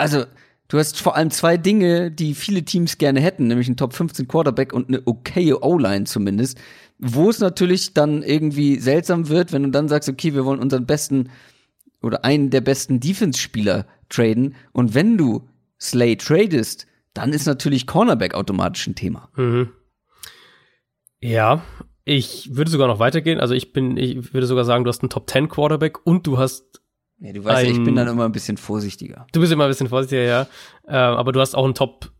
[0.00, 0.24] also
[0.68, 4.26] du hast vor allem zwei Dinge, die viele Teams gerne hätten, nämlich einen Top 15
[4.26, 6.58] Quarterback und eine okay O-Line zumindest.
[6.98, 10.86] Wo es natürlich dann irgendwie seltsam wird, wenn du dann sagst, okay, wir wollen unseren
[10.86, 11.30] besten
[12.02, 14.54] oder einen der besten Defense-Spieler traden.
[14.72, 15.48] Und wenn du
[15.78, 19.28] Slay tradest, dann ist natürlich Cornerback automatisch ein Thema.
[19.36, 19.70] Mhm.
[21.20, 21.62] Ja,
[22.04, 23.40] ich würde sogar noch weitergehen.
[23.40, 26.38] Also ich bin, ich würde sogar sagen, du hast einen Top 10 Quarterback und du
[26.38, 26.80] hast
[27.20, 29.26] Nee, du weißt ein, ja, ich bin dann immer ein bisschen vorsichtiger.
[29.32, 30.46] Du bist immer ein bisschen vorsichtiger, ja.
[30.86, 32.10] Äh, aber du hast auch ein Top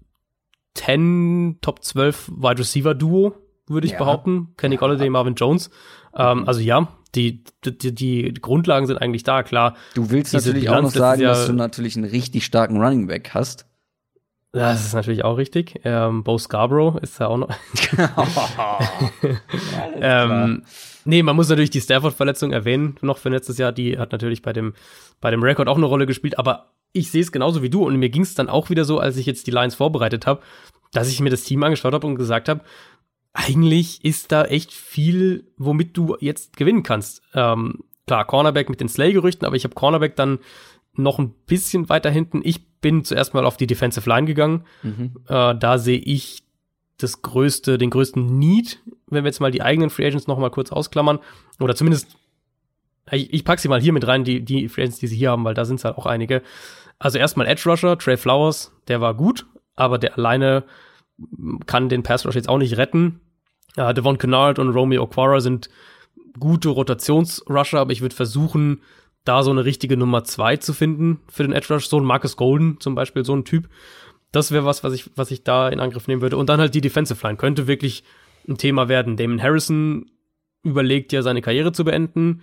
[0.75, 3.35] 10, Top 12 Wide Receiver Duo,
[3.67, 3.99] würde ich ja.
[3.99, 4.55] behaupten.
[4.59, 4.79] Kenny ja.
[4.79, 5.71] Golladay, Marvin Jones.
[6.15, 6.49] Ähm, mhm.
[6.49, 9.75] Also ja, die, die, die Grundlagen sind eigentlich da, klar.
[9.95, 13.07] Du willst natürlich Bilanz auch noch sagen, Jahr, dass du natürlich einen richtig starken Running
[13.07, 13.67] Back hast.
[14.53, 15.81] Das ist natürlich auch richtig.
[15.85, 17.51] Ähm, Bo Scarborough ist ja auch noch.
[20.01, 20.63] ähm,
[21.05, 23.73] Nee, man muss natürlich die Stafford-Verletzung erwähnen, noch für letztes Jahr.
[23.73, 24.75] Die hat natürlich bei dem,
[25.21, 27.97] bei dem Rekord auch eine Rolle gespielt, aber ich sehe es genauso wie du und
[27.97, 30.43] mir ging es dann auch wieder so, als ich jetzt die Lions vorbereitet habe,
[30.93, 32.63] dass ich mir das Team angeschaut habe und gesagt habe,
[33.33, 37.23] eigentlich ist da echt viel, womit du jetzt gewinnen kannst.
[37.33, 40.41] Ähm, klar, Cornerback mit den Slay-Gerüchten, aber ich habe Cornerback dann
[40.95, 42.41] noch ein bisschen weiter hinten.
[42.45, 44.65] Ich bin zuerst mal auf die Defensive Line gegangen.
[44.83, 45.13] Mhm.
[45.29, 46.43] Äh, da sehe ich
[46.99, 50.51] das größte, den größten Need, wenn wir jetzt mal die eigenen Free Agents noch mal
[50.51, 51.19] kurz ausklammern,
[51.59, 52.17] oder zumindest,
[53.11, 55.31] ich, ich pack sie mal hier mit rein, die, die Free Agents, die sie hier
[55.31, 56.43] haben, weil da sind es halt auch einige.
[56.99, 60.65] Also erstmal Edge Rusher, Trey Flowers, der war gut, aber der alleine
[61.67, 63.21] kann den Pass Rush jetzt auch nicht retten.
[63.79, 65.71] Uh, Devon Kennard und Romeo Okwara sind
[66.39, 68.83] gute Rotationsrusher, aber ich würde versuchen,
[69.25, 71.87] da so eine richtige Nummer zwei zu finden für den Edge Rush.
[71.87, 73.69] So ein Marcus Golden zum Beispiel, so ein Typ.
[74.33, 76.37] Das wäre was, was ich, was ich da in Angriff nehmen würde.
[76.37, 78.05] Und dann halt die Defensive Line könnte wirklich
[78.49, 79.17] ein Thema werden.
[79.17, 80.11] Damon Harrison
[80.63, 82.43] überlegt ja, seine Karriere zu beenden.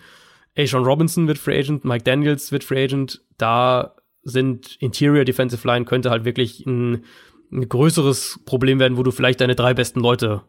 [0.58, 3.22] Ashawn Robinson wird Free Agent, Mike Daniels wird Free Agent.
[3.38, 7.06] Da sind Interior Defensive Line könnte halt wirklich ein,
[7.52, 10.42] ein größeres Problem werden, wo du vielleicht deine drei besten Leute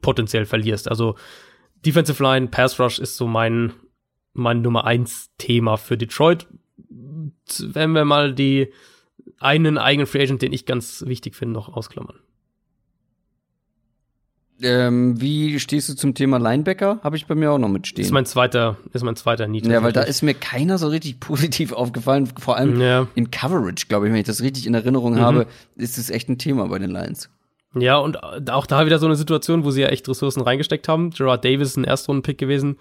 [0.00, 0.88] potenziell verlierst.
[0.88, 1.16] Also
[1.84, 3.72] Defensive Line, Pass Rush ist so mein,
[4.38, 6.46] mein Nummer eins Thema für Detroit.
[7.60, 8.72] Wenn wir mal die
[9.38, 12.16] einen eigenen Free Agent, den ich ganz wichtig finde, noch ausklammern.
[14.60, 16.98] Ähm, wie stehst du zum Thema Linebacker?
[17.04, 18.04] Habe ich bei mir auch noch mitstehen.
[18.04, 19.66] Ist mein zweiter, ist mein zweiter Need.
[19.66, 22.26] Ja, weil da ist mir keiner so richtig positiv aufgefallen.
[22.38, 23.06] Vor allem ja.
[23.14, 25.20] in Coverage, glaube ich, wenn ich das richtig in Erinnerung mhm.
[25.20, 25.46] habe,
[25.76, 27.30] ist es echt ein Thema bei den Lions.
[27.74, 31.10] Ja, und auch da wieder so eine Situation, wo sie ja echt Ressourcen reingesteckt haben.
[31.10, 32.78] Gerard Davis ist ein Erstrunden-Pick gewesen.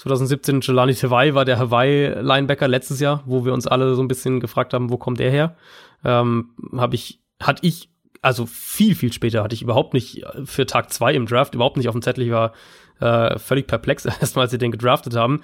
[0.00, 4.40] 2017 Jelani Tawai war der Hawaii-Linebacker letztes Jahr, wo wir uns alle so ein bisschen
[4.40, 5.56] gefragt haben, wo kommt der her?
[6.04, 7.90] Ähm, habe ich, hatte ich
[8.22, 11.88] also viel, viel später hatte ich überhaupt nicht für Tag zwei im Draft, überhaupt nicht
[11.88, 12.24] auf dem Zettel.
[12.24, 12.54] Ich war
[13.00, 15.42] äh, völlig perplex erstmal, als sie den gedraftet haben.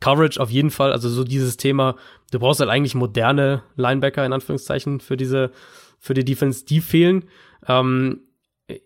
[0.00, 1.94] Coverage auf jeden Fall, also so dieses Thema,
[2.32, 5.52] du brauchst halt eigentlich moderne Linebacker in Anführungszeichen für diese,
[6.00, 7.26] für die Defense, die fehlen.
[7.68, 8.22] Ähm,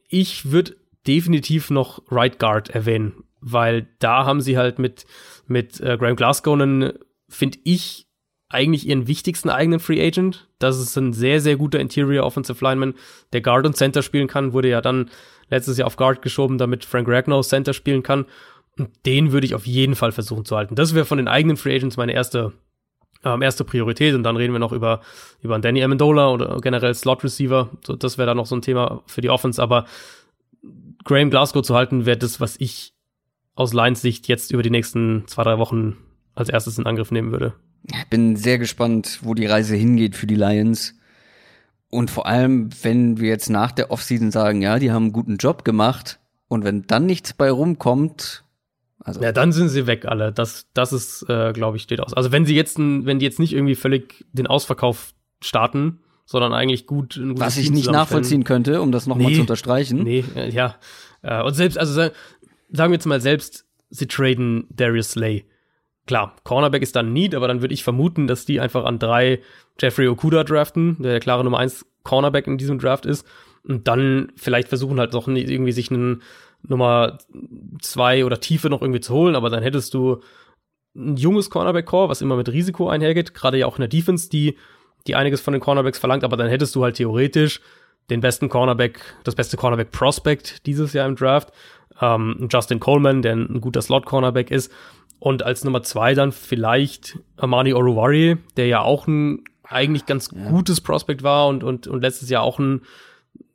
[0.08, 0.76] ich würde
[1.06, 5.06] definitiv noch Right Guard erwähnen, weil da haben sie halt mit,
[5.46, 6.92] mit äh, Graham Glasgow einen,
[7.28, 8.08] finde ich,
[8.50, 10.48] eigentlich ihren wichtigsten eigenen Free Agent.
[10.58, 12.94] Das ist ein sehr, sehr guter Interior Offensive Lineman,
[13.32, 14.52] der Guard und Center spielen kann.
[14.52, 15.10] Wurde ja dann
[15.50, 18.24] letztes Jahr auf Guard geschoben, damit Frank Ragnow Center spielen kann.
[18.78, 20.76] Und den würde ich auf jeden Fall versuchen zu halten.
[20.76, 22.52] Das wäre von den eigenen Free Agents meine erste,
[23.24, 24.14] ähm, erste Priorität.
[24.14, 25.00] Und dann reden wir noch über,
[25.42, 27.70] über Danny Amendola oder generell Slot Receiver.
[27.84, 29.62] So, das wäre dann noch so ein Thema für die Offense.
[29.62, 29.84] Aber
[31.04, 32.94] Graham Glasgow zu halten, wäre das, was ich
[33.58, 35.96] aus Lions Sicht jetzt über die nächsten zwei, drei Wochen
[36.36, 37.54] als erstes in Angriff nehmen würde.
[37.92, 40.94] Ich bin sehr gespannt, wo die Reise hingeht für die Lions.
[41.90, 45.38] Und vor allem, wenn wir jetzt nach der Offseason sagen, ja, die haben einen guten
[45.38, 48.44] Job gemacht und wenn dann nichts bei rumkommt,
[49.00, 50.32] also ja, dann sind sie weg alle.
[50.32, 52.14] Das, das ist, äh, glaube ich, steht aus.
[52.14, 56.86] Also wenn sie jetzt, wenn die jetzt nicht irgendwie völlig den Ausverkauf starten, sondern eigentlich
[56.86, 57.18] gut.
[57.22, 60.02] Was ich nicht nachvollziehen könnte, um das nochmal nee, zu unterstreichen.
[60.02, 60.76] Nee, äh, ja.
[61.22, 62.10] Äh, und selbst, also
[62.70, 65.44] sagen wir jetzt mal selbst, sie traden Darius Slay
[66.08, 69.40] klar, Cornerback ist dann Need, aber dann würde ich vermuten, dass die einfach an drei
[69.80, 73.24] Jeffrey Okuda draften, der der klare Nummer eins Cornerback in diesem Draft ist.
[73.62, 76.22] Und dann vielleicht versuchen halt noch irgendwie sich einen
[76.66, 77.18] Nummer
[77.80, 80.20] zwei oder Tiefe noch irgendwie zu holen, aber dann hättest du
[80.96, 84.56] ein junges Cornerback-Core, was immer mit Risiko einhergeht, gerade ja auch in der Defense, die,
[85.06, 87.60] die einiges von den Cornerbacks verlangt, aber dann hättest du halt theoretisch
[88.10, 91.52] den besten Cornerback, das beste Cornerback-Prospect dieses Jahr im Draft,
[92.00, 94.72] ähm, Justin Coleman, der ein guter Slot-Cornerback ist
[95.18, 100.48] und als Nummer zwei dann vielleicht Amani Oruwari, der ja auch ein eigentlich ganz ja.
[100.48, 102.82] gutes Prospect war und, und, und letztes Jahr auch ein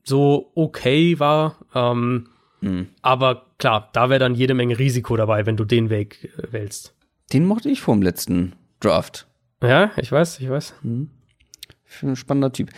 [0.03, 1.57] so okay war.
[1.73, 2.27] Ähm,
[2.61, 2.89] mhm.
[3.01, 6.93] Aber klar, da wäre dann jede Menge Risiko dabei, wenn du den Weg äh, wählst.
[7.31, 9.27] Den mochte ich vom letzten Draft.
[9.61, 10.75] Ja, ich weiß, ich weiß.
[10.83, 11.09] Mhm.
[12.01, 12.69] Ein spannender Typ.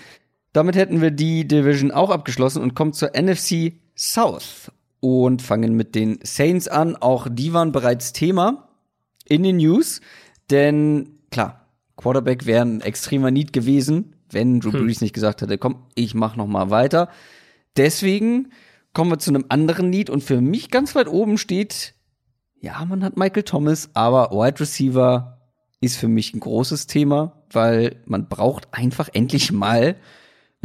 [0.54, 4.72] Damit hätten wir die Division auch abgeschlossen und kommen zur NFC South
[5.06, 6.96] und fangen mit den Saints an.
[6.96, 8.70] Auch die waren bereits Thema
[9.24, 10.02] in den News,
[10.50, 14.84] denn klar, Quarterback wäre ein extremer Need gewesen, wenn Drew hm.
[14.84, 17.10] Brees nicht gesagt hätte, komm, ich mach noch mal weiter.
[17.78, 18.52] Deswegen
[18.94, 21.94] kommen wir zu einem anderen Need und für mich ganz weit oben steht,
[22.60, 25.40] ja, man hat Michael Thomas, aber Wide Receiver
[25.82, 29.98] ist für mich ein großes Thema, weil man braucht einfach endlich mal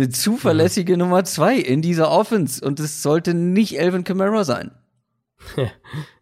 [0.01, 1.01] eine zuverlässige mhm.
[1.01, 4.72] Nummer zwei in dieser Offense und es sollte nicht Elvin Kamara sein.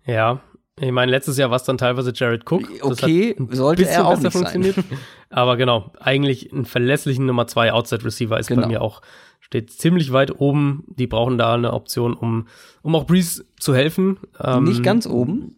[0.06, 0.40] Ja,
[0.80, 2.66] ich meine, letztes Jahr war es dann teilweise Jared Cook.
[2.80, 4.32] Okay, sollte er auch nicht.
[4.32, 4.74] Sein.
[5.28, 8.62] Aber genau, eigentlich einen verlässlichen Nummer zwei Outside Receiver ist genau.
[8.62, 9.02] bei mir auch
[9.40, 10.84] steht ziemlich weit oben.
[10.88, 12.48] Die brauchen da eine Option, um
[12.82, 14.18] um auch Breeze zu helfen.
[14.42, 15.56] Ähm, nicht ganz oben.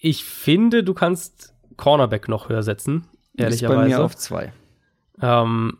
[0.00, 3.06] Ich finde, du kannst Cornerback noch höher setzen.
[3.36, 3.80] Ehrlicherweise.
[3.80, 4.52] Ist bei mir auf zwei.
[5.20, 5.78] Ähm,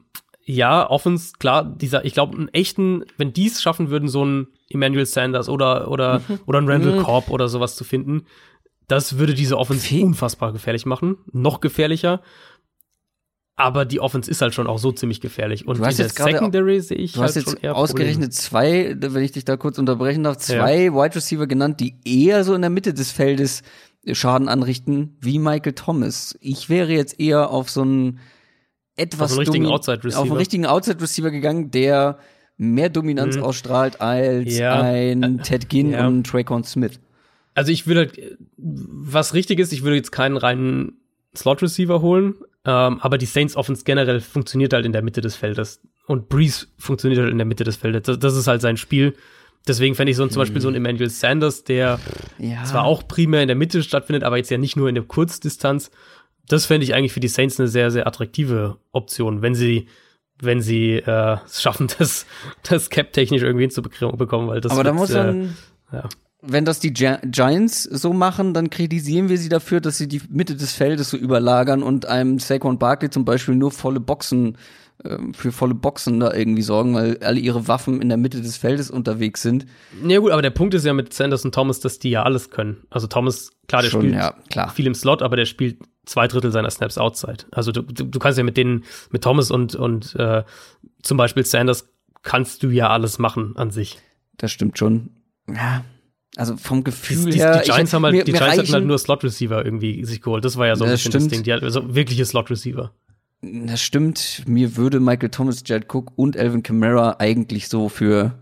[0.51, 4.47] ja, Offens, klar, dieser, ich glaube, einen echten, wenn die es schaffen würden, so einen
[4.71, 7.35] Emmanuel Sanders oder, oder, oder einen Randall Cobb mhm.
[7.35, 8.23] oder sowas zu finden,
[8.87, 11.19] das würde diese Offense unfassbar gefährlich machen.
[11.33, 12.23] Noch gefährlicher.
[13.57, 15.67] Aber die Offense ist halt schon auch so ziemlich gefährlich.
[15.67, 19.33] Und du hast jetzt Secondary sehe ich du halt hast jetzt ausgerechnet zwei, wenn ich
[19.33, 20.95] dich da kurz unterbrechen darf, zwei ja.
[20.95, 23.63] Wide Receiver genannt, die eher so in der Mitte des Feldes
[24.11, 26.39] Schaden anrichten, wie Michael Thomas.
[26.41, 28.21] Ich wäre jetzt eher auf so einen
[28.99, 30.21] etwas auf einen richtigen Outside Receiver.
[30.21, 32.19] auf einen richtigen Outside Receiver gegangen, der
[32.57, 33.45] mehr Dominanz mhm.
[33.45, 34.81] ausstrahlt als ja.
[34.81, 36.07] ein Ted Ginn ja.
[36.07, 37.01] und Traycon Smith.
[37.55, 38.13] Also ich würde
[38.57, 40.99] was richtig ist, ich würde jetzt keinen reinen
[41.37, 42.35] Slot Receiver holen,
[42.65, 46.67] ähm, aber die Saints Offense generell funktioniert halt in der Mitte des Feldes und Breeze
[46.79, 48.03] funktioniert halt in der Mitte des Feldes.
[48.05, 49.15] Das, das ist halt sein Spiel.
[49.67, 52.01] Deswegen fände ich so zum Beispiel so ein Emmanuel Sanders, der
[52.39, 52.65] Ja.
[52.65, 55.91] zwar auch primär in der Mitte stattfindet, aber jetzt ja nicht nur in der Kurzdistanz.
[56.49, 59.87] Das fände ich eigentlich für die Saints eine sehr, sehr attraktive Option, wenn sie,
[60.41, 62.27] wenn sie äh, es schaffen, das,
[62.69, 65.55] das Cap-technisch irgendwie hinzubekommen, weil das Aber da muss dann,
[65.93, 66.09] äh, ja.
[66.43, 70.23] wenn das die Gi Giants so machen, dann kritisieren wir sie dafür, dass sie die
[70.31, 74.57] Mitte des Feldes so überlagern und einem Saquon Barkley zum Beispiel nur volle Boxen
[75.33, 78.91] für volle Boxen da irgendwie sorgen, weil alle ihre Waffen in der Mitte des Feldes
[78.91, 79.65] unterwegs sind.
[80.05, 82.51] Ja gut, aber der Punkt ist ja mit Sanders und Thomas, dass die ja alles
[82.51, 82.79] können.
[82.91, 84.71] Also Thomas, klar, der Schon, spielt ja, klar.
[84.71, 87.45] viel im Slot, aber der spielt zwei Drittel seiner Snaps outside.
[87.53, 90.43] Also du, du, du kannst ja mit denen, mit Thomas und, und äh,
[91.03, 91.89] zum Beispiel Sanders
[92.23, 93.99] kannst du ja alles machen an sich.
[94.37, 95.11] Das stimmt schon.
[95.49, 95.85] Ja.
[96.37, 97.59] Also vom Gefühl die, her.
[97.61, 100.45] die Giants ich, haben halt, mir- die Giants hatten halt nur Slot-Receiver irgendwie sich geholt.
[100.45, 101.35] Das war ja so ein Das bisschen das stimmt.
[101.35, 101.43] Ding.
[101.45, 102.93] Die hat, also wirkliche Slot-Receiver.
[103.41, 104.43] Das stimmt.
[104.47, 108.35] Mir würde Michael Thomas, Jared Cook und Alvin Kamara eigentlich so für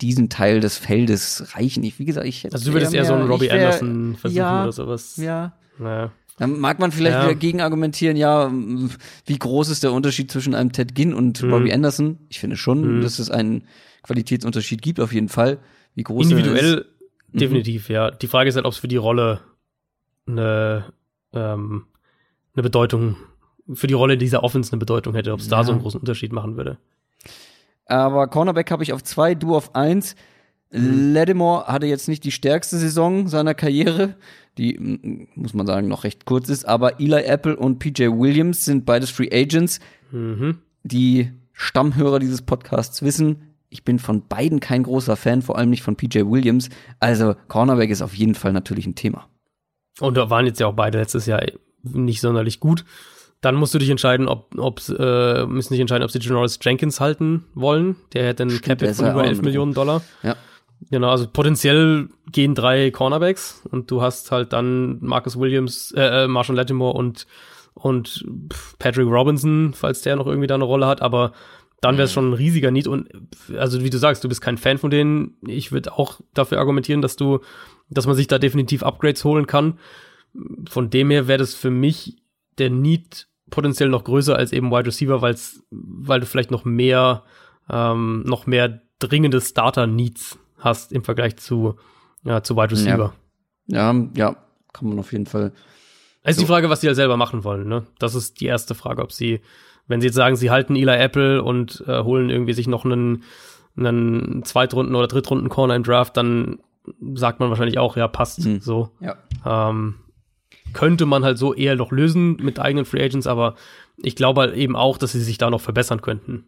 [0.00, 1.82] diesen Teil des Feldes reichen.
[1.84, 4.36] Ich, wie gesagt, ich hätte Also du würdest eher so einen Robbie wär- Anderson versuchen
[4.38, 5.16] ja, oder sowas.
[5.16, 5.52] Ja.
[5.78, 6.12] Naja.
[6.38, 7.24] Dann mag man vielleicht Ja.
[7.24, 8.50] wieder gegen argumentieren, ja,
[9.26, 12.18] wie groß ist der Unterschied zwischen einem Ted Ginn und Robbie Anderson?
[12.28, 13.02] Ich finde schon, Mhm.
[13.02, 13.64] dass es einen
[14.02, 15.58] Qualitätsunterschied gibt, auf jeden Fall.
[15.94, 16.32] Wie groß ist.
[16.32, 16.86] Individuell
[17.32, 17.38] Mhm.
[17.38, 18.10] definitiv, ja.
[18.10, 19.40] Die Frage ist halt, ob es für die Rolle
[20.26, 20.92] eine,
[21.32, 21.84] ähm,
[22.54, 23.16] eine Bedeutung,
[23.72, 25.64] für die Rolle dieser Offense eine Bedeutung hätte, ob es da Ja.
[25.64, 26.78] so einen großen Unterschied machen würde.
[27.86, 30.14] Aber Cornerback habe ich auf zwei, du auf eins.
[30.70, 34.16] Lattimore hatte jetzt nicht die stärkste Saison seiner Karriere,
[34.58, 38.84] die, muss man sagen, noch recht kurz ist, aber Eli Apple und PJ Williams sind
[38.84, 39.78] beides Free Agents.
[40.10, 40.58] Mhm.
[40.82, 45.82] Die Stammhörer dieses Podcasts wissen, ich bin von beiden kein großer Fan, vor allem nicht
[45.82, 46.70] von PJ Williams.
[46.98, 49.28] Also Cornerback ist auf jeden Fall natürlich ein Thema.
[50.00, 51.40] Und da waren jetzt ja auch beide letztes Jahr
[51.84, 52.84] nicht sonderlich gut.
[53.40, 57.00] Dann musst du dich entscheiden, ob, ob äh, müssen dich entscheiden, ob sie Janoris Jenkins
[57.00, 57.96] halten wollen.
[58.14, 60.02] Der hätte einen Cap von über auch 11 mit Millionen Dollar.
[60.22, 60.36] Ja.
[60.90, 66.28] Genau, also potenziell gehen drei Cornerbacks und du hast halt dann Marcus Williams, äh, äh,
[66.28, 67.26] Marshall Lattimore und
[67.74, 68.24] und
[68.78, 71.32] Patrick Robinson, falls der noch irgendwie da eine Rolle hat, aber
[71.80, 73.08] dann wäre es schon ein riesiger Need und
[73.58, 75.36] also wie du sagst, du bist kein Fan von denen.
[75.46, 77.40] Ich würde auch dafür argumentieren, dass du,
[77.90, 79.78] dass man sich da definitiv Upgrades holen kann.
[80.68, 82.16] Von dem her wäre das für mich
[82.58, 87.22] der Need potenziell noch größer als eben Wide Receiver, weil's, weil du vielleicht noch mehr,
[87.70, 91.76] ähm, noch mehr dringende Starter-Needs hast im Vergleich zu,
[92.24, 93.12] ja, zu Wide Receiver.
[93.66, 94.36] Ja, ja,
[94.72, 95.52] kann man auf jeden Fall.
[96.22, 97.86] Es ist die Frage, was sie halt selber machen wollen, ne?
[97.98, 99.40] Das ist die erste Frage, ob sie,
[99.86, 103.24] wenn sie jetzt sagen, sie halten Eli Apple und äh, holen irgendwie sich noch einen,
[103.76, 106.60] einen Zweitrunden- oder Drittrunden-Corner im Draft, dann
[107.14, 108.60] sagt man wahrscheinlich auch, ja, passt Mhm.
[108.60, 108.90] so.
[109.00, 109.16] Ja.
[109.44, 109.96] Ähm,
[110.74, 113.54] könnte man halt so eher noch lösen mit eigenen Free Agents, aber
[113.96, 116.44] ich glaube halt eben auch, dass sie sich da noch verbessern könnten.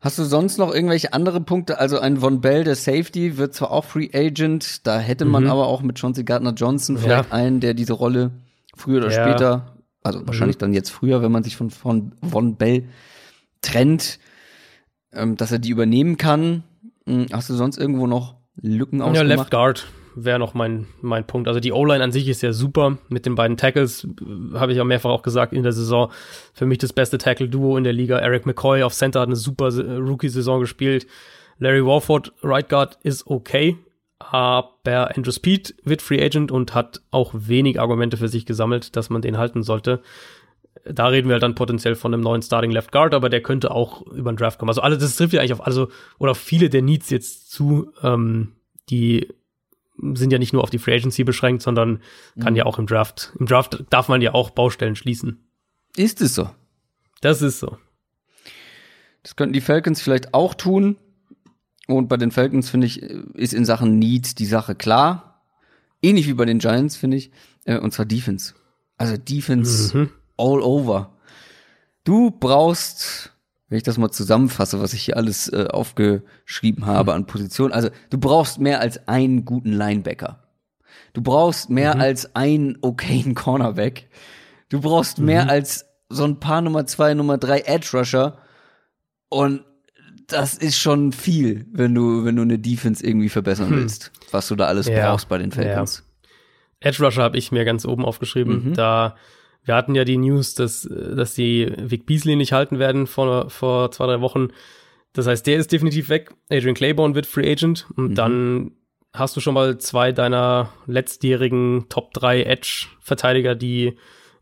[0.00, 1.78] Hast du sonst noch irgendwelche andere Punkte?
[1.78, 5.50] Also ein Von Bell, der Safety, wird zwar auch Free Agent, da hätte man Mhm.
[5.50, 7.02] aber auch mit Chauncey Gardner Johnson Ja.
[7.02, 8.32] vielleicht einen, der diese Rolle
[8.74, 9.22] früher oder Ja.
[9.22, 12.88] später, also wahrscheinlich dann jetzt früher, wenn man sich von von Von Bell
[13.60, 14.18] trennt,
[15.12, 16.64] ähm, dass er die übernehmen kann.
[17.06, 19.28] Hm, Hast du sonst irgendwo noch Lücken Ja, ausgemacht?
[19.28, 21.48] Left Guard wäre noch mein, mein Punkt.
[21.48, 22.98] Also die O-Line an sich ist ja super.
[23.08, 26.10] Mit den beiden Tackles äh, habe ich ja mehrfach auch gesagt in der Saison.
[26.52, 28.18] Für mich das beste Tackle-Duo in der Liga.
[28.18, 31.06] Eric McCoy auf Center hat eine super äh, Rookie-Saison gespielt.
[31.58, 33.76] Larry Warford, Right Guard, ist okay.
[34.18, 39.10] Aber Andrew Speed wird Free Agent und hat auch wenig Argumente für sich gesammelt, dass
[39.10, 40.00] man den halten sollte.
[40.84, 43.70] Da reden wir halt dann potenziell von einem neuen Starting Left Guard, aber der könnte
[43.70, 44.70] auch über den Draft kommen.
[44.70, 47.92] Also alles, das trifft ja eigentlich auf, also, oder auf viele der Needs jetzt zu,
[48.02, 48.52] ähm,
[48.88, 49.28] die
[50.14, 52.00] sind ja nicht nur auf die Free Agency beschränkt, sondern
[52.40, 52.58] kann Mhm.
[52.58, 55.44] ja auch im Draft, im Draft darf man ja auch Baustellen schließen.
[55.96, 56.50] Ist es so?
[57.20, 57.78] Das ist so.
[59.22, 60.96] Das könnten die Falcons vielleicht auch tun.
[61.86, 65.42] Und bei den Falcons, finde ich, ist in Sachen Need die Sache klar.
[66.00, 67.30] Ähnlich wie bei den Giants, finde ich.
[67.64, 68.54] Äh, Und zwar Defense.
[68.98, 70.10] Also Defense Mhm.
[70.36, 71.16] all over.
[72.04, 73.31] Du brauchst,
[73.72, 77.88] wenn ich das mal zusammenfasse, was ich hier alles äh, aufgeschrieben habe an Positionen, also
[78.10, 80.40] du brauchst mehr als einen guten Linebacker.
[81.14, 84.10] Du brauchst mehr als einen okayen Cornerback.
[84.68, 88.36] Du brauchst mehr als so ein paar Nummer zwei, Nummer drei Edge Rusher.
[89.30, 89.64] Und
[90.26, 94.54] das ist schon viel, wenn du, wenn du eine Defense irgendwie verbessern willst, was du
[94.54, 95.08] da alles Ja.
[95.08, 96.04] brauchst bei den Falcons.
[96.80, 98.68] Edge Rusher habe ich mir ganz oben aufgeschrieben.
[98.68, 98.74] Mhm.
[98.74, 99.16] Da
[99.64, 103.90] wir hatten ja die News, dass, dass die Vic Beasley nicht halten werden vor, vor
[103.90, 104.48] zwei, drei Wochen.
[105.12, 106.32] Das heißt, der ist definitiv weg.
[106.50, 107.86] Adrian Claiborne wird Free Agent.
[107.96, 108.14] Und Mhm.
[108.14, 108.70] dann
[109.12, 113.96] hast du schon mal zwei deiner letztjährigen Top 3 Edge-Verteidiger, die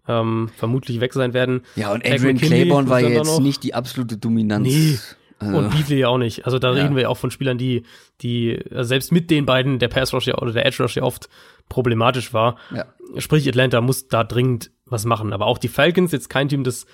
[0.09, 1.63] ähm, vermutlich weg sein werden.
[1.77, 4.67] Ja, und Adrian Claiborne war jetzt nicht die absolute Dominanz.
[4.69, 4.99] Nee.
[5.39, 5.57] Also.
[5.57, 6.45] Und Beasley ja auch nicht.
[6.45, 6.83] Also da ja.
[6.83, 7.85] reden wir ja auch von Spielern, die,
[8.21, 11.03] die also selbst mit den beiden der Pass Rush ja, oder der Edge Rush ja
[11.03, 11.29] oft
[11.71, 12.57] problematisch war.
[12.75, 12.85] Ja.
[13.17, 15.33] Sprich, Atlanta muss da dringend was machen.
[15.33, 16.87] Aber auch die Falcons, jetzt kein Team, das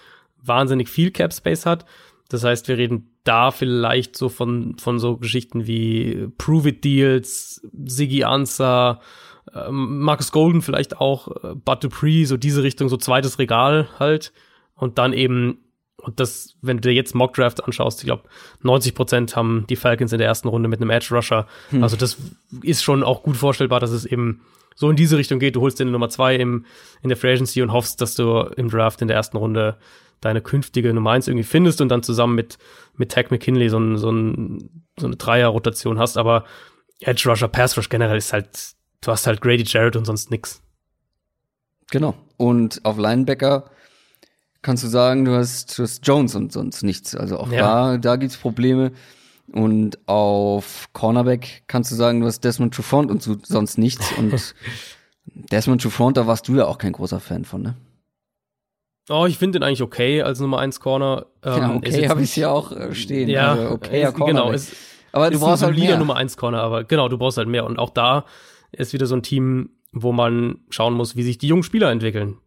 [0.43, 1.85] wahnsinnig viel Cap Space hat.
[2.29, 7.61] Das heißt, wir reden da vielleicht so von, von so Geschichten wie Prove It Deals,
[7.85, 9.01] Siggy Answer,
[9.53, 14.33] äh, Marcus Golden vielleicht auch, äh, Bud Dupree, so diese Richtung, so zweites Regal halt.
[14.75, 15.59] Und dann eben,
[16.03, 18.25] und das, wenn du dir jetzt Mock Draft anschaust, ich glaube,
[18.63, 21.47] 90 Prozent haben die Falcons in der ersten Runde mit einem Edge Rusher.
[21.71, 21.83] Hm.
[21.83, 22.17] Also das
[22.63, 24.43] ist schon auch gut vorstellbar, dass es eben
[24.77, 25.57] so in diese Richtung geht.
[25.57, 26.67] Du holst den Nummer zwei im,
[27.03, 29.79] in der Free Agency und hoffst, dass du im Draft in der ersten Runde
[30.21, 32.59] deine künftige Nummer eins irgendwie findest und dann zusammen mit,
[32.97, 36.17] mit Tag McKinley so, ein, so, ein, so eine Dreier-Rotation hast.
[36.17, 36.45] Aber
[37.01, 38.49] Edge Rusher, Pass Rush generell ist halt,
[39.01, 40.63] du hast halt Grady Jarrett und sonst nix.
[41.91, 42.15] Genau.
[42.37, 43.71] Und auf Linebacker
[44.63, 47.15] kannst du sagen, du hast, du hast Jones und sonst nichts.
[47.15, 47.93] Also auch ja.
[47.93, 48.93] da, da gibt's Probleme.
[49.53, 54.13] Und auf Cornerback kannst du sagen, du hast Desmond Trufant und so, sonst nichts.
[54.19, 54.55] Und
[55.53, 57.77] Desmond Trufant, da warst du ja auch kein großer Fan von, ne?
[59.09, 61.27] Oh, ich finde den eigentlich okay als Nummer 1 Corner.
[61.45, 63.29] Ähm, ja, okay, habe ich hier auch äh, stehen.
[63.29, 64.51] Ja, also, okay, ja, genau.
[64.51, 64.75] Es,
[65.13, 65.97] aber du brauchst halt mehr.
[65.97, 67.65] Nummer 1 Corner, aber genau, du brauchst halt mehr.
[67.65, 68.25] Und auch da
[68.73, 72.39] ist wieder so ein Team, wo man schauen muss, wie sich die jungen Spieler entwickeln.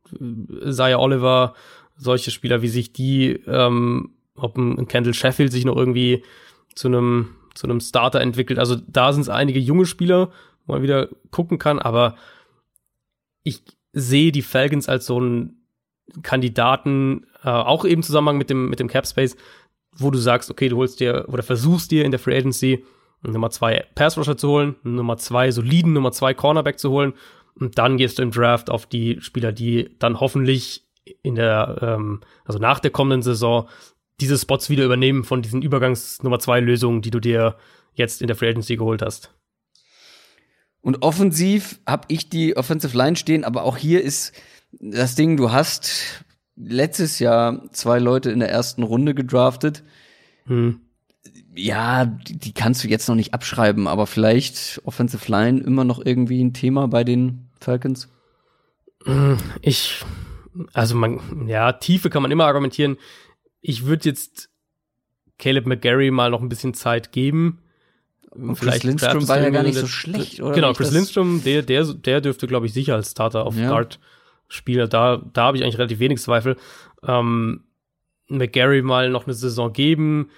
[0.70, 1.54] Zaya Oliver,
[1.96, 6.24] solche Spieler, wie sich die, ähm, ob ein Kendall Sheffield sich noch irgendwie
[6.76, 8.58] zu einem zu einem Starter entwickelt.
[8.58, 10.32] Also da sind es einige junge Spieler,
[10.66, 12.16] wo man wieder gucken kann, aber
[13.44, 15.58] ich sehe die Falcons als so ein
[16.22, 19.36] Kandidaten, äh, auch eben im Zusammenhang mit dem, mit dem Cap Space,
[19.98, 22.86] wo du sagst, okay, du holst dir oder versuchst dir in der Free Agency
[23.22, 27.14] Nummer zwei Pass Rusher zu holen, Nummer zwei soliden Nummer zwei Cornerback zu holen
[27.56, 30.88] und dann gehst du im Draft auf die Spieler, die dann hoffentlich
[31.24, 33.68] in der, ähm, also nach der kommenden Saison
[34.20, 37.58] diese Spots wieder übernehmen von diesen Übergangs Nummer zwei Lösungen, die du dir
[37.94, 39.34] jetzt in der Free Agency geholt hast.
[40.82, 44.34] Und offensiv habe ich die Offensive Line stehen, aber auch hier ist
[44.72, 46.24] das Ding, du hast
[46.56, 49.84] letztes Jahr zwei Leute in der ersten Runde gedraftet.
[50.46, 50.82] Hm.
[51.56, 56.04] Ja, die, die kannst du jetzt noch nicht abschreiben, aber vielleicht Offensive Line immer noch
[56.04, 58.10] irgendwie ein Thema bei den Falcons?
[59.62, 60.04] Ich,
[60.74, 62.98] also man, ja, Tiefe kann man immer argumentieren.
[63.62, 64.50] Ich würde jetzt
[65.38, 67.60] Caleb McGarry mal noch ein bisschen Zeit geben.
[68.32, 70.54] Und Vielleicht Chris Lindstrom war ja gar nicht so schlecht, oder?
[70.54, 73.70] Genau, Chris Lindstrom, der, der, der dürfte, glaube ich, sicher als Starter auf ja.
[73.70, 74.00] Guard
[74.48, 76.56] Spieler, da, da habe ich eigentlich relativ wenig Zweifel.
[77.04, 77.64] Ähm,
[78.28, 80.30] McGarry mal noch eine Saison geben.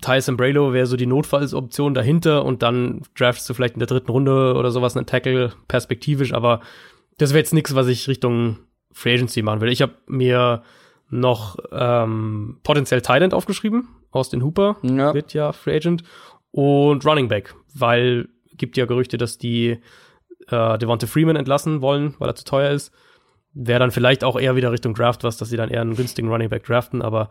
[0.00, 4.10] Tyson Braylo wäre so die Notfallsoption dahinter und dann draftest du vielleicht in der dritten
[4.10, 6.60] Runde oder sowas einen Tackle perspektivisch, aber
[7.18, 8.58] das wäre jetzt nichts, was ich Richtung
[8.92, 9.70] Free Agency machen will.
[9.70, 10.62] Ich habe mir
[11.08, 15.14] noch ähm, potenziell Thailand aufgeschrieben, Austin Hooper ja.
[15.14, 16.02] wird ja Free Agent
[16.50, 19.78] und Running Back, weil gibt ja Gerüchte, dass die
[20.48, 22.92] äh, Devonta Freeman entlassen wollen, weil er zu teuer ist
[23.56, 26.28] wäre dann vielleicht auch eher wieder Richtung Draft was, dass sie dann eher einen günstigen
[26.28, 27.30] Running Back draften, aber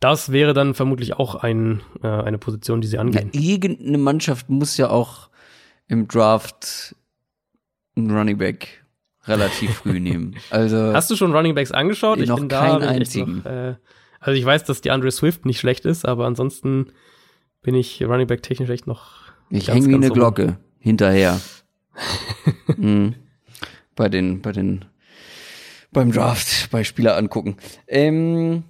[0.00, 3.30] das wäre dann vermutlich auch ein, äh, eine Position, die sie angehen.
[3.32, 5.30] Ja, irgendeine Mannschaft muss ja auch
[5.88, 6.94] im Draft
[7.96, 8.83] einen Running Back
[9.26, 10.36] relativ früh nehmen.
[10.50, 12.18] Also Hast du schon Running Backs angeschaut?
[12.20, 13.38] Ich noch bin keinen da, einzigen.
[13.38, 13.74] Noch, äh,
[14.20, 16.92] also ich weiß, dass die Andre Swift nicht schlecht ist, aber ansonsten
[17.62, 19.24] bin ich Running Back technisch echt noch.
[19.50, 21.40] Ich hänge wie eine Glocke hinterher.
[22.76, 23.14] mhm.
[23.94, 24.84] Bei den, bei den
[25.92, 27.56] beim Draft, bei Spieler angucken.
[27.86, 28.64] Ähm,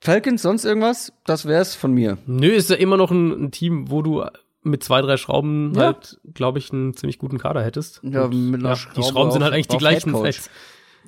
[0.00, 1.12] Falcons, sonst irgendwas?
[1.24, 2.18] Das wär's von mir.
[2.26, 4.24] Nö, ist ja immer noch ein, ein Team, wo du
[4.66, 5.86] mit zwei, drei Schrauben ja.
[5.86, 8.00] halt, glaube ich, einen ziemlich guten Kader hättest.
[8.02, 10.12] Ja, mit einer ja, Schraube die Schrauben sind halt eigentlich die gleichen.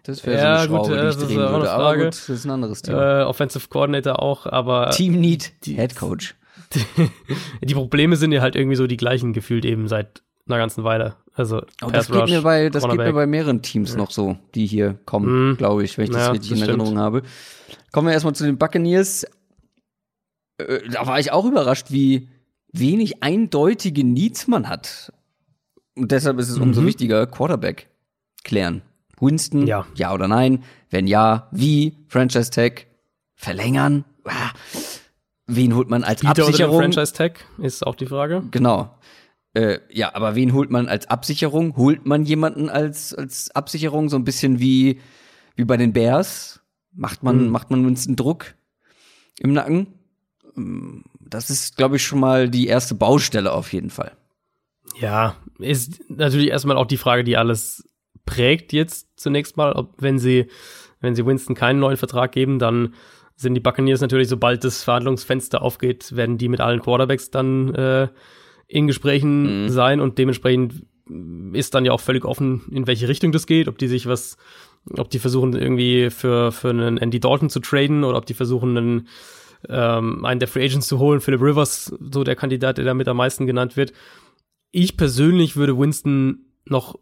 [0.04, 1.66] Das wäre ja, so eine Schraube, gut, die ich drehen würde.
[1.66, 1.70] Frage.
[1.70, 3.22] Aber gut, das ist ein anderes Thema.
[3.22, 6.34] Äh, Offensive Coordinator auch, aber Team Need, Head Coach.
[6.72, 7.10] Die,
[7.66, 11.16] die Probleme sind ja halt irgendwie so die gleichen gefühlt eben seit einer ganzen Weile.
[11.34, 13.98] Also oh, das, geht mir, bei, das geht mir bei mehreren Teams ja.
[13.98, 15.56] noch so, die hier kommen, mhm.
[15.56, 17.22] glaube ich, wenn ich das ja, richtig das in Erinnerung habe.
[17.92, 19.24] Kommen wir erstmal zu den Buccaneers.
[20.58, 22.28] Äh, da war ich auch überrascht, wie
[22.72, 25.12] wenig eindeutige Needs man hat.
[25.96, 26.64] Und deshalb ist es mhm.
[26.64, 27.88] umso wichtiger, Quarterback
[28.44, 28.82] klären.
[29.20, 29.86] Winston, ja.
[29.94, 30.62] ja oder nein?
[30.90, 31.96] Wenn ja, wie?
[32.08, 32.86] Franchise Tag
[33.34, 34.04] verlängern?
[34.24, 34.50] Ah.
[35.46, 36.76] Wen holt man als Peter Absicherung?
[36.76, 38.44] Oder Franchise Tag ist auch die Frage.
[38.50, 38.94] Genau.
[39.54, 41.76] Äh, ja, aber wen holt man als Absicherung?
[41.76, 44.08] Holt man jemanden als, als Absicherung?
[44.08, 45.00] So ein bisschen wie,
[45.56, 46.60] wie bei den Bears?
[46.92, 47.50] Macht man, mhm.
[47.50, 48.54] macht man einen Druck
[49.38, 49.86] im Nacken?
[51.28, 54.12] Das ist, glaube ich, schon mal die erste Baustelle auf jeden Fall.
[55.00, 57.84] Ja, ist natürlich erstmal auch die Frage, die alles
[58.24, 60.46] prägt jetzt zunächst mal, ob wenn sie,
[61.00, 62.94] wenn sie Winston keinen neuen Vertrag geben, dann
[63.36, 68.08] sind die Buccaneers natürlich, sobald das Verhandlungsfenster aufgeht, werden die mit allen Quarterbacks dann äh,
[68.66, 69.68] in Gesprächen mhm.
[69.68, 70.84] sein und dementsprechend
[71.52, 74.36] ist dann ja auch völlig offen, in welche Richtung das geht, ob die sich was,
[74.96, 78.76] ob die versuchen irgendwie für, für einen Andy Dalton zu traden oder ob die versuchen
[78.76, 79.08] einen,
[79.68, 83.16] ähm, einen der Free Agents zu holen, Philip Rivers, so der Kandidat, der damit am
[83.16, 83.92] meisten genannt wird.
[84.70, 86.98] Ich persönlich würde Winston noch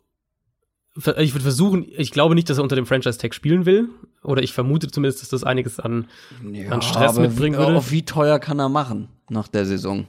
[1.18, 3.90] ich würde versuchen, ich glaube nicht, dass er unter dem Franchise-Tag spielen will.
[4.22, 6.06] Oder ich vermute zumindest, dass das einiges an,
[6.52, 7.76] ja, an Stress mitbringen würde.
[7.76, 10.08] Auf wie teuer kann er machen nach der Saison?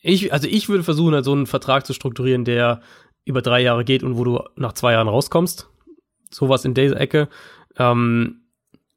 [0.00, 2.80] Ich, also ich würde versuchen, halt so einen Vertrag zu strukturieren, der
[3.24, 5.68] über drei Jahre geht und wo du nach zwei Jahren rauskommst.
[6.30, 7.28] Sowas in dieser Ecke.
[7.76, 8.42] Ähm,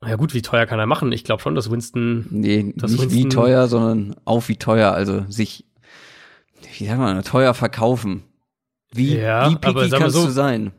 [0.06, 1.12] ja gut, wie teuer kann er machen?
[1.12, 2.28] Ich glaube schon, dass Winston.
[2.30, 4.92] Nee, dass nicht Winston, wie teuer, sondern auch wie teuer.
[4.92, 5.66] Also sich,
[6.78, 8.24] wie sagt man, teuer verkaufen.
[8.94, 10.72] Wie, ja, wie picky kannst so, du sein?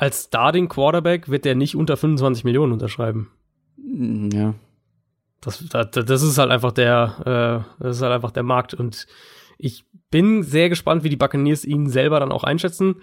[0.00, 3.30] als Starting Quarterback wird der nicht unter 25 Millionen unterschreiben.
[3.76, 4.54] Mm, ja.
[5.42, 9.06] Das, das, das ist halt einfach der, äh, das ist halt einfach der Markt und
[9.58, 12.96] ich bin sehr gespannt, wie die Buccaneers ihn selber dann auch einschätzen.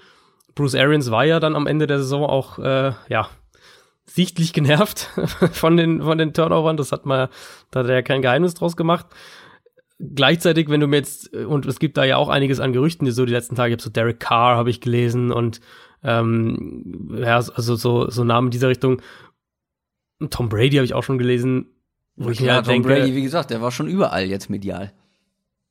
[0.56, 3.30] Bruce Arians war ja dann am Ende der Saison auch, äh, ja,
[4.10, 5.10] sichtlich genervt
[5.52, 6.78] von den, von den Turnovern.
[6.78, 7.30] Das hat man,
[7.72, 9.06] da hat er ja kein Geheimnis draus gemacht.
[10.00, 13.12] Gleichzeitig, wenn du mir jetzt, und es gibt da ja auch einiges an Gerüchten, die
[13.12, 15.60] so die letzten Tage, ich habe so Derek Carr habe ich gelesen und
[16.04, 19.02] ähm, ja, also so, so Namen dieser Richtung.
[20.30, 21.68] Tom Brady habe ich auch schon gelesen,
[22.16, 22.90] wo ich mir halt Tom denke.
[22.90, 24.94] Brady, wie gesagt, der war schon überall jetzt medial.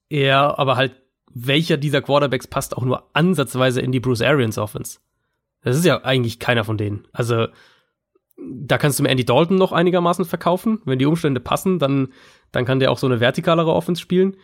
[0.09, 1.01] Ja, aber halt,
[1.33, 4.99] welcher dieser Quarterbacks passt auch nur ansatzweise in die Bruce Arians Offense?
[5.63, 7.07] Das ist ja eigentlich keiner von denen.
[7.13, 7.49] Also,
[8.37, 10.81] da kannst du mir Andy Dalton noch einigermaßen verkaufen.
[10.85, 12.13] Wenn die Umstände passen, dann,
[12.53, 14.37] dann kann der auch so eine vertikalere Offense spielen.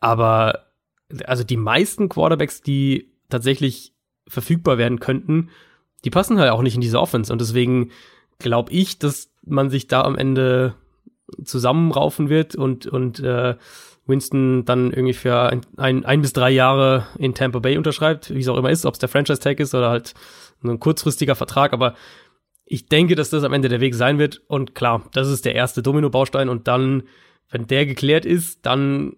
[0.00, 0.66] Aber,
[1.24, 3.94] also die meisten Quarterbacks, die tatsächlich
[4.28, 5.50] verfügbar werden könnten,
[6.04, 7.32] die passen halt auch nicht in diese Offense.
[7.32, 7.90] Und deswegen
[8.38, 10.74] glaube ich, dass man sich da am Ende
[11.44, 13.56] zusammenraufen wird und, und äh,
[14.06, 18.40] Winston dann irgendwie für ein, ein, ein bis drei Jahre in Tampa Bay unterschreibt, wie
[18.40, 20.14] es auch immer ist, ob es der Franchise-Tag ist oder halt
[20.62, 21.94] ein kurzfristiger Vertrag, aber
[22.72, 24.42] ich denke, dass das am Ende der Weg sein wird.
[24.46, 26.48] Und klar, das ist der erste Domino-Baustein.
[26.48, 27.02] Und dann,
[27.50, 29.16] wenn der geklärt ist, dann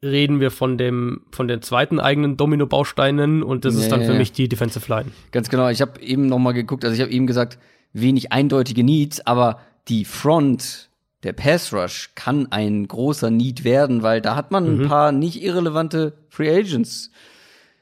[0.00, 4.12] reden wir von dem von den zweiten eigenen Domino-Bausteinen und das ja, ist dann für
[4.12, 4.18] ja.
[4.18, 5.10] mich die Defensive Line.
[5.32, 5.68] Ganz genau.
[5.70, 6.84] Ich habe eben noch mal geguckt.
[6.84, 7.58] Also ich habe eben gesagt,
[7.92, 9.58] wenig eindeutige Needs, aber
[9.88, 10.88] die Front
[11.24, 14.82] der Pass Rush kann ein großer Need werden, weil da hat man mhm.
[14.82, 17.10] ein paar nicht irrelevante Free Agents.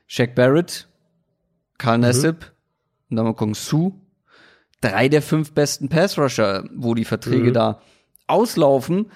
[0.06, 0.88] Shaq Barrett,
[1.76, 2.02] Carl mhm.
[2.02, 2.36] Nassib,
[3.10, 3.16] mhm.
[3.16, 4.01] Namakong Su,
[4.82, 7.54] drei der fünf besten Pass Rusher, wo die Verträge mhm.
[7.54, 7.80] da
[8.26, 9.10] auslaufen.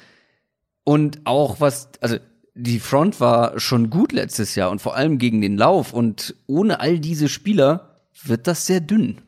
[0.84, 2.16] Und auch was, also
[2.54, 5.92] die Front war schon gut letztes Jahr und vor allem gegen den Lauf.
[5.92, 9.20] Und ohne all diese Spieler wird das sehr dünn.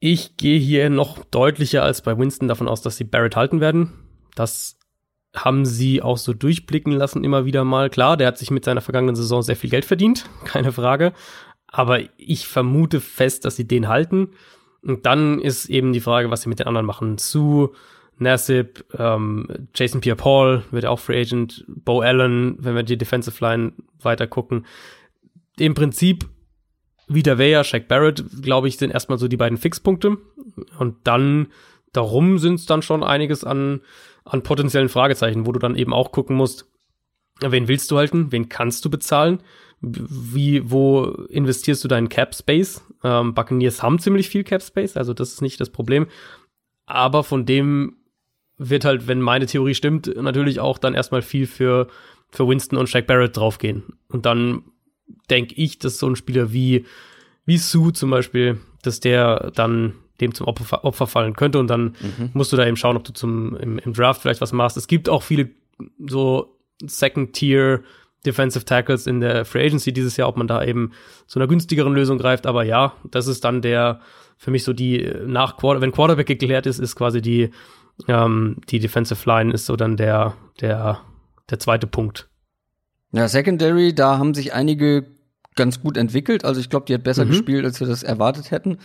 [0.00, 3.92] Ich gehe hier noch deutlicher als bei Winston davon aus, dass sie Barrett halten werden.
[4.34, 4.78] Das
[5.34, 7.90] haben sie auch so durchblicken lassen immer wieder mal.
[7.90, 11.12] Klar, der hat sich mit seiner vergangenen Saison sehr viel Geld verdient, keine Frage.
[11.70, 14.30] Aber ich vermute fest, dass sie den halten.
[14.82, 17.18] Und dann ist eben die Frage, was sie mit den anderen machen.
[17.18, 17.74] Zu
[18.18, 23.72] Nassib, ähm, Jason Pierre-Paul wird auch Free Agent, Bo Allen, wenn wir die Defensive Line
[24.00, 24.66] weiter gucken.
[25.58, 26.28] Im Prinzip
[27.08, 30.18] wieder Weyer, Shaq Barrett, glaube ich, sind erstmal so die beiden Fixpunkte.
[30.78, 31.48] Und dann
[31.92, 33.80] darum sind es dann schon einiges an,
[34.24, 36.66] an potenziellen Fragezeichen, wo du dann eben auch gucken musst,
[37.40, 39.40] wen willst du halten, wen kannst du bezahlen,
[39.80, 42.82] wie, wo investierst du deinen Cap Space?
[43.02, 46.06] Ähm, Buccaneers haben ziemlich viel Cap Space, also das ist nicht das Problem.
[46.86, 47.96] Aber von dem
[48.58, 51.88] wird halt, wenn meine Theorie stimmt, natürlich auch dann erstmal viel für,
[52.30, 53.84] für Winston und Shaq Barrett draufgehen.
[54.08, 54.64] Und dann
[55.30, 56.84] denke ich, dass so ein Spieler wie,
[57.46, 61.96] wie Sue zum Beispiel, dass der dann dem zum Opfer, Opfer fallen könnte und dann
[62.00, 62.30] mhm.
[62.34, 64.76] musst du da eben schauen, ob du zum, im, im Draft vielleicht was machst.
[64.76, 65.48] Es gibt auch viele
[66.06, 67.82] so Second-Tier
[68.26, 70.92] Defensive Tackles in der Free Agency dieses Jahr, ob man da eben
[71.26, 72.46] zu einer günstigeren Lösung greift.
[72.46, 74.00] Aber ja, das ist dann der,
[74.36, 77.50] für mich so die, nach Quarter, wenn Quarterback geklärt ist, ist quasi die,
[78.08, 81.00] ähm, die Defensive Line ist so dann der, der,
[81.48, 82.28] der zweite Punkt.
[83.12, 85.06] Ja, Secondary, da haben sich einige
[85.56, 86.44] ganz gut entwickelt.
[86.44, 87.30] Also ich glaube, die hat besser mhm.
[87.30, 88.78] gespielt, als wir das erwartet hätten.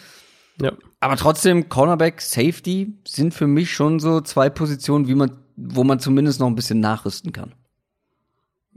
[0.62, 0.72] Ja.
[1.00, 6.00] Aber trotzdem, Cornerback, Safety sind für mich schon so zwei Positionen, wie man, wo man
[6.00, 7.54] zumindest noch ein bisschen nachrüsten kann.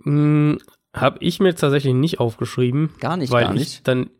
[0.02, 0.58] Hm,
[0.92, 2.90] hab ich mir tatsächlich nicht aufgeschrieben.
[3.00, 3.74] Gar nicht, weil gar nicht.
[3.74, 4.10] Ich dann,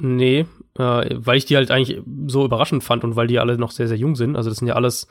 [0.00, 0.46] nee,
[0.78, 3.88] äh, weil ich die halt eigentlich so überraschend fand und weil die alle noch sehr,
[3.88, 4.36] sehr jung sind.
[4.36, 5.06] Also das sind ja alles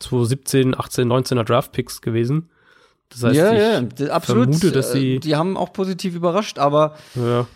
[0.00, 2.50] 2017, 18, 19er Draft-Picks gewesen.
[3.08, 4.44] Das heißt, ja, ich ja, absolut.
[4.44, 5.20] vermute, dass sie.
[5.20, 7.46] Die haben auch positiv überrascht, aber ja.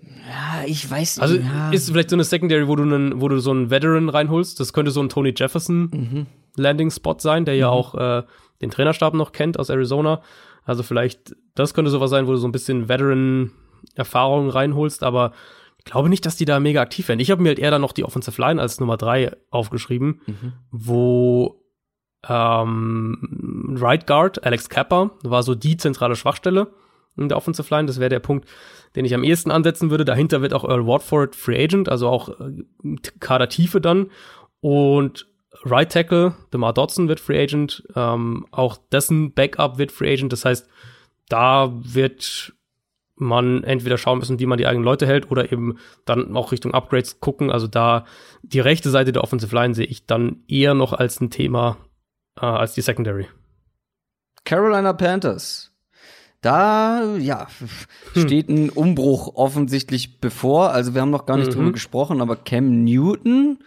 [0.00, 1.22] Ja, ich weiß nicht.
[1.22, 1.70] Also ja.
[1.70, 4.60] ist vielleicht so eine Secondary, wo du, einen, wo du so einen Veteran reinholst.
[4.60, 6.26] Das könnte so ein Tony Jefferson Mhm.
[6.56, 8.22] Landing-Spot sein, der ja auch äh,
[8.60, 10.22] den Trainerstab noch kennt aus Arizona.
[10.64, 15.32] Also vielleicht, das könnte sowas sein, wo du so ein bisschen Veteran-Erfahrung reinholst, aber
[15.78, 17.18] ich glaube nicht, dass die da mega aktiv werden.
[17.20, 20.52] Ich habe mir halt eher dann noch die Offensive Line als Nummer drei aufgeschrieben, Mhm.
[20.70, 21.58] wo
[22.28, 26.68] ähm, Right Guard, Alex Kappa, war so die zentrale Schwachstelle
[27.16, 27.86] in der Offensive Line.
[27.86, 28.48] Das wäre der Punkt,
[28.94, 30.04] den ich am ehesten ansetzen würde.
[30.04, 32.62] Dahinter wird auch Earl Watford Free Agent, also auch äh,
[33.20, 34.10] Kadertiefe dann.
[34.60, 35.26] Und
[35.64, 40.32] Right Tackle, DeMar Dodson wird Free Agent, ähm, auch dessen Backup wird Free Agent.
[40.32, 40.68] Das heißt,
[41.28, 42.52] da wird
[43.14, 46.74] man entweder schauen müssen, wie man die eigenen Leute hält oder eben dann auch Richtung
[46.74, 47.52] Upgrades gucken.
[47.52, 48.04] Also da
[48.42, 51.76] die rechte Seite der Offensive Line sehe ich dann eher noch als ein Thema
[52.40, 53.28] äh, als die Secondary.
[54.44, 55.70] Carolina Panthers.
[56.40, 57.46] Da, ja,
[58.16, 60.70] steht ein Umbruch offensichtlich bevor.
[60.70, 61.54] Also wir haben noch gar nicht Mhm.
[61.54, 63.58] drüber gesprochen, aber Cam Newton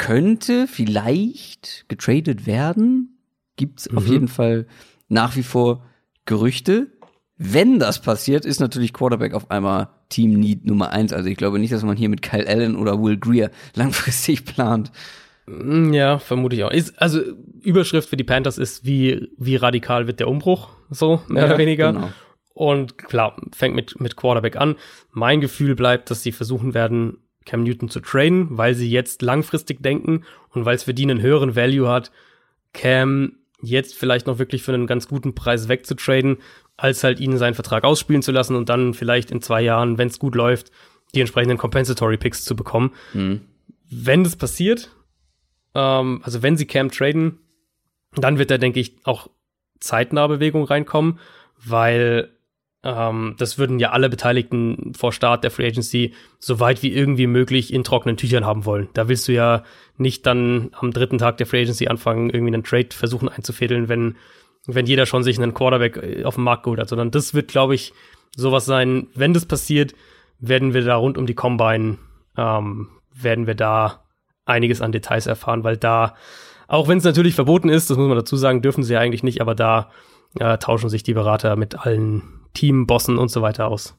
[0.00, 3.18] könnte vielleicht getradet werden.
[3.56, 4.12] Gibt's auf Mhm.
[4.12, 4.66] jeden Fall
[5.08, 5.84] nach wie vor
[6.24, 6.86] Gerüchte.
[7.36, 11.12] Wenn das passiert, ist natürlich Quarterback auf einmal Team Need Nummer eins.
[11.12, 14.90] Also ich glaube nicht, dass man hier mit Kyle Allen oder Will Greer langfristig plant.
[15.46, 16.70] Mm, Ja, vermute ich auch.
[16.70, 17.20] Ist, also
[17.60, 21.58] Überschrift für die Panthers ist, wie, wie radikal wird der Umbruch, so mehr Ja, oder
[21.58, 21.92] weniger.
[21.92, 22.10] genau.
[22.54, 24.76] Und klar, fängt mit, mit Quarterback an.
[25.12, 27.18] Mein Gefühl bleibt, dass sie versuchen werden,
[27.50, 31.20] Cam Newton zu trainen, weil sie jetzt langfristig denken und weil es für die einen
[31.20, 32.12] höheren Value hat,
[32.72, 36.38] Cam jetzt vielleicht noch wirklich für einen ganz guten Preis wegzutraden,
[36.76, 40.06] als halt ihn seinen Vertrag ausspielen zu lassen und dann vielleicht in zwei Jahren, wenn
[40.06, 40.70] es gut läuft,
[41.12, 42.92] die entsprechenden Compensatory Picks zu bekommen.
[43.12, 43.40] Hm.
[43.90, 44.90] Wenn das passiert,
[45.74, 47.40] ähm, also wenn sie Cam traden,
[48.14, 49.28] dann wird da, denke ich, auch
[49.80, 51.18] zeitnah Bewegung reinkommen,
[51.56, 52.30] weil
[52.82, 57.26] ähm, das würden ja alle Beteiligten vor Start der Free Agency so weit wie irgendwie
[57.26, 58.88] möglich in trockenen Tüchern haben wollen.
[58.94, 59.64] Da willst du ja
[59.98, 64.16] nicht dann am dritten Tag der Free Agency anfangen, irgendwie einen Trade versuchen einzufädeln, wenn,
[64.66, 67.48] wenn jeder schon sich einen Quarterback äh, auf den Markt geholt hat, sondern das wird,
[67.48, 67.92] glaube ich,
[68.34, 69.94] sowas sein, wenn das passiert,
[70.38, 71.98] werden wir da rund um die Combine,
[72.38, 74.04] ähm, werden wir da
[74.46, 76.14] einiges an Details erfahren, weil da,
[76.66, 79.22] auch wenn es natürlich verboten ist, das muss man dazu sagen, dürfen sie ja eigentlich
[79.22, 79.90] nicht, aber da
[80.38, 82.22] äh, tauschen sich die Berater mit allen
[82.54, 83.94] Teambossen und so weiter aus.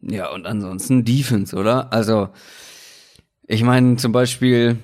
[0.00, 1.92] Ja, und ansonsten Defense, oder?
[1.92, 2.28] Also,
[3.46, 4.78] ich meine, zum Beispiel,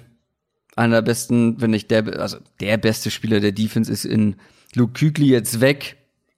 [0.77, 4.37] einer der besten, wenn nicht der, also der beste Spieler der Defense ist in
[4.75, 5.97] Luke Kuechly jetzt weg.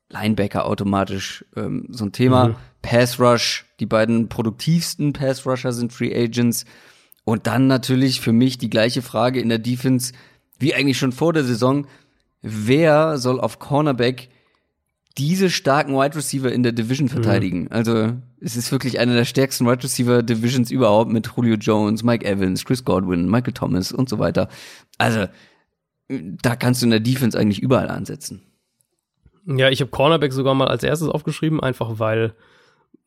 [0.08, 2.48] Linebacker automatisch ähm, so ein Thema.
[2.48, 2.56] Mhm.
[2.82, 6.64] Pass Rush, die beiden produktivsten Pass Rusher sind Free Agents.
[7.24, 10.12] Und dann natürlich für mich die gleiche Frage in der Defense,
[10.58, 11.86] wie eigentlich schon vor der Saison.
[12.42, 14.30] Wer soll auf Cornerback
[15.18, 17.68] diese starken Wide Receiver in der Division verteidigen.
[17.70, 22.24] Also es ist wirklich eine der stärksten Wide Receiver Divisions überhaupt mit Julio Jones, Mike
[22.24, 24.48] Evans, Chris Godwin, Michael Thomas und so weiter.
[24.98, 25.26] Also
[26.08, 28.42] da kannst du in der Defense eigentlich überall ansetzen.
[29.46, 32.34] Ja, ich habe Cornerback sogar mal als erstes aufgeschrieben, einfach weil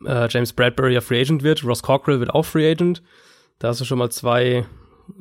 [0.06, 1.64] äh, James Bradbury ja Free Agent wird.
[1.64, 3.02] Ross Cockrell wird auch Free Agent.
[3.60, 4.66] Da hast du schon mal zwei,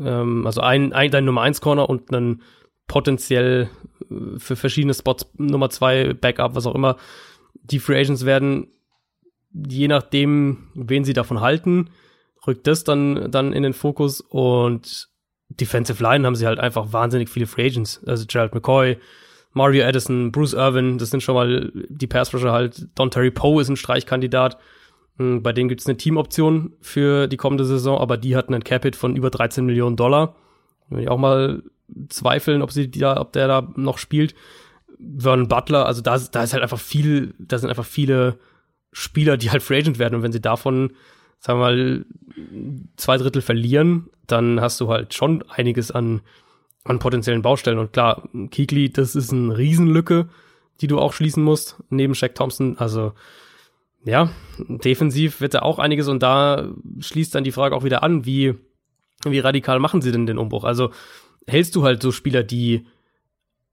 [0.01, 2.43] ähm, also ein, ein dein Nummer 1 Corner und einen
[2.87, 3.71] potenziell
[4.39, 6.97] für verschiedene Spots Nummer 2 Backup, was auch immer.
[7.63, 8.69] Die Free Agents werden,
[9.53, 11.91] je nachdem, wen sie davon halten,
[12.47, 15.09] rückt das dann, dann in den Fokus und
[15.49, 18.03] Defensive Line haben sie halt einfach wahnsinnig viele Free Agents.
[18.07, 18.99] Also Gerald McCoy,
[19.53, 22.89] Mario Addison, Bruce Irvin, das sind schon mal die Pass Rusher halt.
[22.95, 24.59] Don Terry Poe ist ein Streichkandidat.
[25.19, 28.65] Hm, Bei denen gibt es eine Teamoption für die kommende Saison, aber die hatten einen
[28.65, 30.37] Capit von über 13 Millionen Dollar.
[30.89, 31.63] Wenn ich auch mal
[32.09, 34.35] zweifeln, ob sie da, ob der da noch spielt.
[35.19, 38.39] Vernon Butler, also da, da ist halt einfach viel, da sind einfach viele
[38.93, 40.17] Spieler, die halt Free Agent werden.
[40.17, 40.93] Und wenn sie davon,
[41.39, 42.05] sagen wir mal,
[42.97, 46.21] zwei Drittel verlieren, dann hast du halt schon einiges an,
[46.85, 47.79] an potenziellen Baustellen.
[47.79, 50.29] Und klar, Kikli, das ist eine Riesenlücke,
[50.81, 52.79] die du auch schließen musst, neben Shaq Thompson.
[52.79, 53.13] Also,
[54.05, 58.25] ja, defensiv wird da auch einiges und da schließt dann die Frage auch wieder an,
[58.25, 58.55] wie,
[59.25, 60.65] wie radikal machen sie denn den Umbruch?
[60.65, 60.91] Also,
[61.47, 62.87] hältst du halt so Spieler, die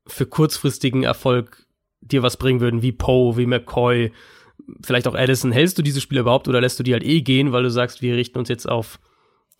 [0.07, 1.65] für kurzfristigen Erfolg
[2.01, 4.11] dir was bringen würden, wie Poe, wie McCoy,
[4.81, 7.51] vielleicht auch Addison, hältst du diese Spieler überhaupt oder lässt du die halt eh gehen,
[7.51, 8.99] weil du sagst, wir richten uns jetzt auf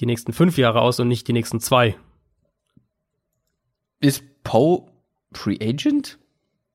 [0.01, 1.95] die nächsten fünf Jahre aus und nicht die nächsten zwei?
[3.99, 4.87] Ist Poe
[5.33, 6.17] Free Agent?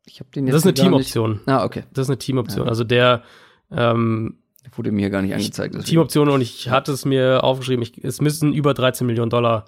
[0.06, 1.40] Ich habe den jetzt Das ist eine Teamoption.
[1.46, 1.84] Ah, okay.
[1.94, 2.66] Das ist eine Teamoption.
[2.66, 2.68] Ja.
[2.68, 3.22] Also der
[3.70, 4.38] ähm,
[4.76, 5.84] Wurde mir hier gar nicht angezeigt.
[5.84, 9.66] Teamoption und ich hatte es mir aufgeschrieben, ich, es müssen über 13 Millionen Dollar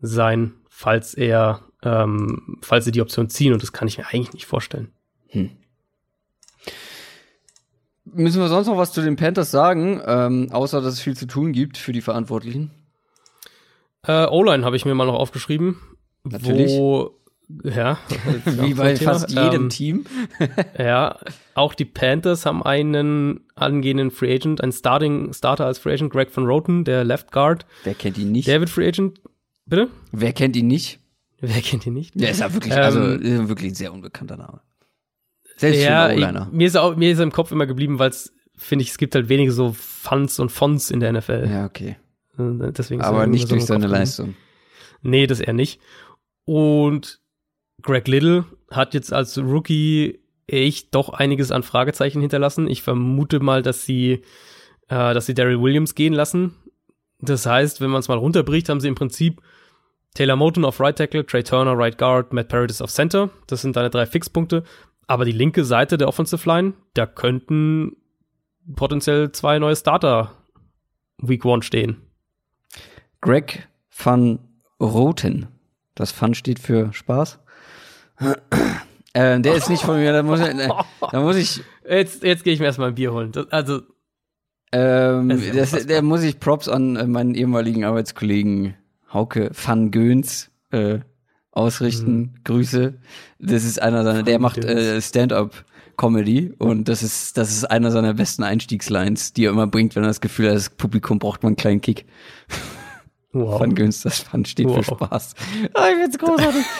[0.00, 4.32] sein, falls er, ähm, falls sie die Option ziehen und das kann ich mir eigentlich
[4.32, 4.90] nicht vorstellen.
[8.04, 11.26] Müssen wir sonst noch was zu den Panthers sagen, ähm, außer dass es viel zu
[11.26, 12.70] tun gibt für die Verantwortlichen?
[14.06, 15.76] Äh, O-Line habe ich mir mal noch aufgeschrieben.
[16.24, 16.72] Natürlich.
[16.72, 17.18] Wo,
[17.62, 17.98] ja,
[18.44, 20.06] Wie bei fast jedem ähm, Team.
[20.78, 21.18] Ja,
[21.54, 26.30] auch die Panthers haben einen angehenden Free Agent, einen Starting Starter als Free Agent, Greg
[26.30, 27.66] von Roten, der Left Guard.
[27.84, 28.48] Wer kennt ihn nicht?
[28.48, 29.20] Wird Free Agent.
[29.66, 29.88] Bitte?
[30.10, 31.00] Wer kennt ihn nicht?
[31.40, 32.18] Wer kennt ihn nicht?
[32.20, 33.00] Der ist ja wirklich, Ähm, also
[33.48, 34.60] wirklich ein sehr unbekannter Name.
[35.56, 36.48] Selbst ja, für O-Liner.
[36.52, 38.90] mir ist, er auch, mir ist er im Kopf immer geblieben, weil es, finde ich,
[38.90, 41.48] es gibt halt wenige so Funds und Fonts in der NFL.
[41.48, 41.96] Ja, okay.
[42.38, 43.92] Äh, Deswegen er Aber nicht so durch seine Kopf.
[43.92, 44.34] Leistung.
[45.02, 45.80] Nee, das eher nicht.
[46.44, 47.20] Und
[47.82, 52.68] Greg Little hat jetzt als Rookie echt doch einiges an Fragezeichen hinterlassen.
[52.68, 54.22] Ich vermute mal, dass sie,
[54.88, 56.54] äh, dass sie Daryl Williams gehen lassen.
[57.20, 59.40] Das heißt, wenn man es mal runterbricht, haben sie im Prinzip
[60.14, 63.30] Taylor Moton auf Right Tackle, Trey Turner Right Guard, Matt Paradis auf Center.
[63.46, 64.64] Das sind deine drei Fixpunkte.
[65.06, 67.96] Aber die linke Seite der Offensive Line, da könnten
[68.76, 70.32] potenziell zwei neue Starter
[71.18, 71.96] Week One stehen.
[73.20, 74.38] Greg van
[74.80, 75.48] Roten.
[75.94, 77.38] Das Fun steht für Spaß.
[79.12, 80.68] äh, der ist nicht von mir, da muss ich, äh,
[81.10, 83.32] da muss ich Jetzt, jetzt gehe ich mir erstmal ein Bier holen.
[83.32, 83.80] Das, also,
[84.72, 88.74] Ähm, Das der muss ich Props an äh, meinen ehemaligen Arbeitskollegen
[89.12, 91.00] Hauke van Göns äh,
[91.50, 92.40] ausrichten.
[92.44, 92.94] Grüße.
[93.38, 95.64] Das ist einer seiner, der macht äh, Stand-up
[95.96, 100.02] Comedy und das ist das ist einer seiner besten Einstiegslines, die er immer bringt, wenn
[100.04, 102.06] er das Gefühl hat, das Publikum braucht mal einen kleinen Kick.
[103.32, 103.60] wow.
[103.60, 104.86] Van Göns, das Fun steht für Wow.
[104.86, 105.34] Spaß.
[105.74, 106.64] Ah, ich find's großartig.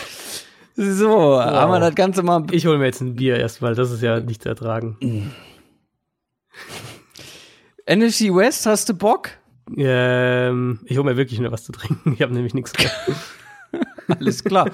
[0.75, 4.03] So, haben wir das Ganze mal Ich hole mir jetzt ein Bier erstmal, das ist
[4.03, 4.97] ja nicht zu ertragen.
[7.87, 9.29] NFC West, hast du Bock?
[9.77, 12.13] Ähm, ich hole mir wirklich nur was zu trinken.
[12.15, 12.91] Ich habe nämlich nichts mehr.
[14.19, 14.71] Alles klar.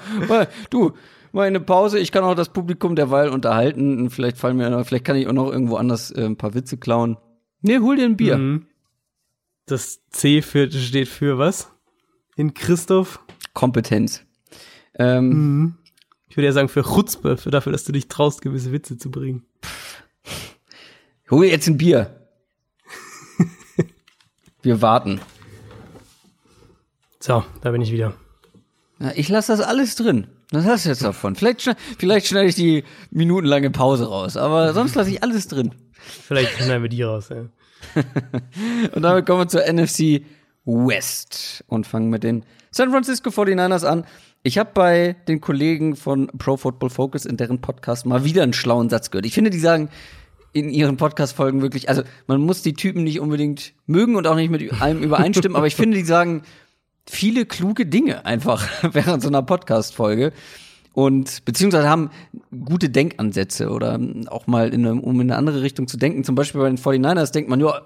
[0.69, 0.93] Du,
[1.31, 1.99] mal eine Pause.
[1.99, 4.09] Ich kann auch das Publikum derweil unterhalten.
[4.09, 7.17] Vielleicht fallen mir vielleicht kann ich auch noch irgendwo anders äh, ein paar Witze klauen.
[7.61, 8.37] Nee, hol dir ein Bier.
[8.37, 8.65] Mhm.
[9.65, 11.71] Das C für, steht für was?
[12.35, 13.19] In Christoph?
[13.53, 14.25] Kompetenz.
[14.97, 15.75] Ähm, Mhm.
[16.29, 19.09] Ich würde ja sagen für Chutzpe, für dafür, dass du dich traust, gewisse Witze zu
[19.09, 19.45] bringen.
[21.31, 22.18] Hol dir jetzt ein Bier.
[24.61, 25.21] Wir warten.
[27.19, 28.13] So, da bin ich wieder.
[28.99, 30.27] Ja, ich lasse das alles drin.
[30.51, 31.35] Was hast du jetzt davon?
[31.35, 35.73] Vielleicht, schne- vielleicht schneide ich die minutenlange Pause raus, aber sonst lasse ich alles drin.
[36.01, 37.29] Vielleicht schneiden wir die raus.
[37.29, 37.45] Ja.
[38.95, 40.23] Und damit kommen wir zur NFC
[40.65, 44.05] West und fangen mit den San Francisco 49ers an.
[44.43, 48.53] Ich habe bei den Kollegen von Pro Football Focus in deren Podcast mal wieder einen
[48.53, 49.25] schlauen Satz gehört.
[49.25, 49.89] Ich finde, die sagen
[50.53, 54.49] in ihren Podcast-Folgen wirklich, also man muss die Typen nicht unbedingt mögen und auch nicht
[54.49, 56.43] mit allem übereinstimmen, aber ich finde, die sagen
[57.07, 60.31] viele kluge Dinge einfach während so einer Podcast-Folge.
[60.93, 62.09] Und beziehungsweise haben
[62.65, 66.23] gute Denkansätze oder auch mal in eine, um in eine andere Richtung zu denken.
[66.23, 67.81] Zum Beispiel bei den 49ers denkt man, ja,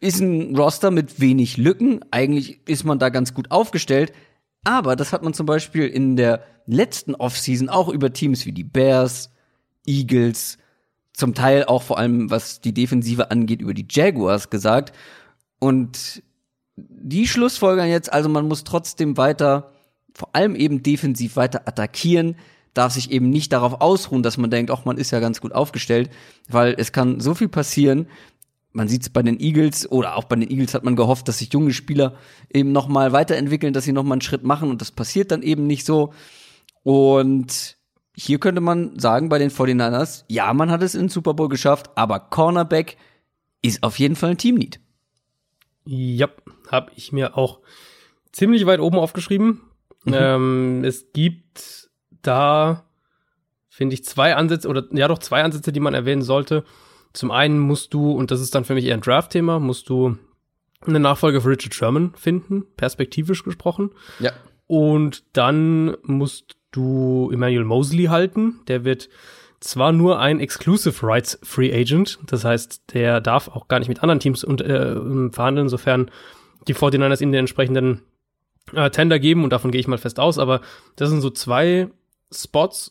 [0.00, 2.00] ist ein Roster mit wenig Lücken.
[2.10, 4.12] Eigentlich ist man da ganz gut aufgestellt.
[4.64, 8.64] Aber das hat man zum Beispiel in der letzten Offseason auch über Teams wie die
[8.64, 9.30] Bears,
[9.86, 10.58] Eagles,
[11.20, 14.92] zum Teil auch vor allem, was die Defensive angeht, über die Jaguars gesagt.
[15.60, 16.22] Und
[16.76, 19.72] die Schlussfolgern jetzt, also man muss trotzdem weiter,
[20.14, 22.36] vor allem eben defensiv weiter attackieren,
[22.74, 25.52] darf sich eben nicht darauf ausruhen, dass man denkt, ach, man ist ja ganz gut
[25.52, 26.10] aufgestellt,
[26.48, 28.06] weil es kann so viel passieren.
[28.72, 31.38] Man sieht es bei den Eagles oder auch bei den Eagles hat man gehofft, dass
[31.38, 32.14] sich junge Spieler
[32.52, 35.42] eben noch mal weiterentwickeln, dass sie noch mal einen Schritt machen und das passiert dann
[35.42, 36.12] eben nicht so.
[36.82, 37.76] Und
[38.16, 41.48] hier könnte man sagen bei den 49ers, ja, man hat es in den Super Bowl
[41.48, 42.96] geschafft, aber Cornerback
[43.62, 44.80] ist auf jeden Fall ein Teamlead.
[45.84, 46.28] Ja,
[46.70, 47.60] habe ich mir auch
[48.32, 49.62] ziemlich weit oben aufgeschrieben.
[50.06, 51.90] Ähm, es gibt
[52.22, 52.84] da,
[53.68, 56.64] finde ich, zwei Ansätze oder ja doch zwei Ansätze, die man erwähnen sollte.
[57.12, 60.16] Zum einen musst du, und das ist dann für mich eher ein Draft-Thema, musst du
[60.86, 63.90] eine Nachfolge für Richard Sherman finden, perspektivisch gesprochen.
[64.20, 64.32] Ja.
[64.66, 68.60] Und dann musst du Emmanuel Mosley halten.
[68.68, 69.08] Der wird
[69.60, 74.02] zwar nur ein Exclusive Rights Free Agent, das heißt, der darf auch gar nicht mit
[74.02, 76.10] anderen Teams und, äh, verhandeln, sofern
[76.66, 78.02] die 49ers ihm den entsprechenden
[78.72, 80.62] äh, Tender geben und davon gehe ich mal fest aus, aber
[80.96, 81.88] das sind so zwei
[82.32, 82.90] Spots,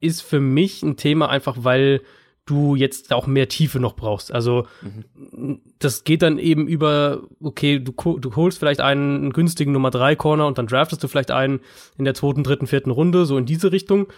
[0.00, 2.00] ist für mich ein Thema einfach, weil
[2.46, 4.32] du jetzt auch mehr Tiefe noch brauchst.
[4.32, 4.66] Also
[5.78, 10.16] das geht dann eben über, okay, du, du holst vielleicht einen, einen günstigen Nummer 3
[10.16, 11.60] Corner und dann draftest du vielleicht einen
[11.96, 14.08] in der zweiten, dritten, vierten Runde, so in diese Richtung.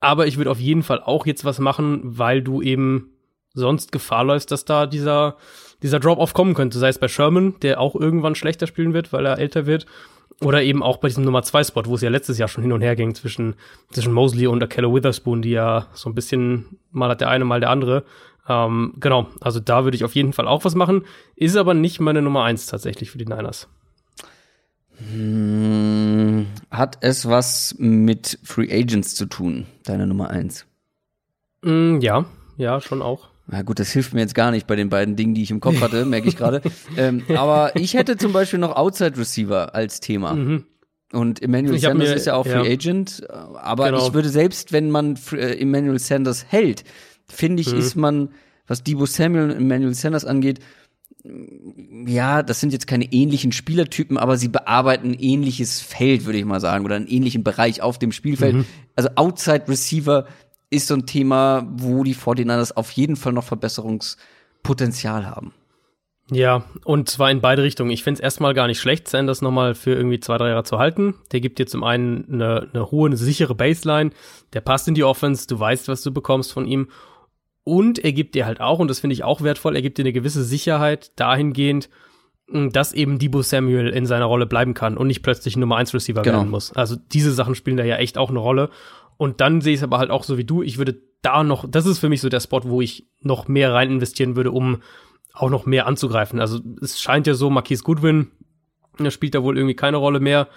[0.00, 3.12] Aber ich würde auf jeden Fall auch jetzt was machen, weil du eben
[3.54, 5.36] sonst Gefahr läufst, dass da dieser,
[5.82, 6.78] dieser Drop-Off kommen könnte.
[6.78, 9.86] Sei es bei Sherman, der auch irgendwann schlechter spielen wird, weil er älter wird.
[10.40, 12.72] Oder eben auch bei diesem Nummer 2 Spot, wo es ja letztes Jahr schon hin
[12.72, 13.54] und her ging zwischen,
[13.90, 17.58] zwischen Mosley und Akello Witherspoon, die ja so ein bisschen, mal hat der eine, mal
[17.58, 18.04] der andere.
[18.48, 21.04] Ähm, genau, also da würde ich auf jeden Fall auch was machen.
[21.34, 23.68] Ist aber nicht meine Nummer eins tatsächlich für die Niners.
[25.12, 30.66] Hm, hat es was mit Free Agents zu tun, deine Nummer eins?
[31.62, 32.24] Mm, ja,
[32.56, 33.28] ja, schon auch.
[33.50, 35.60] Na gut, das hilft mir jetzt gar nicht bei den beiden Dingen, die ich im
[35.60, 36.60] Kopf hatte, merke ich gerade.
[36.98, 40.34] ähm, aber ich hätte zum Beispiel noch Outside Receiver als Thema.
[40.34, 40.64] Mhm.
[41.12, 42.72] Und Emmanuel Sanders mir- ist ja auch Free ja.
[42.72, 44.06] Agent, aber Genau.
[44.06, 46.84] ich würde selbst, wenn man äh, Emmanuel Sanders hält,
[47.26, 47.78] finde ich, Mhm.
[47.78, 48.28] ist man,
[48.66, 50.60] was Debo Samuel und Emmanuel Sanders angeht,
[52.06, 56.44] ja, das sind jetzt keine ähnlichen Spielertypen, aber sie bearbeiten ein ähnliches Feld, würde ich
[56.44, 58.56] mal sagen, oder einen ähnlichen Bereich auf dem Spielfeld.
[58.56, 58.64] Mhm.
[58.94, 60.26] Also Outside Receiver
[60.70, 65.52] ist so ein Thema, wo die 49ers auf jeden Fall noch Verbesserungspotenzial haben.
[66.30, 67.90] Ja, und zwar in beide Richtungen.
[67.90, 70.78] Ich finde es erstmal gar nicht schlecht, Sanders nochmal für irgendwie zwei, drei Jahre zu
[70.78, 71.14] halten.
[71.32, 74.10] Der gibt dir zum einen eine, eine hohe, eine sichere Baseline,
[74.52, 76.88] der passt in die Offense, du weißt, was du bekommst von ihm.
[77.64, 80.02] Und er gibt dir halt auch, und das finde ich auch wertvoll, er gibt dir
[80.02, 81.88] eine gewisse Sicherheit dahingehend,
[82.50, 85.92] dass eben Debo Samuel in seiner Rolle bleiben kann und nicht plötzlich ein Nummer 1
[85.94, 86.38] Receiver Genau.
[86.38, 86.72] werden muss.
[86.72, 88.70] Also diese Sachen spielen da ja echt auch eine Rolle.
[89.18, 90.62] Und dann sehe ich es aber halt auch so wie du.
[90.62, 93.74] Ich würde da noch, das ist für mich so der Spot, wo ich noch mehr
[93.74, 94.78] rein investieren würde, um
[95.34, 96.40] auch noch mehr anzugreifen.
[96.40, 98.28] Also es scheint ja so, Marquise Goodwin,
[98.98, 100.48] der spielt da wohl irgendwie keine Rolle mehr,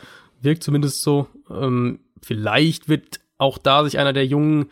[0.42, 1.28] wirkt zumindest so.
[1.50, 4.68] Ähm, vielleicht wird auch da sich einer der jungen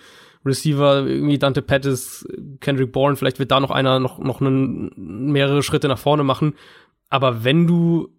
[0.45, 2.27] Receiver, irgendwie Dante Pettis,
[2.61, 4.91] Kendrick Bourne, vielleicht wird da noch einer noch, noch einen,
[5.31, 6.53] mehrere Schritte nach vorne machen.
[7.09, 8.09] Aber wenn du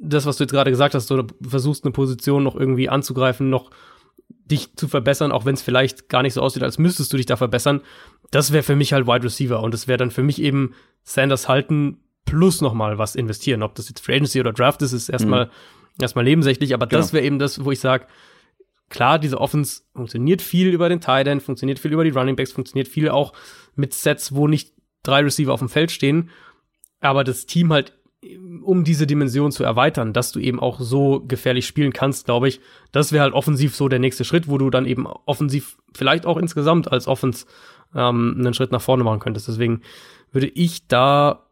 [0.00, 3.70] das, was du jetzt gerade gesagt hast, oder versuchst eine Position noch irgendwie anzugreifen, noch
[4.44, 7.26] dich zu verbessern, auch wenn es vielleicht gar nicht so aussieht, als müsstest du dich
[7.26, 7.80] da verbessern,
[8.30, 11.48] das wäre für mich halt Wide Receiver und das wäre dann für mich eben Sanders
[11.48, 13.62] halten plus noch mal was investieren.
[13.62, 15.50] Ob das jetzt Free Agency oder Draft ist, ist erstmal
[16.00, 17.12] erstmal nebensächlich, aber das Genau.
[17.14, 18.06] wäre eben das, wo ich sage,
[18.88, 22.52] klar, diese Offense funktioniert viel über den Tight End, funktioniert viel über die Running Backs,
[22.52, 23.32] funktioniert viel auch
[23.74, 24.72] mit Sets, wo nicht
[25.02, 26.30] drei Receiver auf dem Feld stehen,
[27.00, 27.92] aber das Team halt
[28.62, 32.60] um diese Dimension zu erweitern, dass du eben auch so gefährlich spielen kannst, glaube ich,
[32.92, 36.36] das wäre halt offensiv so der nächste Schritt, wo du dann eben offensiv vielleicht auch
[36.36, 37.46] insgesamt als Offense
[37.94, 39.48] ähm, einen Schritt nach vorne machen könntest.
[39.48, 39.82] Deswegen
[40.30, 41.46] würde ich da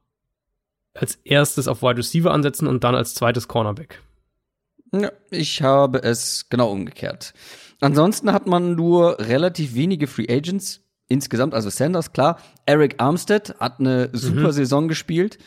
[0.94, 4.00] als erstes auf Wide Receiver ansetzen und dann als zweites Cornerback.
[4.92, 7.32] Ja, ich habe es genau umgekehrt.
[7.80, 12.38] Ansonsten hat man nur relativ wenige Free Agents insgesamt, also Sanders, klar.
[12.66, 15.38] Eric Armstead hat eine super Saison gespielt.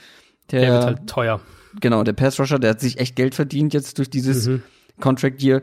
[0.51, 1.39] Der, Der wird halt teuer.
[1.79, 4.63] genau, der Pass Rusher, der hat sich echt Geld verdient jetzt durch dieses Mhm.
[4.99, 5.61] Contract Year.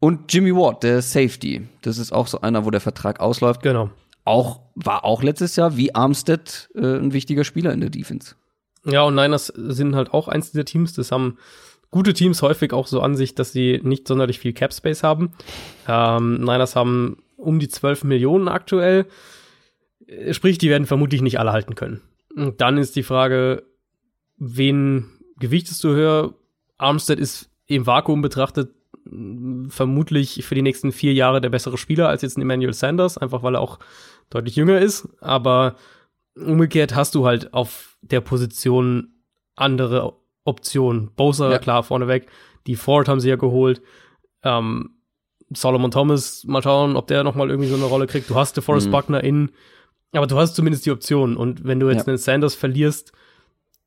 [0.00, 1.66] Und Jimmy Ward, der Safety.
[1.82, 3.62] Das ist auch so einer, wo der Vertrag ausläuft.
[3.62, 3.90] Genau.
[4.24, 8.34] Auch, war auch letztes Jahr wie Armstead äh, ein wichtiger Spieler in der Defense.
[8.86, 10.92] Ja, und Niners sind halt auch eins dieser Teams.
[10.94, 11.38] Das haben
[11.90, 15.32] gute Teams häufig auch so an sich, dass sie nicht sonderlich viel Cap Space haben.
[15.88, 19.06] Ähm, Niners haben um die 12 Millionen aktuell.
[20.06, 22.00] Äh, Sprich, die werden vermutlich nicht alle halten können.
[22.36, 23.62] Und dann ist die Frage,
[24.46, 26.34] wen gewichtest du höher?
[26.78, 32.08] Armstead ist im Vakuum betrachtet mh, vermutlich für die nächsten vier Jahre der bessere Spieler
[32.08, 33.78] als jetzt ein Emmanuel Sanders, einfach weil er auch
[34.30, 35.08] deutlich jünger ist.
[35.20, 35.76] Aber
[36.36, 39.14] umgekehrt hast du halt auf der Position
[39.56, 40.14] andere
[40.44, 41.10] Optionen.
[41.14, 41.58] Bosa, Ja.
[41.58, 42.26] klar, vorneweg.
[42.66, 43.80] Die Ford haben sie ja geholt.
[44.42, 44.90] Ähm,
[45.54, 48.28] Solomon Thomas, mal schauen, ob der noch mal irgendwie so eine Rolle kriegt.
[48.28, 48.92] Du hast DeForest Mhm.
[48.92, 49.50] Buckner in,
[50.12, 51.36] aber du hast zumindest die Option.
[51.36, 52.08] Und wenn du jetzt Ja.
[52.08, 53.12] einen Sanders verlierst,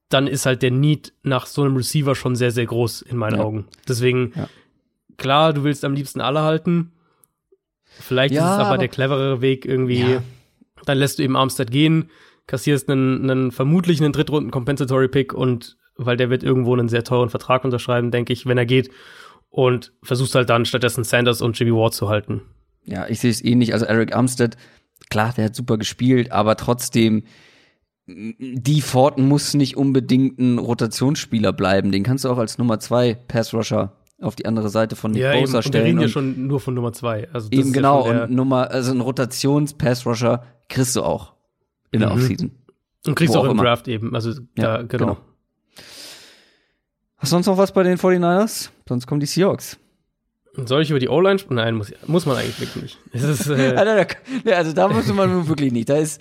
[0.09, 3.37] dann ist halt der Need nach so einem Receiver schon sehr, sehr groß in meinen
[3.37, 3.43] Ja.
[3.43, 3.65] Augen.
[3.87, 4.47] Deswegen, Ja.
[5.17, 6.91] klar, du willst am liebsten alle halten.
[7.85, 10.19] Vielleicht Ja, ist es aber, aber- der cleverere Weg irgendwie.
[10.85, 12.09] Dann lässt du eben Armstead gehen,
[12.45, 17.03] kassierst einen, einen vermutlich einen Drittrunden Compensatory Pick und weil der wird irgendwo einen sehr
[17.03, 18.91] teuren Vertrag unterschreiben, denke ich, wenn er geht.
[19.49, 22.41] Und versuchst halt dann stattdessen Sanders und Jimmy Ward zu halten.
[22.83, 23.73] Ja, ich sehe es ähnlich.
[23.73, 24.55] Also Eric Armstead,
[25.09, 27.23] klar, der hat super gespielt, aber trotzdem,
[28.07, 31.91] die Ford muss nicht unbedingt ein Rotationsspieler bleiben.
[31.91, 35.23] Den kannst du auch als Nummer zwei Pass Rusher auf die andere Seite von Nick
[35.23, 35.41] eben.
[35.41, 35.99] Bosa Und wir reden stellen.
[36.01, 37.27] ja schon nur von Nummer zwei.
[37.33, 41.03] Also das eben ist ja genau, der- und Nummer, also ein Rotations-Pass Rusher kriegst du
[41.03, 41.33] auch
[41.91, 42.15] in der Mhm.
[42.15, 42.51] Offseason.
[43.05, 43.63] und kriegst wo auch auch im immer.
[43.63, 44.15] Draft eben.
[44.15, 44.87] Also Ja, da, genau.
[45.05, 45.17] genau.
[47.17, 48.69] Hast du sonst noch was bei den 49ers?
[48.87, 49.77] Sonst kommen die Seahawks.
[50.65, 51.55] Soll ich über die O-Line sprechen?
[51.55, 52.97] Nein, muss, muss man eigentlich wirklich nicht.
[53.13, 53.75] Es ist, äh,
[54.45, 55.89] da, also da muss man wirklich nicht.
[55.89, 56.19] Da ist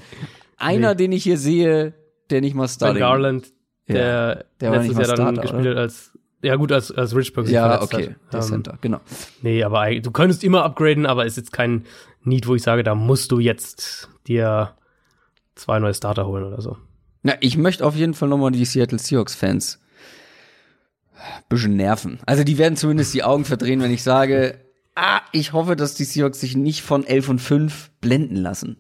[0.57, 0.97] einer, Nee.
[0.97, 1.95] den ich hier sehe,
[2.31, 2.99] der nicht mal Ben Starting.
[3.01, 3.53] Garland,
[3.89, 7.15] der, Ja, der letztes nicht Jahr dann Starter, gespielt hat als, ja gut, als, als
[7.15, 8.33] Richburg sich Ja, okay, hat.
[8.33, 9.01] der Ähm, Center, genau.
[9.43, 11.85] Nee, aber du könntest immer upgraden, aber ist jetzt kein
[12.23, 14.75] Need, wo ich sage, da musst du jetzt dir
[15.55, 16.77] zwei neue Starter holen oder so.
[17.23, 19.81] Na, ich möchte auf jeden Fall nochmal die Seattle Seahawks-Fans
[21.49, 22.19] bisschen nerven.
[22.27, 24.61] Also die werden zumindest die Augen verdrehen, wenn ich sage,
[24.95, 28.77] ah, ich hoffe, dass die Seahawks sich nicht von 11 und 5 blenden lassen.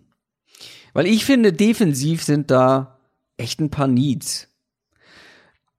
[0.96, 2.98] Weil ich finde, defensiv sind da
[3.36, 4.48] echt ein paar Needs.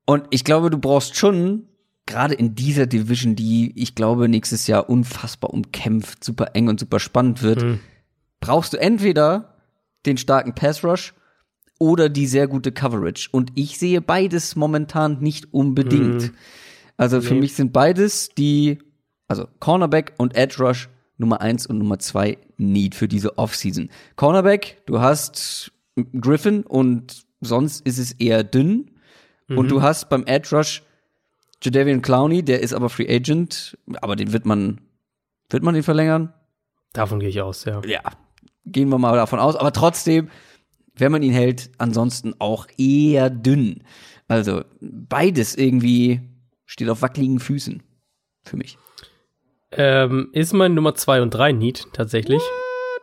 [0.05, 1.67] Und ich glaube, du brauchst schon,
[2.05, 6.99] gerade in dieser Division, die ich glaube nächstes Jahr unfassbar umkämpft, super eng und super
[6.99, 7.79] spannend wird, Hm.
[8.39, 9.55] brauchst du entweder
[10.05, 11.13] den starken Pass Rush
[11.79, 13.29] oder die sehr gute Coverage.
[13.31, 16.21] Und ich sehe beides momentan nicht unbedingt.
[16.23, 16.33] Hm.
[16.95, 17.39] Also für Nee.
[17.41, 18.77] mich sind beides die,
[19.27, 23.89] also Cornerback und Edge Rush Nummer eins und Nummer zwei Need für diese Offseason.
[24.15, 25.71] Cornerback, du hast
[26.19, 28.91] Griffin und sonst ist es eher dünn.
[29.49, 29.69] Und Mhm.
[29.69, 30.83] du hast beim Edge Rush
[31.63, 34.81] Jadavian Clowney, der ist aber Free Agent, aber den wird man,
[35.49, 36.33] wird man den verlängern?
[36.93, 37.81] Davon gehe ich aus, ja.
[37.85, 38.01] ja,
[38.65, 39.55] gehen wir mal davon aus.
[39.55, 40.29] Aber trotzdem,
[40.95, 43.83] wenn man ihn hält, ansonsten auch eher dünn.
[44.27, 46.21] Also beides irgendwie
[46.65, 47.81] steht auf wackeligen Füßen
[48.43, 48.77] für mich.
[49.71, 52.41] Ähm, ist mein Nummer 2 und 3 Need tatsächlich.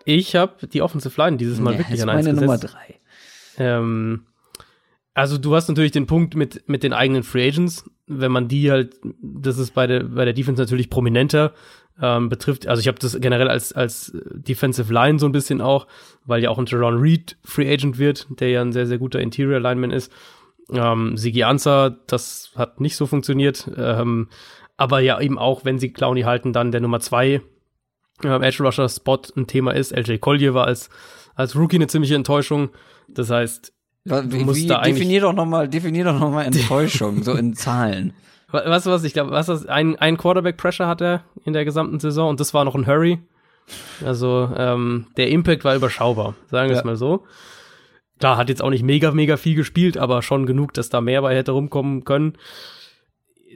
[0.04, 2.74] Ich habe die Offensive Line dieses Mal Ja, wirklich ist an eins meine Nummer gesetzt.
[2.74, 3.00] drei.
[3.58, 4.26] Ähm,
[5.14, 8.70] also du hast natürlich den Punkt mit, mit den eigenen Free Agents, wenn man die
[8.70, 11.52] halt, das ist bei der, bei der Defense natürlich prominenter,
[12.02, 15.86] ähm, betrifft, also ich habe das generell als, als Defensive Line so ein bisschen auch,
[16.24, 19.20] weil ja auch ein Jerron Reed Free Agent wird, der ja ein sehr, sehr guter
[19.20, 20.10] Interior Lineman ist.
[20.72, 24.28] Ähm, Sigi Ansa, das hat nicht so funktioniert, ähm,
[24.76, 27.40] aber ja eben auch, wenn sie Clowny halten, dann der Nummer zwei
[28.22, 29.92] ähm, Edge Rusher Spot ein Thema ist.
[29.96, 30.90] LJ Collier war als,
[31.34, 32.70] als Rookie eine ziemliche Enttäuschung.
[33.08, 33.72] Das heißt,
[34.04, 37.22] Wie, Du musst wie, da eigentlich- definier doch noch mal, definier doch noch mal Enttäuschung,
[37.22, 38.12] so in Zahlen.
[38.50, 41.64] Wa- Weißt du was, ich glaube, was das, ein, ein Quarterback-Pressure hat er in der
[41.64, 43.18] gesamten Saison und das war noch ein Hurry.
[44.04, 46.86] Also ähm, der Impact war überschaubar, sagen wir es Ja.
[46.86, 47.24] mal so.
[48.20, 51.22] Klar, hat jetzt auch nicht mega, mega viel gespielt, aber schon genug, dass da mehr
[51.22, 52.34] bei hätte rumkommen können.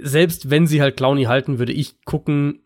[0.03, 2.61] Selbst wenn sie halt Clowny halten, würde ich gucken,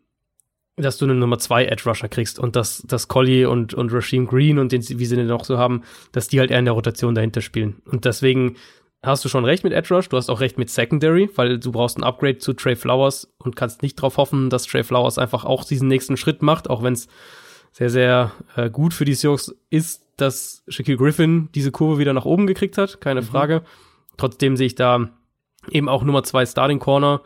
[0.76, 4.26] dass du einen Nummer 2 Edge Rusher kriegst und dass, dass Collier und, und Rasheem
[4.26, 5.82] Green und den, wie sie den noch so haben,
[6.12, 7.82] dass die halt eher in der Rotation dahinter spielen.
[7.84, 8.56] Und deswegen
[9.02, 11.72] hast du schon recht mit Edge Rush, du hast auch recht mit Secondary, weil du
[11.72, 15.44] brauchst ein Upgrade zu Trey Flowers und kannst nicht darauf hoffen, dass Trey Flowers einfach
[15.44, 17.08] auch diesen nächsten Schritt macht, auch wenn es
[17.72, 22.24] sehr, sehr äh, gut für die Seahawks ist, dass Shaquille Griffin diese Kurve wieder nach
[22.24, 23.62] oben gekriegt hat, keine Frage.
[24.16, 25.10] Trotzdem sehe ich da
[25.70, 27.22] eben auch Nummer zwei Starting Corner,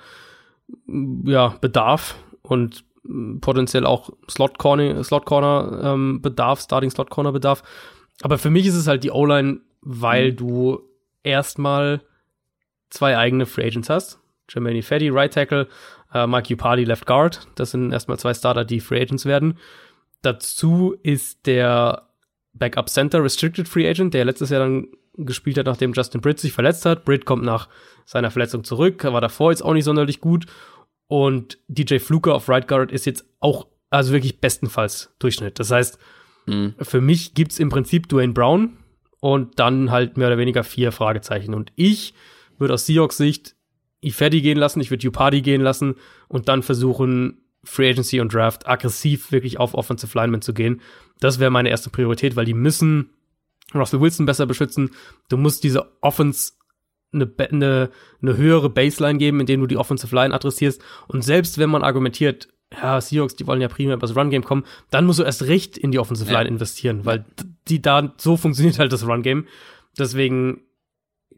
[1.24, 2.84] ja, Bedarf und
[3.40, 7.62] potenziell auch Slot Corner, Slot Corner ähm, Bedarf, Starting Slot Corner Bedarf.
[8.22, 10.80] Aber für mich ist es halt die O-Line, weil du
[11.22, 12.00] erstmal
[12.90, 14.18] zwei eigene Free Agents hast.
[14.48, 15.68] Jermaine Fetty, Right Tackle,
[16.12, 17.46] äh, Mike Upardi, Left Guard.
[17.56, 19.58] Das sind erstmal zwei Starter, die Free Agents werden.
[20.22, 22.08] Dazu ist der
[22.52, 26.52] Backup Center Restricted Free Agent, der letztes Jahr dann gespielt hat, nachdem Justin Britt sich
[26.52, 27.04] verletzt hat.
[27.04, 27.68] Britt kommt nach
[28.04, 30.46] seiner Verletzung zurück, war davor jetzt auch nicht sonderlich gut.
[31.08, 35.58] Und DJ Fluker auf Right Guard ist jetzt auch, also wirklich bestenfalls Durchschnitt.
[35.58, 35.98] Das heißt,
[36.80, 38.76] für mich gibt's im Prinzip Dwayne Brown
[39.20, 41.54] und dann halt mehr oder weniger vier Fragezeichen.
[41.54, 42.14] Und ich
[42.58, 43.56] würde aus Seahawks Sicht
[44.00, 45.96] Ifedi gehen lassen, ich würde Upardi gehen lassen
[46.28, 50.80] und dann versuchen, Free Agency und Draft aggressiv wirklich auf Offensive Linemen zu gehen.
[51.18, 53.10] Das wäre meine erste Priorität, weil die müssen
[53.74, 54.90] Russell Wilson besser beschützen.
[55.28, 56.52] Du musst diese Offense
[57.12, 57.90] eine, eine,
[58.22, 60.82] eine höhere Baseline geben, indem du die Offensive Line adressierst.
[61.08, 64.64] Und selbst wenn man argumentiert, ja, Seahawks, die wollen ja primär über das Run-Game kommen,
[64.90, 66.38] dann musst du erst recht in die Offensive Ja.
[66.38, 67.24] Line investieren, weil
[67.68, 69.46] die da, so funktioniert halt das Run-Game.
[69.98, 70.62] Deswegen,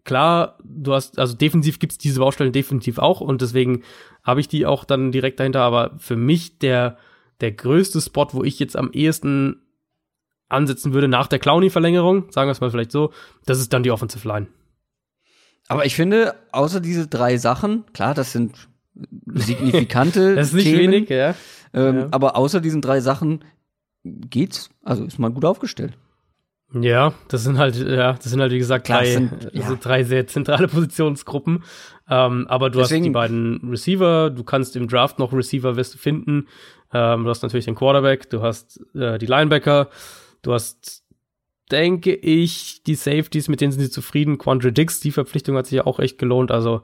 [0.05, 3.83] klar, du hast, also defensiv gibt's diese Baustellen definitiv auch und deswegen
[4.25, 6.97] habe ich die auch dann direkt dahinter, aber für mich der,
[7.41, 9.63] der größte Spot, wo ich jetzt am ehesten
[10.49, 13.13] ansetzen würde nach der Clowny-Verlängerung, sagen wir es mal vielleicht so,
[13.47, 14.47] das ist dann die Offensive Line.
[15.69, 18.69] Aber ich finde, außer diese drei Sachen, klar, das sind
[19.27, 21.35] signifikante Das ist nicht Themen, wenig, ja.
[21.75, 22.09] Ähm, Ja.
[22.11, 23.45] Aber außer diesen drei Sachen
[24.05, 25.93] geht's, also ist man gut aufgestellt.
[26.73, 29.75] Ja, das sind halt, ja, das sind halt, wie gesagt, Klar, drei, sind- ja.
[29.81, 31.65] drei sehr zentrale Positionsgruppen.
[32.11, 36.47] Ähm, aber du hast Deswegen- die beiden Receiver, du kannst im Draft noch Receiver finden.
[36.93, 39.89] Ähm, du hast natürlich den Quarterback, du hast äh, die Linebacker,
[40.43, 41.03] du hast,
[41.71, 44.39] denke ich, die Safeties, mit denen sind sie zufrieden.
[44.39, 46.51] Quandre Dix, die Verpflichtung hat sich ja auch echt gelohnt.
[46.51, 46.83] Also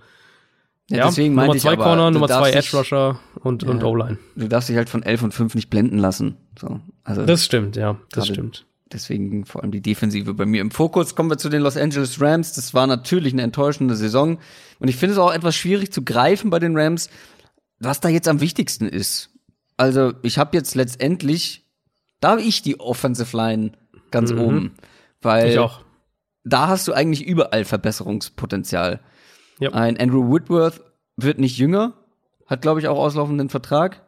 [0.90, 3.86] ja, deswegen Nummer zwei aber, Corner, Nummer zwei Edge Rusher und, und Ja.
[3.86, 4.18] O-Line.
[4.36, 6.36] Du darfst dich halt von 11 und 5 nicht blenden lassen.
[6.60, 8.66] So, also Das stimmt, ja, das Gerade- stimmt.
[8.92, 11.14] deswegen vor allem die Defensive bei mir im Fokus.
[11.14, 12.52] Kommen wir zu den Los Angeles Rams.
[12.52, 14.38] Das war natürlich eine enttäuschende Saison.
[14.78, 17.08] Und ich finde es auch etwas schwierig zu greifen bei den Rams,
[17.78, 19.30] was da jetzt am wichtigsten ist.
[19.78, 21.63] Also ich habe jetzt letztendlich,
[22.24, 23.72] da habe ich die Offensive Line
[24.10, 24.40] ganz Mhm.
[24.40, 24.74] oben.
[25.22, 25.82] Weil Ich auch.
[26.44, 29.00] da hast du eigentlich überall Verbesserungspotenzial.
[29.60, 29.70] Ja.
[29.72, 30.80] Ein Andrew Whitworth
[31.16, 31.92] wird nicht jünger,
[32.46, 34.02] hat, glaube ich, auch auslaufenden Vertrag.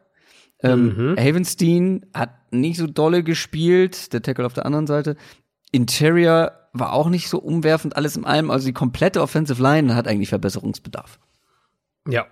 [0.61, 1.15] Ähm, Mhm.
[1.17, 5.15] Havenstein hat nicht so dolle gespielt, der Tackle auf der anderen Seite.
[5.71, 8.49] Interior war auch nicht so umwerfend, alles in allem.
[8.51, 11.19] Also die komplette Offensive Line hat eigentlich Verbesserungsbedarf.
[12.07, 12.25] Ja.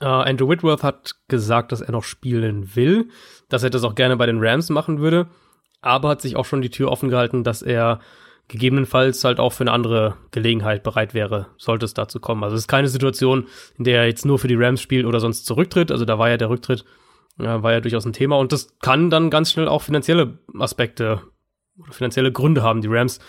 [0.00, 3.08] Uh, Andrew Whitworth hat gesagt, dass er noch spielen will,
[3.48, 5.28] dass er das auch gerne bei den Rams machen würde,
[5.80, 8.00] aber hat sich auch schon die Tür offen gehalten, dass er
[8.48, 12.42] gegebenenfalls halt auch für eine andere Gelegenheit bereit wäre, sollte es dazu kommen.
[12.44, 13.46] Also es ist keine Situation,
[13.78, 15.90] in der er jetzt nur für die Rams spielt oder sonst zurücktritt.
[15.90, 16.84] Also da war ja der Rücktritt,
[17.38, 21.22] ja, war ja durchaus ein Thema und das kann dann ganz schnell auch finanzielle Aspekte
[21.78, 22.82] oder finanzielle Gründe haben.
[22.82, 23.20] Die Rams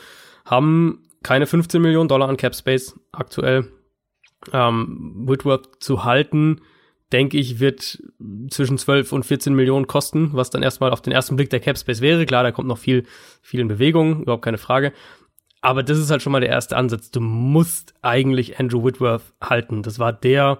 [0.45, 3.71] haben keine 15 Millionen Dollar an Cap Space aktuell.
[4.51, 6.61] Ähm, Whitworth zu halten,
[7.11, 8.01] denke ich, wird
[8.49, 11.77] zwischen 12 und 14 Millionen kosten, was dann erstmal auf den ersten Blick der Cap
[11.77, 12.25] Space wäre.
[12.25, 13.05] Klar, da kommt noch viel,
[13.41, 14.93] viel in Bewegung, überhaupt keine Frage.
[15.61, 17.11] Aber das ist halt schon mal der erste Ansatz.
[17.11, 19.81] Du musst eigentlich Andrew Whitworth halten.
[19.81, 20.59] Das war der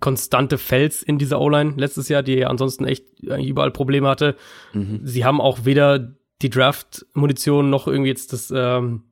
[0.00, 4.36] konstante Fels in dieser O-Line letztes Jahr, die ja ansonsten echt überall Probleme hatte.
[4.74, 5.00] Mhm.
[5.02, 9.04] Sie haben auch weder die Draft-Munition noch irgendwie jetzt das, ähm,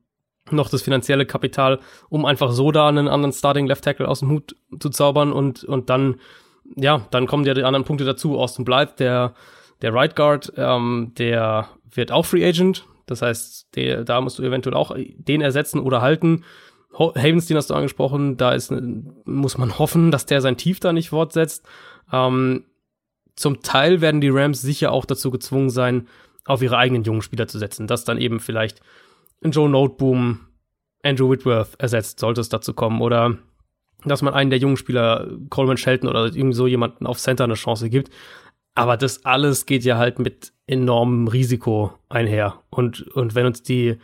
[0.51, 1.79] noch das finanzielle Kapital,
[2.09, 5.63] um einfach so da einen anderen Starting Left Tackle aus dem Hut zu zaubern und,
[5.63, 6.19] und dann,
[6.75, 8.37] ja, dann kommen ja die anderen Punkte dazu.
[8.37, 9.33] Austin Blythe, der,
[9.81, 12.85] der Right Guard, ähm, der wird auch Free Agent.
[13.05, 16.43] Das heißt, der, da musst du eventuell auch den ersetzen oder halten.
[16.93, 18.73] Havenstein hast du angesprochen, da ist,
[19.25, 21.65] muss man hoffen, dass der sein Tief da nicht fortsetzt.
[22.11, 22.65] Ähm,
[23.35, 26.07] zum Teil werden die Rams sicher auch dazu gezwungen sein,
[26.45, 27.87] auf ihre eigenen jungen Spieler zu setzen.
[27.87, 28.81] Das dann eben vielleicht
[29.43, 30.39] Joe Noteboom
[31.03, 33.01] Andrew Whitworth ersetzt, sollte es dazu kommen.
[33.01, 33.37] Oder
[34.05, 37.53] dass man einen der jungen Spieler, Coleman Shelton oder irgendwie so jemanden auf Center eine
[37.55, 38.11] Chance gibt.
[38.73, 42.61] Aber das alles geht ja halt mit enormem Risiko einher.
[42.69, 43.97] Und, und wenn uns die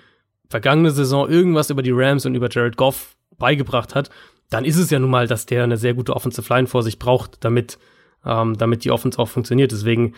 [0.49, 4.09] vergangene Saison irgendwas über die Rams und über Jared Goff beigebracht hat,
[4.49, 6.99] dann ist es ja nun mal, dass der eine sehr gute Offensive Line vor sich
[6.99, 7.77] braucht, damit,
[8.26, 9.72] ähm, damit die Offense auch funktioniert.
[9.72, 10.15] Deswegen,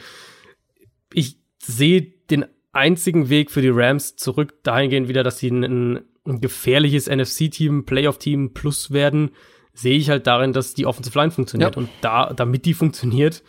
[1.13, 6.41] ich sehe den einzigen Weg für die Rams zurück dahingehend wieder, dass sie ein, ein
[6.41, 9.31] gefährliches NFC-Team, Playoff-Team plus werden,
[9.73, 11.75] sehe ich halt darin, dass die Offensive Line funktioniert.
[11.75, 11.81] Ja.
[11.81, 13.43] Und da, damit die funktioniert,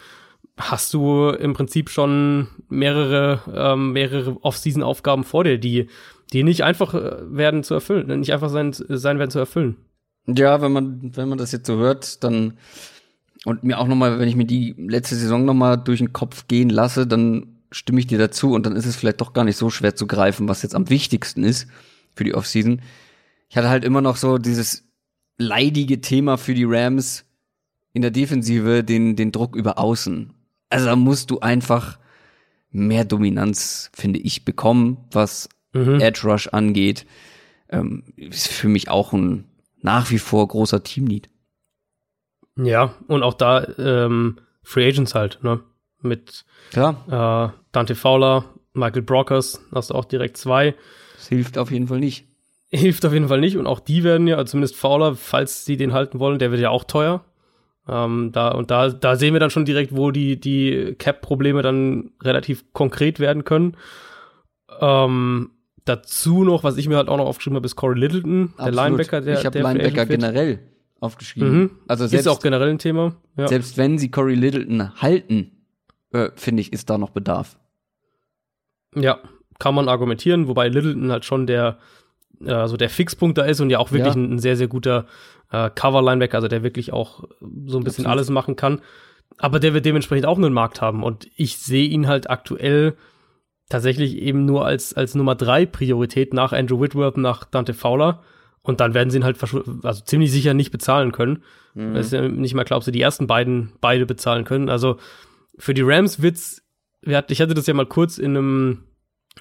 [0.56, 5.88] hast du im Prinzip schon mehrere, ähm, mehrere Off-Season-Aufgaben vor dir, die,
[6.32, 9.76] die nicht einfach äh, werden zu erfüllen, nicht einfach sein, sein werden zu erfüllen.
[10.26, 12.58] Ja, wenn man, wenn man das jetzt so hört, dann
[13.46, 16.12] und mir auch noch mal, wenn ich mir die letzte Saison noch mal durch den
[16.12, 19.44] Kopf gehen lasse, dann stimme ich dir dazu und dann ist es vielleicht doch gar
[19.44, 21.68] nicht so schwer zu greifen, was jetzt am wichtigsten ist
[22.14, 22.82] für die Offseason.
[23.48, 24.88] Ich hatte halt immer noch so dieses
[25.38, 27.24] leidige Thema für die Rams
[27.92, 30.32] in der Defensive, den, den Druck über außen.
[30.68, 31.98] Also da musst du einfach
[32.70, 36.00] mehr Dominanz, finde ich, bekommen, was mhm.
[36.00, 37.06] Edge Rush angeht.
[37.68, 39.44] Ähm, ist für mich auch ein
[39.82, 41.28] nach wie vor großer Teamlead.
[42.56, 45.60] Ja, und auch da ähm, Free Agents halt, ne?
[46.02, 47.52] Mit Klar.
[47.52, 50.74] Äh, Dante Fowler, Michael Brockers, hast du auch direkt zwei.
[51.16, 52.26] Das hilft auf jeden Fall nicht.
[52.72, 53.56] Hilft auf jeden Fall nicht.
[53.56, 56.60] Und auch die werden ja, also zumindest Fowler, falls sie den halten wollen, der wird
[56.60, 57.24] ja auch teuer.
[57.88, 62.12] Ähm, da, und da, da sehen wir dann schon direkt, wo die, die Cap-Probleme dann
[62.22, 63.76] relativ konkret werden können.
[64.80, 65.50] Ähm,
[65.84, 68.76] dazu noch, was ich mir halt auch noch aufgeschrieben habe, ist Corey Littleton, Absolut.
[68.76, 70.60] der Linebacker, der Ich habe Linebacker generell
[71.00, 71.58] aufgeschrieben.
[71.58, 71.70] Mhm.
[71.88, 73.16] Also selbst, ist auch generell ein Thema.
[73.36, 73.48] Ja.
[73.48, 75.59] Selbst wenn sie Corey Littleton halten,
[76.12, 77.58] äh, finde ich, ist da noch Bedarf.
[78.94, 79.18] Ja,
[79.58, 81.78] kann man argumentieren, wobei Littleton halt schon der,
[82.44, 84.20] äh, also der Fixpunkt da ist und ja auch wirklich ja.
[84.20, 85.06] Ein, ein, sehr, sehr guter
[85.50, 88.06] äh, Cover-Linebacker, also der wirklich auch so ein bisschen Absolut.
[88.06, 88.80] alles machen kann.
[89.38, 92.96] Aber der wird dementsprechend auch einen Markt haben und ich sehe ihn halt aktuell
[93.68, 98.22] tatsächlich eben nur als, als Nummer drei Priorität nach Andrew Whitworth, nach Dante Fowler.
[98.62, 99.38] Und dann werden sie ihn halt
[99.84, 101.42] also ziemlich sicher nicht bezahlen können.
[101.74, 101.94] Mhm.
[101.94, 104.68] Das ist ja nicht mal klar, ob sie die ersten beiden beide bezahlen können.
[104.68, 104.98] Also
[105.60, 106.62] für die Rams wird's,
[107.02, 108.84] ich hatte das ja mal kurz in einem,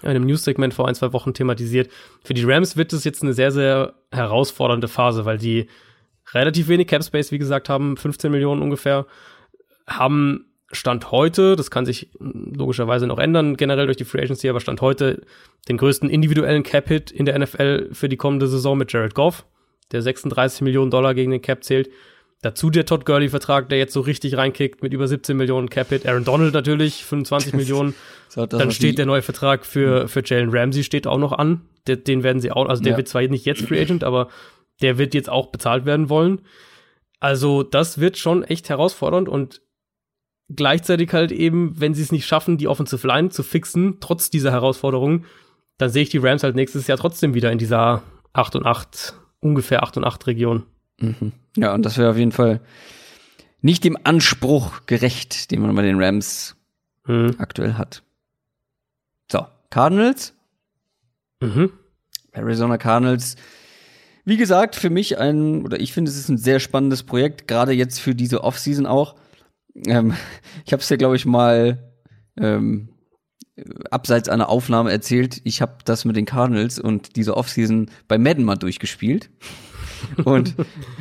[0.01, 1.89] in einem News-Segment vor ein, zwei Wochen thematisiert.
[2.23, 5.67] Für die Rams wird es jetzt eine sehr, sehr herausfordernde Phase, weil die
[6.33, 9.07] relativ wenig Cap Space, wie gesagt, haben, 15 Millionen ungefähr,
[9.87, 14.59] haben Stand heute, das kann sich logischerweise noch ändern, generell durch die Free Agency, aber
[14.59, 15.23] Stand heute
[15.67, 19.45] den größten individuellen Cap-Hit in der NFL für die kommende Saison mit Jared Goff,
[19.91, 21.89] der 36 Millionen Dollar gegen den Cap zählt.
[22.41, 26.05] Dazu der Todd Gurley-Vertrag, der jetzt so richtig reinkickt mit über 17 Millionen Capit.
[26.05, 27.95] Aaron Donald natürlich, 25 Millionen.
[28.29, 31.61] So, Dann steht der neue Vertrag für, für Jalen Ramsey steht auch noch an.
[31.87, 32.97] Der, den werden sie auch, also der ja.
[32.97, 34.29] wird zwar nicht jetzt Free Agent, aber
[34.81, 36.41] der wird jetzt auch bezahlt werden wollen.
[37.19, 39.61] Also das wird schon echt herausfordernd und
[40.49, 44.51] gleichzeitig halt eben, wenn sie es nicht schaffen, die Offensive Line zu fixen, trotz dieser
[44.51, 45.25] Herausforderungen,
[45.77, 48.03] dann sehe ich die Rams halt nächstes Jahr trotzdem wieder in dieser
[48.33, 50.65] 8 und 8, ungefähr 8 und 8 Region.
[50.99, 51.31] Mhm.
[51.55, 52.61] Ja, und das wäre auf jeden Fall
[53.61, 56.55] nicht dem Anspruch gerecht, den man bei den Rams
[57.05, 57.35] mhm.
[57.37, 58.03] aktuell hat.
[59.31, 60.33] So, Cardinals.
[61.41, 61.71] Mhm.
[62.31, 63.35] Arizona Cardinals,
[64.25, 67.71] wie gesagt, für mich ein, oder ich finde, es ist ein sehr spannendes Projekt, gerade
[67.71, 69.15] jetzt für diese Offseason auch.
[69.87, 70.13] Ähm,
[70.65, 71.91] ich habe es ja, glaube ich, mal
[72.37, 72.89] ähm,
[73.91, 78.43] abseits einer Aufnahme erzählt, ich habe das mit den Cardinals und diese Offseason bei Madden
[78.43, 79.29] mal durchgespielt.
[80.23, 80.55] Und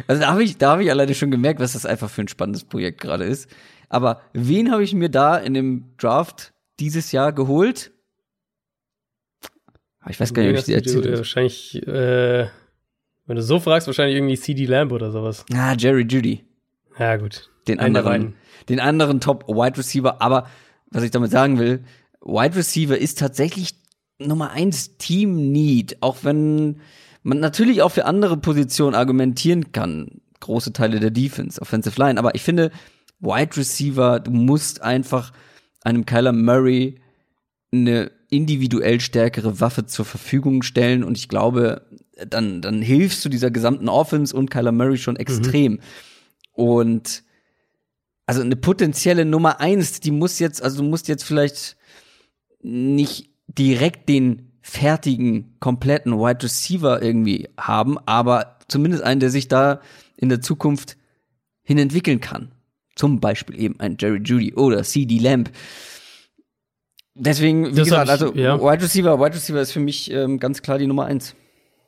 [0.06, 2.28] also da habe ich, da habe ich alleine schon gemerkt, was das einfach für ein
[2.28, 3.48] spannendes Projekt gerade ist.
[3.88, 7.92] Aber wen habe ich mir da in dem Draft dieses Jahr geholt?
[10.08, 11.18] Ich weiß gar nicht, ob ich dir erzählt habe.
[11.18, 12.48] Wahrscheinlich, äh,
[13.26, 15.44] wenn du so fragst, wahrscheinlich irgendwie CD Lamb oder sowas.
[15.52, 16.44] Ah, Jerry Judy.
[16.98, 17.50] Ja, gut.
[17.66, 18.34] Den anderen,
[18.68, 20.22] den anderen Top Wide Receiver.
[20.22, 20.48] Aber
[20.90, 21.84] was ich damit sagen will,
[22.22, 23.74] Wide Receiver ist tatsächlich
[24.18, 26.80] Nummer eins Team Need, auch wenn
[27.22, 30.20] man natürlich auch für andere Positionen argumentieren kann.
[30.40, 32.18] Große Teile der Defense, Offensive Line.
[32.18, 32.70] Aber ich finde,
[33.20, 35.32] Wide Receiver, du musst einfach
[35.82, 37.00] einem Kyler Murray
[37.72, 41.86] eine individuell stärkere Waffe zur Verfügung stellen und ich glaube,
[42.26, 45.72] dann, dann hilfst du dieser gesamten Offense und Kyler Murray schon extrem.
[45.72, 45.80] Mhm.
[46.52, 47.22] Und
[48.26, 51.76] also eine potenzielle Nummer eins, die muss jetzt, also du musst jetzt vielleicht
[52.60, 59.80] nicht direkt den fertigen, kompletten Wide Receiver irgendwie haben, aber zumindest einen, der sich da
[60.16, 60.98] in der Zukunft
[61.62, 62.52] hin entwickeln kann.
[62.94, 65.50] Zum Beispiel eben ein Jerry Judy oder CD Lamb.
[67.14, 68.60] Deswegen, wie das gesagt, ich, also ja.
[68.60, 71.34] Wide Receiver, Wide Receiver ist für mich ähm, ganz klar die Nummer eins.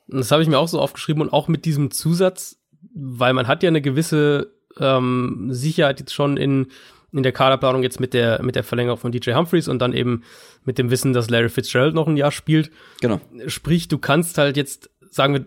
[0.07, 2.57] Das habe ich mir auch so aufgeschrieben und auch mit diesem Zusatz,
[2.95, 6.67] weil man hat ja eine gewisse ähm, Sicherheit jetzt schon in,
[7.13, 10.23] in der Kaderplanung jetzt mit der, mit der Verlängerung von DJ Humphreys und dann eben
[10.63, 12.71] mit dem Wissen, dass Larry Fitzgerald noch ein Jahr spielt.
[13.01, 13.19] Genau.
[13.47, 15.45] Sprich, du kannst halt jetzt, sagen wir,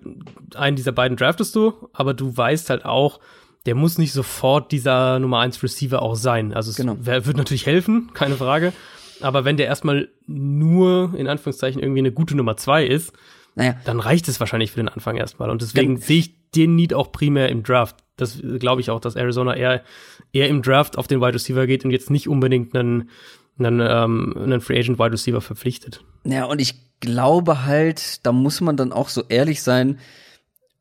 [0.58, 3.20] einen dieser beiden draftest du, aber du weißt halt auch,
[3.66, 6.52] der muss nicht sofort dieser Nummer 1 Receiver auch sein.
[6.52, 6.96] Also es genau.
[7.00, 8.72] wird natürlich helfen, keine Frage.
[9.20, 13.12] Aber wenn der erstmal nur, in Anführungszeichen, irgendwie eine gute Nummer 2 ist,
[13.54, 13.76] naja.
[13.84, 15.50] dann reicht es wahrscheinlich für den Anfang erstmal.
[15.50, 17.96] Und deswegen sehe ich den Need auch primär im Draft.
[18.16, 19.82] Das glaube ich auch, dass Arizona eher,
[20.32, 23.10] eher im Draft auf den Wide Receiver geht und jetzt nicht unbedingt einen,
[23.58, 26.04] einen, ähm, einen Free Agent Wide Receiver verpflichtet.
[26.24, 29.98] Ja, und ich glaube halt, da muss man dann auch so ehrlich sein,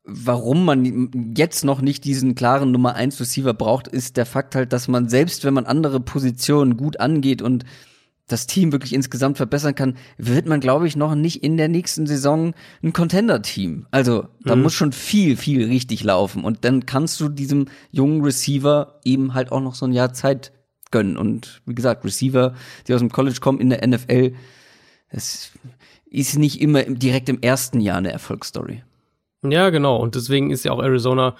[0.04, 4.72] warum man jetzt noch nicht diesen klaren Nummer 1 Receiver braucht, ist der Fakt halt,
[4.72, 7.64] dass man selbst, wenn man andere Positionen gut angeht und
[8.26, 12.06] das Team wirklich insgesamt verbessern kann, wird man, glaube ich, noch nicht in der nächsten
[12.06, 13.86] Saison ein Contender-Team.
[13.90, 14.62] Also da mhm.
[14.62, 16.42] muss schon viel, viel richtig laufen.
[16.42, 20.52] Und dann kannst du diesem jungen Receiver eben halt auch noch so ein Jahr Zeit
[20.90, 21.18] gönnen.
[21.18, 22.54] Und wie gesagt, Receiver,
[22.88, 24.32] die aus dem College kommen in der NFL,
[25.12, 25.50] das
[26.06, 28.82] ist nicht immer direkt im ersten Jahr eine Erfolgsstory.
[29.42, 29.98] Ja, genau.
[29.98, 31.36] Und deswegen ist ja auch Arizona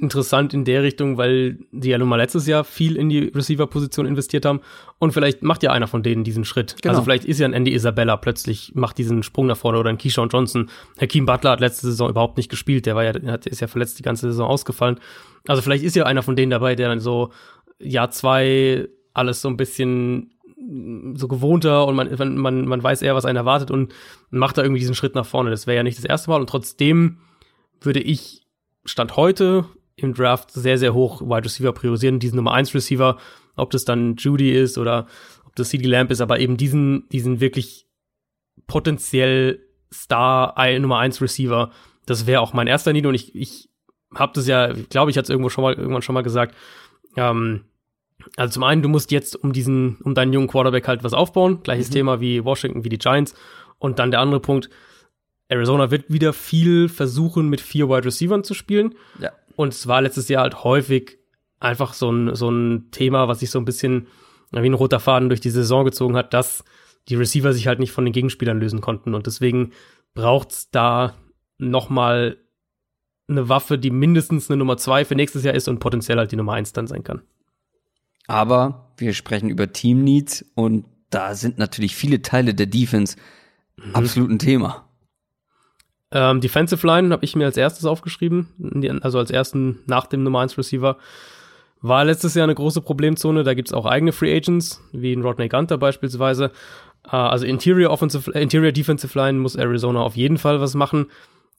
[0.00, 4.06] interessant in der Richtung, weil die ja nun mal letztes Jahr viel in die Receiver-Position
[4.06, 4.60] investiert haben.
[4.98, 6.76] Und vielleicht macht ja einer von denen diesen Schritt.
[6.82, 6.92] Genau.
[6.92, 9.98] Also vielleicht ist ja ein Andy Isabella plötzlich, macht diesen Sprung nach vorne oder ein
[9.98, 10.70] Keyshawn Johnson.
[11.00, 12.86] Hakeem Butler hat letzte Saison überhaupt nicht gespielt.
[12.86, 14.98] Der war ja, hat, ist ja verletzt die ganze Saison ausgefallen.
[15.46, 17.30] Also vielleicht ist ja einer von denen dabei, der dann so
[17.78, 20.32] Jahr zwei alles so ein bisschen
[21.14, 23.94] so gewohnter und man, man, man weiß eher, was einen erwartet und
[24.30, 25.50] macht da irgendwie diesen Schritt nach vorne.
[25.50, 27.18] Das wäre ja nicht das erste Mal und trotzdem
[27.80, 28.46] würde ich
[28.84, 29.66] Stand heute
[30.02, 33.18] im Draft sehr, sehr hoch Wide Receiver priorisieren, diesen Nummer 1 Receiver,
[33.56, 35.06] ob das dann Judy ist oder
[35.46, 37.86] ob das CD Lamp ist, aber eben diesen, diesen wirklich
[38.66, 39.60] potenziell
[39.92, 41.70] Star Nummer 1 Receiver,
[42.06, 43.68] das wäre auch mein erster Need und ich, ich
[44.14, 46.54] habe das ja, glaube ich, hatte es irgendwo schon mal, irgendwann schon mal gesagt,
[47.16, 47.64] ähm,
[48.36, 51.62] also zum einen, du musst jetzt um diesen, um deinen jungen Quarterback halt was aufbauen,
[51.62, 51.94] gleiches mhm.
[51.94, 53.34] Thema wie Washington, wie die Giants
[53.78, 54.70] und dann der andere Punkt,
[55.48, 58.94] Arizona wird wieder viel versuchen, mit vier Wide Receivers zu spielen.
[59.18, 59.32] Ja.
[59.56, 61.18] Und es war letztes Jahr halt häufig
[61.58, 64.06] einfach so ein, so ein Thema, was sich so ein bisschen
[64.50, 66.64] wie ein roter Faden durch die Saison gezogen hat, dass
[67.08, 69.14] die Receiver sich halt nicht von den Gegenspielern lösen konnten.
[69.14, 69.72] Und deswegen
[70.14, 71.14] braucht's da
[71.58, 72.38] noch mal
[73.28, 76.36] eine Waffe, die mindestens eine Nummer zwei für nächstes Jahr ist und potenziell halt die
[76.36, 77.22] Nummer eins dann sein kann.
[78.26, 83.16] Aber wir sprechen über Team Needs und da sind natürlich viele Teile der Defense
[83.76, 83.94] mhm.
[83.94, 84.89] absolut ein Thema.
[86.12, 88.48] Ähm, Defensive Line habe ich mir als erstes aufgeschrieben,
[89.02, 90.96] also als ersten nach dem Nummer 1 Receiver.
[91.82, 95.48] War letztes Jahr eine große Problemzone, da gibt's auch eigene Free Agents, wie in Rodney
[95.48, 96.50] Gunter beispielsweise.
[97.04, 101.06] Äh, also Interior, Offensive, Interior Defensive Line muss Arizona auf jeden Fall was machen.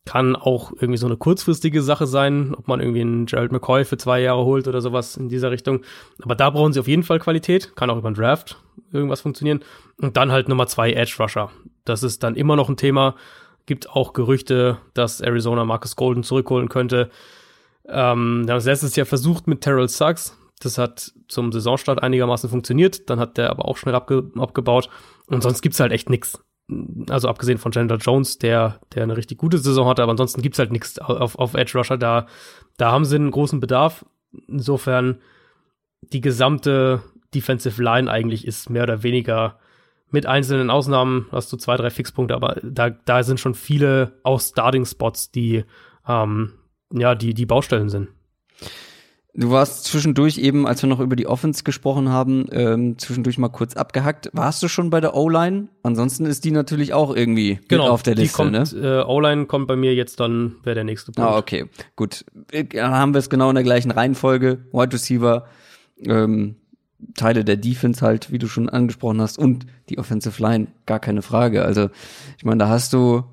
[0.04, 3.98] Kann auch irgendwie so eine kurzfristige Sache sein, ob man irgendwie einen Gerald McCoy für
[3.98, 5.82] zwei Jahre holt oder sowas in dieser Richtung.
[6.24, 7.76] Aber da brauchen sie auf jeden Fall Qualität.
[7.76, 8.58] Kann auch über einen Draft
[8.92, 9.62] irgendwas funktionieren.
[10.00, 11.52] Und dann halt Nummer zwei Edge Rusher.
[11.86, 13.16] Das ist dann immer noch ein Thema
[13.66, 17.10] Gibt auch Gerüchte, dass Arizona Marcus Golden zurückholen könnte.
[17.86, 20.38] Ähm, wir haben es letztes Jahr versucht mit Terrell Suggs.
[20.60, 23.10] Das hat zum Saisonstart einigermaßen funktioniert.
[23.10, 24.90] Dann hat der aber auch schnell abge abgebaut.
[25.28, 26.44] Und sonst gibt's halt echt nix.
[27.10, 30.60] also abgesehen von Chandler Jones, der, der eine richtig gute Saison hatte, aber ansonsten gibt's
[30.60, 31.98] halt nichts auf, auf Edge Rusher.
[31.98, 32.28] Da,
[32.78, 34.06] da haben sie einen großen Bedarf.
[34.48, 35.20] Insofern
[36.02, 37.02] die gesamte
[37.34, 39.58] Defensive Line eigentlich ist mehr oder weniger
[40.12, 44.40] mit einzelnen Ausnahmen hast du zwei, drei Fixpunkte, aber da, da sind schon viele auch
[44.40, 45.64] Starting-Spots, die,
[46.08, 46.54] ähm,
[46.94, 48.10] ja, die, die Baustellen sind.
[49.34, 53.48] Du warst zwischendurch eben, als wir noch über die Offense gesprochen haben, ähm, zwischendurch mal
[53.48, 54.30] kurz abgehackt.
[54.34, 55.70] Warst du schon bei der O-Line?
[55.84, 58.64] Ansonsten ist die natürlich auch irgendwie genau, auf der Liste, kommt, ne?
[58.76, 61.32] Äh, O-Line kommt bei mir jetzt dann, wäre der nächste Punkt.
[61.32, 62.26] Ah, okay, gut.
[62.52, 64.66] Dann haben wir es genau in der gleichen Reihenfolge.
[64.74, 65.46] Wide Receiver,
[66.04, 66.58] ähm,
[67.16, 71.22] Teile der Defense halt, wie du schon angesprochen hast, und die Offensive Line, gar keine
[71.22, 71.64] Frage.
[71.64, 71.90] Also,
[72.38, 73.24] ich meine, da hast du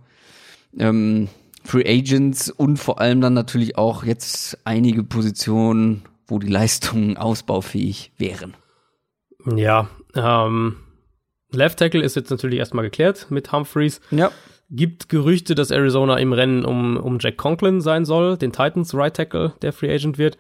[0.79, 1.29] ähm,
[1.65, 8.13] Free Agents und vor allem dann natürlich auch jetzt einige Positionen, wo die Leistungen ausbaufähig
[8.17, 8.55] wären.
[9.55, 10.77] Ja, ähm,
[11.51, 14.01] Left Tackle ist jetzt natürlich erstmal geklärt mit Humphreys.
[14.11, 14.31] Ja.
[14.71, 19.15] Gibt Gerüchte, dass Arizona im Rennen um, um Jack Conklin sein soll, den Titans Right
[19.15, 20.37] Tackle, der Free Agent wird.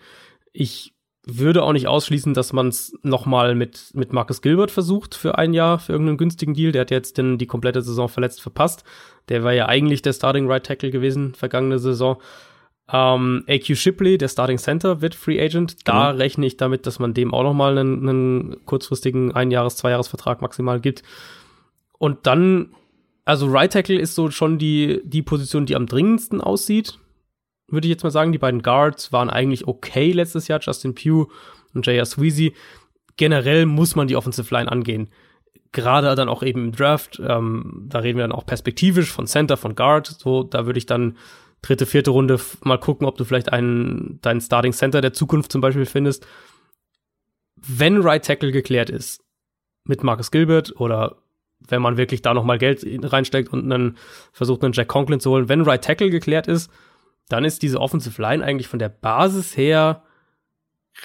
[0.53, 0.93] Ich
[1.31, 5.53] würde auch nicht ausschließen, dass man es nochmal mit, mit Marcus Gilbert versucht für ein
[5.53, 6.73] Jahr, für irgendeinen günstigen Deal.
[6.73, 8.85] Der hat jetzt denn die komplette Saison verletzt verpasst.
[9.29, 12.17] Der war ja eigentlich der Starting Right Tackle gewesen, vergangene Saison.
[12.91, 15.87] Ähm, AQ Shipley, der Starting Center, wird Free Agent.
[15.87, 16.19] Da Genau.
[16.19, 21.03] rechne ich damit, dass man dem auch nochmal einen, einen kurzfristigen Einjahres-, Zweijahresvertrag maximal gibt.
[21.99, 22.71] Und dann,
[23.27, 26.99] also Right Tackle ist so schon die, die Position, die am dringendsten aussieht
[27.69, 28.33] würde ich jetzt mal sagen.
[28.33, 31.29] Die beiden Guards waren eigentlich okay letztes Jahr, Justin Pugh
[31.75, 32.05] und J.R.
[32.07, 32.55] Sweezy.
[33.17, 35.09] Generell muss man die Offensive Line angehen.
[35.73, 39.57] Gerade dann auch eben im Draft, ähm, da reden wir dann auch perspektivisch von Center,
[39.57, 40.07] von Guard.
[40.07, 41.19] So, da würde ich dann
[41.61, 45.61] dritte, vierte Runde mal gucken, ob du vielleicht einen, deinen Starting Center der Zukunft zum
[45.61, 46.27] Beispiel findest.
[47.57, 49.21] Wenn Right Tackle geklärt ist
[49.85, 51.17] mit Marcus Gilbert oder
[51.67, 53.99] wenn man wirklich da noch mal Geld in- reinsteckt und einen
[54.33, 56.71] versucht, einen Jack Conklin zu holen, wenn Right Tackle geklärt ist,
[57.29, 60.03] dann ist diese Offensive Line eigentlich von der Basis her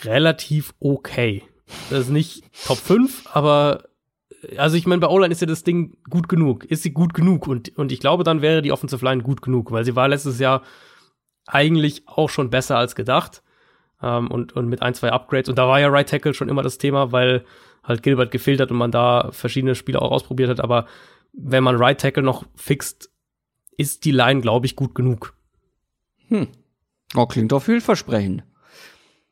[0.04, 1.44] relativ okay.
[1.90, 3.84] Das ist nicht Top 5, aber
[4.58, 6.66] also ich meine, bei O-Line ist ja das Ding gut genug.
[6.66, 7.48] Ist sie gut genug?
[7.48, 10.40] Und, und ich glaube, dann wäre die Offensive Line gut genug, weil sie war letztes
[10.40, 10.64] Jahr
[11.46, 13.42] eigentlich auch schon besser als gedacht.
[14.02, 15.50] Ähm, und, und mit ein, zwei Upgrades.
[15.50, 17.46] Und da war ja Right Tackle schon immer das Thema, weil
[17.84, 20.60] halt Gilbert gefehlt hat und man da verschiedene Spiele auch ausprobiert hat.
[20.60, 20.88] Aber
[21.34, 23.12] wenn man Right Tackle noch fixt,
[23.78, 25.34] ist die Line, glaube ich, gut genug.
[27.16, 28.44] Oh, klingt doch vielversprechend.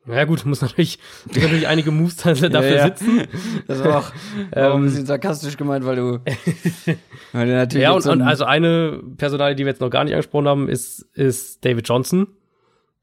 [0.07, 0.97] Ja gut, muss natürlich,
[1.27, 2.85] muss natürlich einige Moves dafür Ja, ja.
[2.87, 3.27] sitzen.
[3.67, 4.11] Das war auch,
[4.55, 6.11] auch ein bisschen sarkastisch gemeint, weil du,
[7.33, 10.13] weil du natürlich Ja, und, und also eine Personalie, die wir jetzt noch gar nicht
[10.13, 12.27] angesprochen haben, ist, ist David Johnson.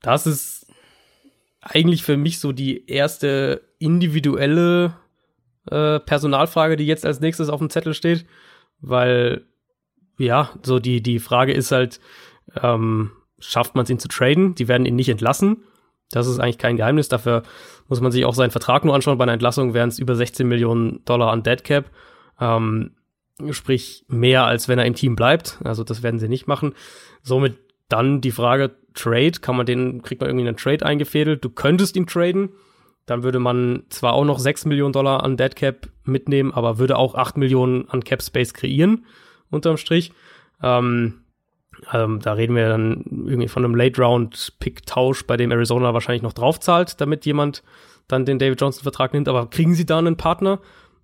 [0.03, 0.67] Das ist
[1.61, 4.95] eigentlich für mich so die erste individuelle
[5.71, 8.27] äh, Personalfrage, die jetzt als nächstes auf dem Zettel steht,
[8.81, 9.45] weil
[10.19, 12.01] ja, so die, die Frage ist halt,
[12.61, 14.55] ähm, schafft man es ihn zu traden?
[14.55, 15.65] Die werden ihn nicht entlassen.
[16.11, 17.09] Das ist eigentlich kein Geheimnis.
[17.09, 17.43] Dafür
[17.89, 19.19] muss man sich auch seinen Vertrag nur anschauen.
[19.19, 21.91] Bei einer Entlassung wären es über 16 Millionen Dollar an Dead Cap.
[22.41, 22.93] Ähm,
[23.51, 25.59] sprich mehr als wenn er im Team bleibt.
[25.65, 26.75] Also das werden sie nicht machen.
[27.23, 27.59] Somit
[27.89, 31.45] dann die Frage Trade, kann man den, kriegt man irgendwie einen Trade eingefädelt?
[31.45, 32.51] Du könntest ihn traden,
[33.07, 36.97] dann würde man zwar auch noch 6 Millionen Dollar an Dead Cap mitnehmen, aber würde
[36.97, 39.07] auch 8 Millionen an Cap Space kreieren,
[39.51, 40.13] unterm Strich.
[40.63, 41.23] Ähm,
[41.93, 47.01] ähm, da reden wir dann irgendwie von einem Late-Round-Pick-Tausch, bei dem Arizona wahrscheinlich noch draufzahlt,
[47.01, 47.63] damit jemand
[48.09, 49.29] dann den David Johnson-Vertrag nimmt.
[49.29, 50.61] Aber kriegen sie da einen Partner?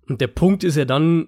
[0.07, 1.27] Und der Punkt ist ja dann,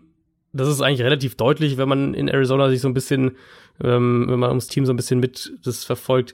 [0.54, 3.38] das ist eigentlich relativ deutlich, wenn man in Arizona sich so ein bisschen,
[3.84, 6.34] ähm, wenn man ums Team so ein bisschen mit das verfolgt.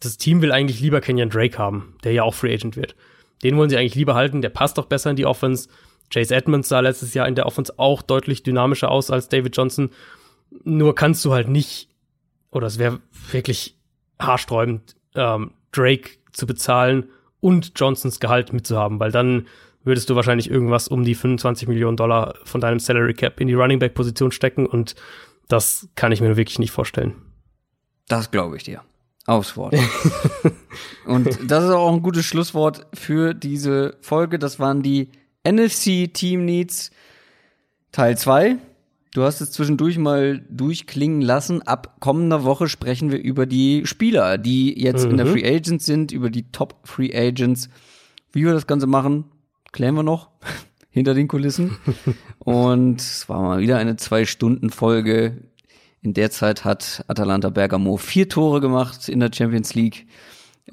[0.00, 2.94] Das Team will eigentlich lieber Kenyon Drake haben, der ja auch Free Agent wird.
[3.42, 5.68] Den wollen sie eigentlich lieber halten, der passt doch besser in die Offense.
[6.12, 9.90] Chase Edmonds sah letztes Jahr in der Offense auch deutlich dynamischer aus als David Johnson.
[10.64, 11.88] Nur kannst du halt nicht,
[12.52, 13.00] oder es wäre
[13.32, 13.76] wirklich
[14.20, 17.08] haarsträubend, ähm, Drake zu bezahlen
[17.40, 19.48] und Johnsons Gehalt mitzuhaben, weil dann
[19.82, 23.54] würdest du wahrscheinlich irgendwas um die 25 Millionen Dollar von deinem Salary Cap in die
[23.54, 24.94] Running Back Position stecken und
[25.48, 27.14] das kann ich mir wirklich nicht vorstellen.
[28.08, 28.82] Das glaube ich dir.
[29.26, 29.74] Aufs Wort.
[31.04, 34.38] Und das ist auch ein gutes Schlusswort für diese Folge.
[34.38, 35.10] Das waren die
[35.46, 36.90] NFC Team Needs
[37.92, 38.56] Teil 2.
[39.14, 41.60] Du hast es zwischendurch mal durchklingen lassen.
[41.62, 46.12] Ab kommender Woche sprechen wir über die Spieler, die jetzt in der Free Agents sind,
[46.12, 47.68] über die Top Free Agents.
[48.32, 49.24] Wie wir das Ganze machen,
[49.70, 50.30] klären wir noch
[50.90, 51.76] hinter den Kulissen.
[52.38, 55.42] Und es war mal wieder eine Zwei-Stunden-Folge.
[56.00, 60.06] In der Zeit hat Atalanta Bergamo vier Tore gemacht in der Champions League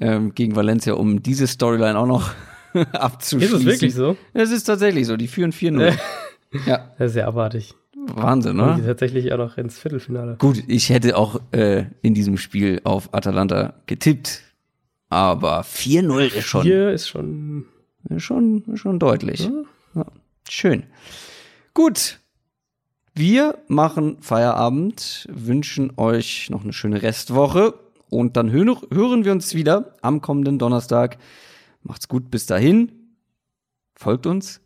[0.00, 2.30] ähm, gegen Valencia, um diese Storyline auch noch
[2.72, 3.58] abzuschließen.
[3.58, 4.16] Ist es wirklich so?
[4.32, 5.94] Es ist tatsächlich so, die führen 4-0.
[6.66, 7.74] ja, Das ist ja abartig.
[8.06, 10.36] Wahnsinn, Kommen die tatsächlich auch noch ins Viertelfinale.
[10.38, 14.42] Gut, ich hätte auch äh, in diesem Spiel auf Atalanta getippt.
[15.08, 17.66] Aber 4-0 ist schon, Hier ist schon.
[18.16, 19.50] schon, schon deutlich.
[19.94, 20.06] Ja,
[20.48, 20.84] schön.
[21.74, 22.18] Gut.
[23.12, 27.74] Wir machen Feierabend, wünschen euch noch eine schöne Restwoche
[28.08, 31.18] und dann hö hören wir uns wieder am kommenden Donnerstag.
[31.82, 32.92] Macht's gut, bis dahin.
[33.94, 34.60] Folgt uns.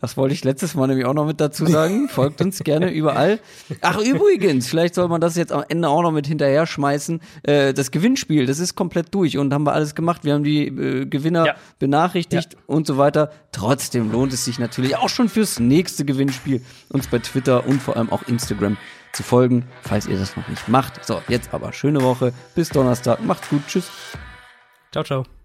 [0.00, 2.08] Das wollte ich letztes Mal nämlich auch noch mit dazu sagen.
[2.10, 3.40] Folgt uns gerne überall.
[3.80, 7.20] Ach, übrigens, vielleicht soll man das jetzt am Ende auch noch mit hinterher schmeißen.
[7.42, 10.24] Äh, das Gewinnspiel, das ist komplett durch und haben wir alles gemacht.
[10.24, 11.54] Wir haben die äh, Gewinner Ja.
[11.80, 13.32] benachrichtigt und so weiter.
[13.50, 17.96] Trotzdem lohnt es sich natürlich auch schon fürs nächste Gewinnspiel, uns bei Twitter und vor
[17.96, 18.76] allem auch Instagram
[19.12, 21.04] zu folgen, falls ihr das noch nicht macht.
[21.04, 22.32] So, jetzt aber schöne Woche.
[22.54, 23.24] Bis Donnerstag.
[23.24, 23.62] Macht's gut.
[23.66, 23.90] Tschüss.
[24.92, 25.37] Ciao, ciao.